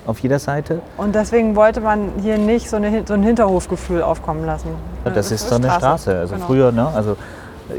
auf 0.08 0.20
jeder 0.20 0.40
Seite. 0.40 0.82
Und 0.98 1.14
deswegen 1.16 1.56
wollte 1.56 1.80
man 1.80 2.10
hier 2.22 2.38
nicht 2.38 2.68
so, 2.70 2.78
eine, 2.78 3.04
so 3.06 3.14
ein 3.14 3.22
Hinterhofgefühl 3.24 4.02
aufkommen 4.02 4.46
lassen. 4.46 4.70
Ja, 5.06 5.12
das 5.12 5.32
ist 5.32 5.48
so 5.48 5.56
eine 5.56 5.70
Straße. 5.70 6.18
Also 6.18 6.34
Genau. 6.36 6.48
früher, 6.48 6.72
ne, 6.72 6.88
also 6.88 7.16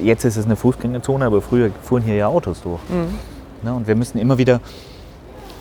jetzt 0.01 0.25
ist 0.25 0.37
es 0.37 0.47
eine 0.47 0.55
Fußgängerzone, 0.57 1.25
aber 1.27 1.43
früher 1.43 1.71
fuhren 1.83 2.05
hier 2.05 2.15
ja 2.15 2.29
Autos 2.29 2.63
durch. 2.63 2.81
Mhm. 2.89 3.19
Ne, 3.69 3.75
und 3.75 3.87
wir 3.89 3.97
müssen 3.97 4.19
immer 4.19 4.39
wieder, 4.39 4.61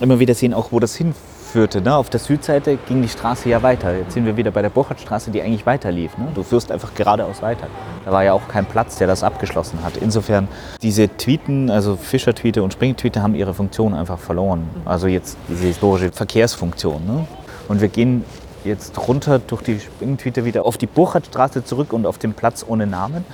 immer 0.02 0.20
wieder 0.20 0.34
sehen, 0.34 0.54
auch 0.54 0.72
wo 0.72 0.80
das 0.80 0.96
hinführte. 0.96 1.82
Ne? 1.82 1.96
Auf 1.96 2.10
der 2.10 2.20
Südseite 2.20 2.78
ging 2.88 3.02
die 3.02 3.10
Straße 3.10 3.50
ja 3.50 3.62
weiter. 3.62 3.96
Jetzt 3.96 4.14
sind 4.14 4.26
wir 4.26 4.36
wieder 4.36 4.52
bei 4.52 4.62
der 4.62 4.70
Burchardstraße, 4.70 5.32
die 5.32 5.42
eigentlich 5.42 5.66
weiter 5.66 5.92
lief. 5.92 6.18
Ne? 6.18 6.28
Du 6.34 6.44
führst 6.44 6.72
einfach 6.72 6.94
geradeaus 6.94 7.42
weiter. 7.42 7.68
Da 8.06 8.12
war 8.12 8.24
ja 8.24 8.34
auch 8.34 8.48
kein 8.48 8.66
Platz, 8.66 8.98
der 8.98 9.08
das 9.08 9.24
abgeschlossen 9.24 9.84
hat. 9.84 9.98
Insofern, 9.98 10.48
diese 10.82 11.08
Tweeten, 11.18 11.70
also 11.70 11.96
Fischer-Tweete 11.96 12.64
und 12.64 12.74
Spring-Tweete 12.74 13.22
haben 13.22 13.36
ihre 13.36 13.54
Funktion 13.54 13.94
einfach 13.94 14.20
verloren. 14.20 14.70
Also 14.86 15.08
jetzt 15.08 15.38
diese 15.48 15.68
historische 15.68 16.12
Verkehrsfunktion. 16.12 17.06
Ne? 17.06 17.28
Und 17.68 17.82
wir 17.82 17.88
gehen 17.88 18.26
jetzt 18.64 18.98
runter 19.08 19.40
durch 19.40 19.62
die 19.62 19.80
Springtweete 19.80 20.46
wieder 20.46 20.66
auf 20.66 20.78
die 20.78 20.88
Burchardstraße 20.88 21.64
zurück 21.64 21.94
und 21.94 22.06
auf 22.06 22.18
den 22.18 22.34
Platz 22.34 22.66
ohne 22.68 22.88
Namen 22.88 23.26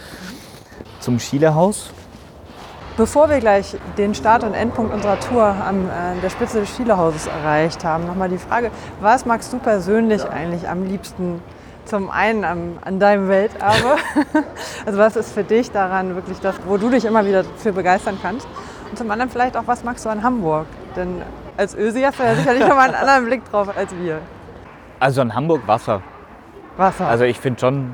zum 0.99 1.19
Schielehaus. 1.19 1.91
Bevor 2.97 3.29
wir 3.29 3.39
gleich 3.39 3.77
den 3.99 4.15
Start- 4.15 4.43
und 4.43 4.55
Endpunkt 4.55 4.91
unserer 4.91 5.19
Tour 5.19 5.43
an 5.43 5.87
äh, 5.87 6.19
der 6.19 6.31
Spitze 6.31 6.61
des 6.61 6.75
Schielehauses 6.75 7.27
erreicht 7.27 7.85
haben, 7.85 8.07
nochmal 8.07 8.27
die 8.27 8.39
Frage, 8.39 8.71
was 9.01 9.23
magst 9.27 9.53
du 9.53 9.59
persönlich 9.59 10.27
eigentlich 10.27 10.67
am 10.67 10.83
liebsten 10.83 11.39
zum 11.85 12.09
einen 12.09 12.43
am, 12.43 12.79
an 12.83 12.99
deinem 12.99 13.29
Welterbe? 13.29 13.97
also 14.87 14.97
was 14.97 15.15
ist 15.15 15.31
für 15.31 15.43
dich 15.43 15.69
daran 15.69 16.15
wirklich 16.15 16.39
das, 16.39 16.55
wo 16.65 16.77
du 16.77 16.89
dich 16.89 17.05
immer 17.05 17.23
wieder 17.23 17.43
für 17.57 17.71
begeistern 17.71 18.17
kannst? 18.19 18.47
Und 18.89 18.97
zum 18.97 19.11
anderen 19.11 19.29
vielleicht 19.29 19.55
auch, 19.57 19.67
was 19.67 19.83
magst 19.83 20.03
du 20.03 20.09
an 20.09 20.23
Hamburg? 20.23 20.65
Denn 20.95 21.21
als 21.55 21.75
Ösi 21.75 22.01
hast 22.01 22.17
du 22.17 22.23
ja 22.23 22.33
sicherlich 22.33 22.61
nochmal 22.61 22.87
einen 22.87 22.95
anderen 22.95 23.25
Blick 23.25 23.51
drauf 23.51 23.69
als 23.77 23.95
wir. 23.95 24.21
Also 24.99 25.21
in 25.21 25.35
Hamburg 25.35 25.67
Wasser. 25.67 26.01
Wasser. 26.77 27.07
Also 27.07 27.25
ich 27.25 27.39
finde 27.39 27.59
schon, 27.59 27.93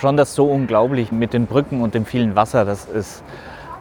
schon 0.00 0.16
das 0.16 0.36
so 0.36 0.46
unglaublich 0.46 1.10
mit 1.10 1.32
den 1.32 1.46
Brücken 1.46 1.82
und 1.82 1.94
dem 1.94 2.06
vielen 2.06 2.36
Wasser, 2.36 2.64
das 2.64 2.84
ist, 2.84 3.24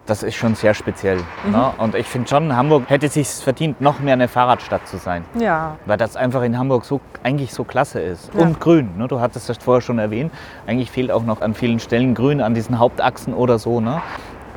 das 0.05 0.23
ist 0.23 0.35
schon 0.35 0.55
sehr 0.55 0.73
speziell. 0.73 1.17
Ne? 1.49 1.71
Und 1.77 1.95
ich 1.95 2.07
finde 2.07 2.27
schon, 2.27 2.55
Hamburg 2.55 2.83
hätte 2.87 3.07
sich 3.07 3.27
verdient, 3.27 3.81
noch 3.81 3.99
mehr 3.99 4.13
eine 4.13 4.27
Fahrradstadt 4.27 4.87
zu 4.87 4.97
sein. 4.97 5.23
ja, 5.39 5.77
Weil 5.85 5.97
das 5.97 6.15
einfach 6.15 6.41
in 6.41 6.57
Hamburg 6.57 6.85
so, 6.85 6.99
eigentlich 7.23 7.53
so 7.53 7.63
klasse 7.63 8.01
ist. 8.01 8.31
Ja. 8.33 8.41
Und 8.41 8.59
grün, 8.59 8.89
ne? 8.97 9.07
du 9.07 9.19
hattest 9.19 9.47
das 9.49 9.57
vorher 9.57 9.81
schon 9.81 9.99
erwähnt. 9.99 10.31
Eigentlich 10.65 10.91
fehlt 10.91 11.11
auch 11.11 11.23
noch 11.23 11.41
an 11.41 11.53
vielen 11.53 11.79
Stellen 11.79 12.15
grün, 12.15 12.41
an 12.41 12.53
diesen 12.53 12.79
Hauptachsen 12.79 13.33
oder 13.33 13.59
so. 13.59 13.79
Ne? 13.79 14.01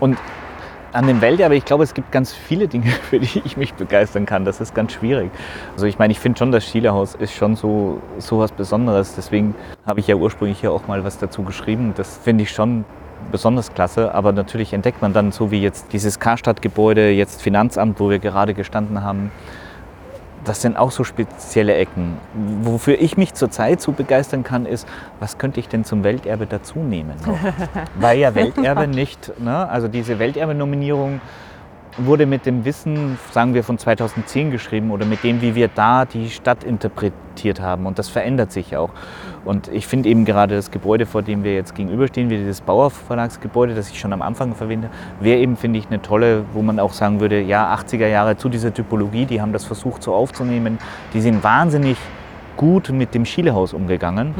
Und 0.01 0.19
an 0.95 1.09
dem 1.09 1.21
Welterbe, 1.21 1.57
ich 1.57 1.65
glaube, 1.65 1.83
es 1.83 1.93
gibt 1.93 2.13
ganz 2.13 2.33
viele 2.33 2.69
Dinge, 2.69 2.87
für 3.11 3.19
die 3.19 3.43
ich 3.45 3.57
mich 3.57 3.75
begeistern 3.75 4.27
kann. 4.27 4.45
Das 4.45 4.61
ist 4.61 4.75
ganz 4.75 4.93
schwierig. 4.93 5.31
Also 5.75 5.87
ich 5.87 5.99
meine, 5.99 6.13
ich 6.13 6.21
finde 6.21 6.39
schon, 6.39 6.53
das 6.53 6.65
Schielehaus 6.65 7.15
ist 7.17 7.35
schon 7.35 7.57
so, 7.57 8.01
so 8.19 8.39
was 8.39 8.53
Besonderes. 8.53 9.15
Deswegen 9.15 9.55
habe 9.87 10.01
ich 10.01 10.07
ja 10.07 10.15
ursprünglich 10.15 10.61
hier 10.61 10.73
auch 10.73 10.87
mal 10.87 11.05
was 11.05 11.19
dazu 11.19 11.43
geschrieben. 11.43 11.93
Das 11.97 12.17
finde 12.17 12.45
ich 12.45 12.51
schon 12.51 12.85
besonders 13.31 13.75
klasse. 13.75 14.15
Aber 14.15 14.33
natürlich 14.33 14.73
entdeckt 14.73 15.03
man 15.03 15.13
dann 15.13 15.33
so 15.33 15.51
wie 15.51 15.61
jetzt 15.61 15.93
dieses 15.93 16.19
Karstadtgebäude, 16.19 17.11
jetzt 17.11 17.43
Finanzamt, 17.43 18.01
wo 18.01 18.11
wir 18.11 18.19
gerade 18.19 18.55
gestanden 18.55 19.03
haben, 19.03 19.31
das 20.45 20.61
sind 20.61 20.77
auch 20.77 20.91
so 20.91 21.05
spezielle 21.05 21.75
Ecken. 21.75 22.19
Wofür 22.63 23.01
ich 23.01 23.17
mich 23.17 23.35
zurzeit 23.35 23.81
so 23.81 23.93
begeistern 23.93 24.45
kann, 24.45 24.67
ist, 24.67 24.87
was 25.19 25.39
könnte 25.39 25.59
ich 25.59 25.69
denn 25.69 25.85
zum 25.85 26.05
Welterbe 26.05 26.47
dazu 26.47 26.79
nehmen? 26.79 27.15
Weil 27.99 28.19
ja 28.19 28.35
Welterbe 28.35 28.87
nicht, 28.87 29.41
ne? 29.41 29.69
also 29.69 29.89
diese 29.89 30.19
Welterbe-Nominierung 30.19 31.21
wurde 31.97 32.27
mit 32.27 32.45
dem 32.45 32.65
Wissen, 32.65 33.19
sagen 33.31 33.55
wir, 33.55 33.63
von 33.63 33.79
2010 33.79 34.51
geschrieben 34.51 34.91
oder 34.91 35.07
mit 35.07 35.23
dem, 35.23 35.41
wie 35.41 35.55
wir 35.55 35.69
da 35.69 36.05
die 36.05 36.29
Stadt 36.29 36.65
interpretiert 36.65 37.61
haben. 37.61 37.87
Und 37.87 37.99
das 37.99 38.09
verändert 38.09 38.53
sich 38.53 38.77
auch. 38.77 38.91
Und 39.45 39.69
ich 39.69 39.87
finde 39.87 40.09
eben 40.09 40.25
gerade 40.25 40.55
das 40.57 40.71
Gebäude, 40.71 41.07
vor 41.07 41.23
dem 41.23 41.45
wir 41.45 41.55
jetzt 41.55 41.75
gegenüberstehen, 41.75 42.31
wie 42.31 42.39
dieses 42.39 42.61
Bauer 42.61 42.91
Verlagsgebäude, 42.91 43.75
das 43.75 43.91
ich 43.91 44.01
schon 44.01 44.13
am 44.13 44.23
Anfang 44.23 44.55
verwende, 44.55 44.89
wäre 45.21 45.39
eben, 45.39 45.57
finde 45.57 45.79
ich, 45.79 45.87
eine 45.87 46.01
tolle, 46.01 46.45
wo 46.53 46.63
man 46.63 46.79
auch 46.79 46.93
sagen 46.93 47.21
würde, 47.21 47.41
ja, 47.41 47.75
80er 47.75 48.09
Jahre 48.09 48.37
zu 48.37 48.49
dieser 48.49 48.73
Typologie, 48.73 49.27
die 49.27 49.41
haben 49.41 49.53
das 49.53 49.65
versucht 49.65 50.03
so 50.03 50.15
aufzunehmen. 50.15 50.79
Die 51.13 51.21
sind 51.21 51.45
wahnsinnig 51.45 51.99
gut 52.57 52.91
mit 52.91 53.15
dem 53.15 53.25
Schielehaus 53.25 53.73
umgegangen. 53.73 54.35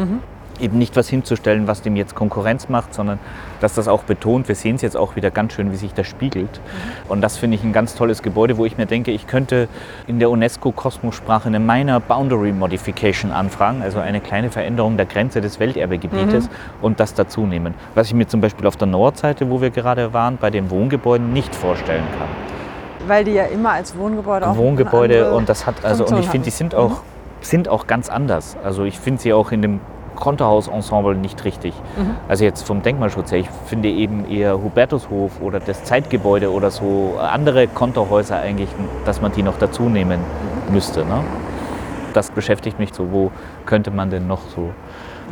Eben 0.61 0.79
nicht 0.79 0.95
was 0.97 1.09
hinzustellen, 1.09 1.67
was 1.67 1.83
dem 1.83 1.97
jetzt 1.97 2.15
Konkurrenz 2.15 2.69
macht, 2.69 2.95
sondern 2.95 3.19
dass 3.61 3.75
das 3.75 3.89
auch 3.89 4.05
betont. 4.05 4.47
Wir 4.47 4.55
sehen 4.55 4.77
es 4.77 4.83
jetzt 4.83 4.97
auch 4.97 5.17
wieder 5.17 5.31
ganz 5.31 5.55
schön, 5.55 5.73
wie 5.73 5.77
sich 5.77 5.95
das 5.95 6.07
spiegelt. 6.07 6.61
Und 7.09 7.23
das 7.23 7.37
finde 7.37 7.57
ich 7.57 7.65
ein 7.65 7.73
ganz 7.73 7.95
tolles 7.95 8.23
Gebäude, 8.23 8.57
wo 8.57 8.65
ich 8.65 8.79
mir 8.79 8.87
denke, 8.87 9.11
ich 9.11 9.27
könnte 9.27 9.69
in 10.07 10.19
der 10.21 10.31
UNESCO-Kosmossprache 10.31 11.49
eine 11.49 11.59
Minor 11.61 12.01
Boundary 12.01 12.53
Modification 12.53 13.33
anfragen, 13.33 13.83
also 13.83 13.99
eine 13.99 14.21
kleine 14.21 14.51
Veränderung 14.51 14.97
der 14.97 15.07
Grenze 15.07 15.41
des 15.41 15.59
Welterbegebietes 15.59 16.49
und 16.83 17.01
das 17.01 17.15
dazu 17.15 17.47
nehmen. 17.47 17.75
Was 17.95 18.07
ich 18.09 18.15
mir 18.15 18.29
zum 18.29 18.41
Beispiel 18.41 18.67
auf 18.67 18.77
der 18.77 18.87
Nordseite, 18.87 19.51
wo 19.51 19.61
wir 19.61 19.71
gerade 19.71 20.13
waren, 20.13 20.37
bei 20.37 20.51
den 20.51 20.71
Wohngebäuden 20.71 21.33
nicht 21.33 21.55
vorstellen 21.55 22.05
kann. 22.19 22.29
weil 23.09 23.25
die 23.25 23.33
ja 23.33 23.45
immer 23.45 23.73
als 23.73 23.97
Wohngebäude 23.97 24.47
auch 24.49 24.57
Wohngebäude 24.57 25.35
und 25.35 25.49
das 25.49 25.67
hat 25.67 25.85
also 25.85 26.05
und 26.05 26.11
Funktion 26.11 26.21
ich 26.21 26.31
finde, 26.31 26.45
die 26.45 26.51
sind 26.51 26.75
auch 26.75 27.03
sind 27.41 27.69
auch 27.69 27.87
ganz 27.87 28.09
anders. 28.09 28.57
Also 28.65 28.85
ich 28.85 28.99
finde 28.99 29.21
sie 29.21 29.33
auch 29.35 29.53
in 29.53 29.61
dem 29.61 29.81
Konterhaus-Ensemble 30.15 31.15
nicht 31.15 31.45
richtig. 31.45 31.75
Mhm. 31.97 32.17
Also 32.29 32.45
jetzt 32.45 32.67
vom 32.67 32.83
Denkmalschutz 32.83 33.33
her, 33.33 33.39
ich 33.39 33.51
finde 33.67 33.89
eben 33.89 34.29
eher 34.29 34.63
Hubertushof 34.63 35.41
oder 35.41 35.61
das 35.61 35.85
Zeitgebäude 35.85 36.53
oder 36.53 36.71
so 36.71 37.19
andere 37.21 37.67
Konterhäuser 37.69 38.39
eigentlich, 38.39 38.69
dass 39.05 39.21
man 39.21 39.33
die 39.33 39.43
noch 39.43 39.59
dazu 39.59 39.85
nehmen 39.85 40.21
müsste. 40.71 41.05
Ne? 41.05 41.21
Das 42.13 42.31
beschäftigt 42.31 42.79
mich 42.79 42.95
so, 42.95 43.11
wo 43.13 43.31
könnte 43.67 43.91
man 43.91 44.11
denn 44.11 44.27
noch 44.27 44.41
so 44.55 44.71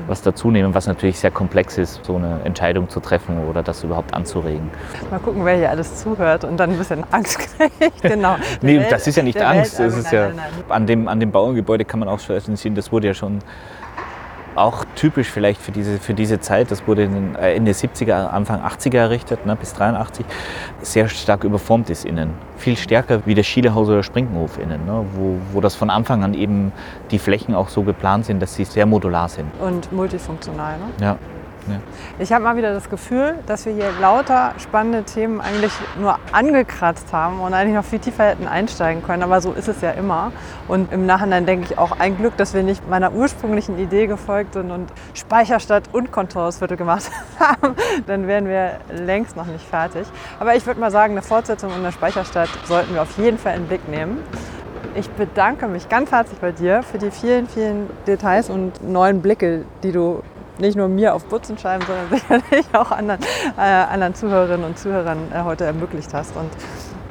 was 0.08 0.22
dazu 0.22 0.50
nehmen, 0.50 0.74
was 0.74 0.86
natürlich 0.86 1.18
sehr 1.18 1.30
komplex 1.30 1.78
ist, 1.78 2.04
so 2.04 2.16
eine 2.16 2.40
Entscheidung 2.44 2.88
zu 2.88 3.00
treffen 3.00 3.46
oder 3.48 3.62
das 3.62 3.84
überhaupt 3.84 4.14
anzuregen. 4.14 4.70
Mal 5.10 5.20
gucken, 5.20 5.44
wer 5.44 5.56
hier 5.56 5.70
alles 5.70 6.02
zuhört 6.02 6.44
und 6.44 6.58
dann 6.58 6.70
ein 6.70 6.78
bisschen 6.78 7.04
Angst 7.10 7.38
kriegt. 7.38 7.72
Genau. 8.02 8.36
Nee, 8.62 8.80
Welt- 8.80 8.90
das 8.90 9.06
ist 9.06 9.16
ja 9.16 9.22
nicht 9.22 9.40
Angst. 9.40 9.78
Das 9.78 9.94
Welterbe, 9.94 10.00
ist 10.00 10.12
nein, 10.12 10.14
ja, 10.14 10.28
nein, 10.28 10.36
nein. 10.36 10.64
An, 10.76 10.86
dem, 10.86 11.08
an 11.08 11.20
dem 11.20 11.30
Bauerngebäude 11.30 11.84
kann 11.84 12.00
man 12.00 12.08
auch 12.08 12.18
schon 12.18 12.40
sehen, 12.56 12.74
das 12.74 12.90
wurde 12.90 13.08
ja 13.08 13.14
schon 13.14 13.38
auch 14.55 14.84
typisch 14.94 15.28
vielleicht 15.28 15.61
für 15.61 15.72
diese, 15.72 15.98
für 15.98 16.14
diese 16.14 16.40
Zeit, 16.40 16.70
das 16.70 16.86
wurde 16.86 17.05
in 17.05 17.14
den 17.14 17.34
äh, 17.36 17.55
Ende 17.55 17.72
70er, 17.72 18.28
Anfang 18.28 18.61
80er 18.62 18.98
errichtet, 18.98 19.46
ne, 19.46 19.57
bis 19.57 19.74
83, 19.74 20.24
sehr 20.82 21.09
stark 21.09 21.44
überformt 21.44 21.90
ist 21.90 22.05
innen. 22.05 22.30
Viel 22.57 22.76
stärker 22.76 23.22
wie 23.24 23.34
das 23.34 23.46
Schielehaus 23.46 23.88
oder 23.88 24.03
Sprinkenhof 24.03 24.59
innen, 24.59 24.84
ne, 24.86 25.05
wo, 25.14 25.36
wo 25.53 25.61
das 25.61 25.74
von 25.74 25.90
Anfang 25.90 26.24
an 26.24 26.34
eben 26.34 26.72
die 27.11 27.18
Flächen 27.18 27.55
auch 27.55 27.68
so 27.68 27.82
geplant 27.82 28.26
sind, 28.26 28.40
dass 28.40 28.55
sie 28.55 28.64
sehr 28.64 28.86
modular 28.86 29.28
sind. 29.28 29.46
Und 29.61 29.92
multifunktional, 29.92 30.78
ne? 30.78 30.84
Ja. 31.00 31.18
Ja. 31.68 31.76
Ich 32.18 32.32
habe 32.32 32.44
mal 32.44 32.56
wieder 32.56 32.74
das 32.74 32.90
Gefühl, 32.90 33.34
dass 33.46 33.66
wir 33.66 33.72
hier 33.72 33.90
lauter 34.00 34.52
spannende 34.58 35.04
Themen 35.04 35.40
eigentlich 35.40 35.72
nur 35.98 36.18
angekratzt 36.32 37.12
haben 37.12 37.40
und 37.40 37.54
eigentlich 37.54 37.74
noch 37.74 37.84
viel 37.84 37.98
tiefer 37.98 38.24
hätten 38.24 38.46
einsteigen 38.46 39.02
können. 39.02 39.22
Aber 39.22 39.40
so 39.40 39.52
ist 39.52 39.68
es 39.68 39.80
ja 39.80 39.92
immer. 39.92 40.32
Und 40.68 40.92
im 40.92 41.06
Nachhinein 41.06 41.46
denke 41.46 41.66
ich 41.70 41.78
auch 41.78 41.98
ein 41.98 42.16
Glück, 42.16 42.36
dass 42.36 42.54
wir 42.54 42.62
nicht 42.62 42.88
meiner 42.88 43.12
ursprünglichen 43.12 43.78
Idee 43.78 44.06
gefolgt 44.06 44.54
sind 44.54 44.70
und 44.70 44.92
Speicherstadt 45.14 45.84
und 45.92 46.12
Kontorausviertel 46.12 46.76
gemacht 46.76 47.10
haben. 47.38 47.74
Dann 48.06 48.26
wären 48.26 48.46
wir 48.46 48.78
längst 48.90 49.36
noch 49.36 49.46
nicht 49.46 49.64
fertig. 49.64 50.06
Aber 50.40 50.56
ich 50.56 50.66
würde 50.66 50.80
mal 50.80 50.90
sagen, 50.90 51.12
eine 51.12 51.22
Fortsetzung 51.22 51.72
in 51.74 51.82
der 51.82 51.92
Speicherstadt 51.92 52.48
sollten 52.64 52.94
wir 52.94 53.02
auf 53.02 53.16
jeden 53.18 53.38
Fall 53.38 53.54
in 53.54 53.62
den 53.62 53.68
Blick 53.68 53.88
nehmen. 53.88 54.18
Ich 54.94 55.08
bedanke 55.08 55.68
mich 55.68 55.88
ganz 55.88 56.12
herzlich 56.12 56.38
bei 56.38 56.52
dir 56.52 56.82
für 56.82 56.98
die 56.98 57.10
vielen, 57.10 57.48
vielen 57.48 57.88
Details 58.06 58.50
und 58.50 58.86
neuen 58.86 59.22
Blicke, 59.22 59.64
die 59.82 59.90
du 59.90 60.22
nicht 60.62 60.76
nur 60.76 60.88
mir 60.88 61.14
auf 61.14 61.26
Butzen 61.26 61.58
schreiben, 61.58 61.84
sondern 61.86 62.08
sicherlich 62.40 62.66
auch 62.74 62.90
anderen, 62.90 63.20
äh, 63.58 63.60
anderen 63.60 64.14
Zuhörerinnen 64.14 64.64
und 64.64 64.78
Zuhörern 64.78 65.18
äh, 65.34 65.42
heute 65.42 65.66
ermöglicht 65.66 66.14
hast. 66.14 66.34
Und 66.36 66.48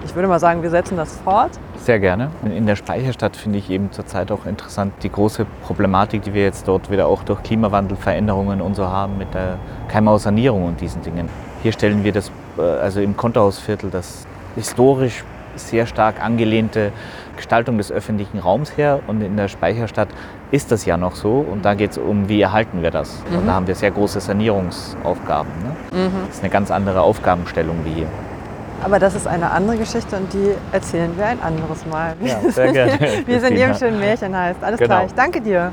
ich 0.04 0.16
würde 0.16 0.28
mal 0.28 0.40
sagen, 0.40 0.64
wir 0.64 0.72
setzen 0.72 0.98
das 0.98 1.18
fort. 1.20 1.52
Sehr 1.78 2.00
gerne. 2.00 2.32
In 2.44 2.66
der 2.66 2.76
Speicherstadt 2.76 3.36
finde 3.36 3.60
ich 3.60 3.70
eben 3.70 3.92
zurzeit 3.92 4.32
auch 4.32 4.46
interessant 4.46 4.94
die 5.04 5.12
große 5.12 5.46
Problematik, 5.64 6.24
die 6.24 6.34
wir 6.34 6.44
jetzt 6.44 6.68
dort 6.68 6.90
wieder 6.90 7.08
auch 7.08 7.24
durch 7.24 7.44
Klimawandelveränderungen 7.44 8.62
und 8.62 8.76
so 8.76 8.88
haben 8.88 9.18
mit 9.18 9.34
der 9.34 9.60
Keimausanierung 9.90 10.66
und 10.66 10.82
diesen 10.82 11.04
Dingen. 11.04 11.30
Hier 11.62 11.72
stellen 11.72 12.04
wir 12.04 12.12
das, 12.14 12.32
äh, 12.58 12.62
also 12.62 13.02
im 13.02 13.16
Konterhausviertel, 13.16 13.92
das 13.92 14.26
historisch 14.56 15.24
sehr 15.56 15.86
stark 15.86 16.24
angelehnte 16.24 16.92
Gestaltung 17.36 17.78
des 17.78 17.92
öffentlichen 17.92 18.40
Raums 18.40 18.78
her. 18.78 19.02
Und 19.08 19.22
in 19.22 19.38
der 19.38 19.48
Speicherstadt 19.48 20.10
ist 20.52 20.72
das 20.72 20.86
ja 20.86 20.98
noch 20.98 21.16
so. 21.16 21.40
Und 21.40 21.66
da 21.66 21.74
geht 21.74 21.92
es 21.92 21.98
um, 21.98 22.30
wie 22.30 22.42
erhalten 22.42 22.82
wir 22.82 22.92
das. 22.92 23.24
Mhm. 23.30 23.38
Und 23.40 23.48
da 23.48 23.54
haben 23.54 23.68
wir 23.68 23.76
sehr 23.76 23.92
große 23.92 24.20
Sanierungsaufgaben. 24.20 25.52
Ne? 25.64 26.00
Mhm. 26.08 26.12
Das 26.28 26.36
ist 26.38 26.44
eine 26.44 26.52
ganz 26.52 26.72
andere 26.72 27.02
Aufgabenstellung 27.02 27.78
wie 27.84 27.94
hier. 27.94 28.08
Aber 28.84 29.00
das 29.00 29.16
ist 29.16 29.28
eine 29.28 29.52
andere 29.52 29.78
Geschichte 29.78 30.16
und 30.16 30.34
die 30.34 30.54
erzählen 30.72 31.16
wir 31.16 31.28
ein 31.28 31.42
anderes 31.42 31.86
Mal. 31.86 32.16
Ja, 32.22 32.40
sehr 32.50 32.72
gerne. 32.72 33.00
wir 33.26 33.40
sind 33.40 33.56
im 33.56 33.76
schönen 33.76 34.00
Märchen 34.00 34.36
heißt. 34.36 34.64
Alles 34.64 34.80
genau. 34.80 34.96
klar, 34.96 35.06
ich 35.06 35.14
danke 35.14 35.40
dir. 35.42 35.72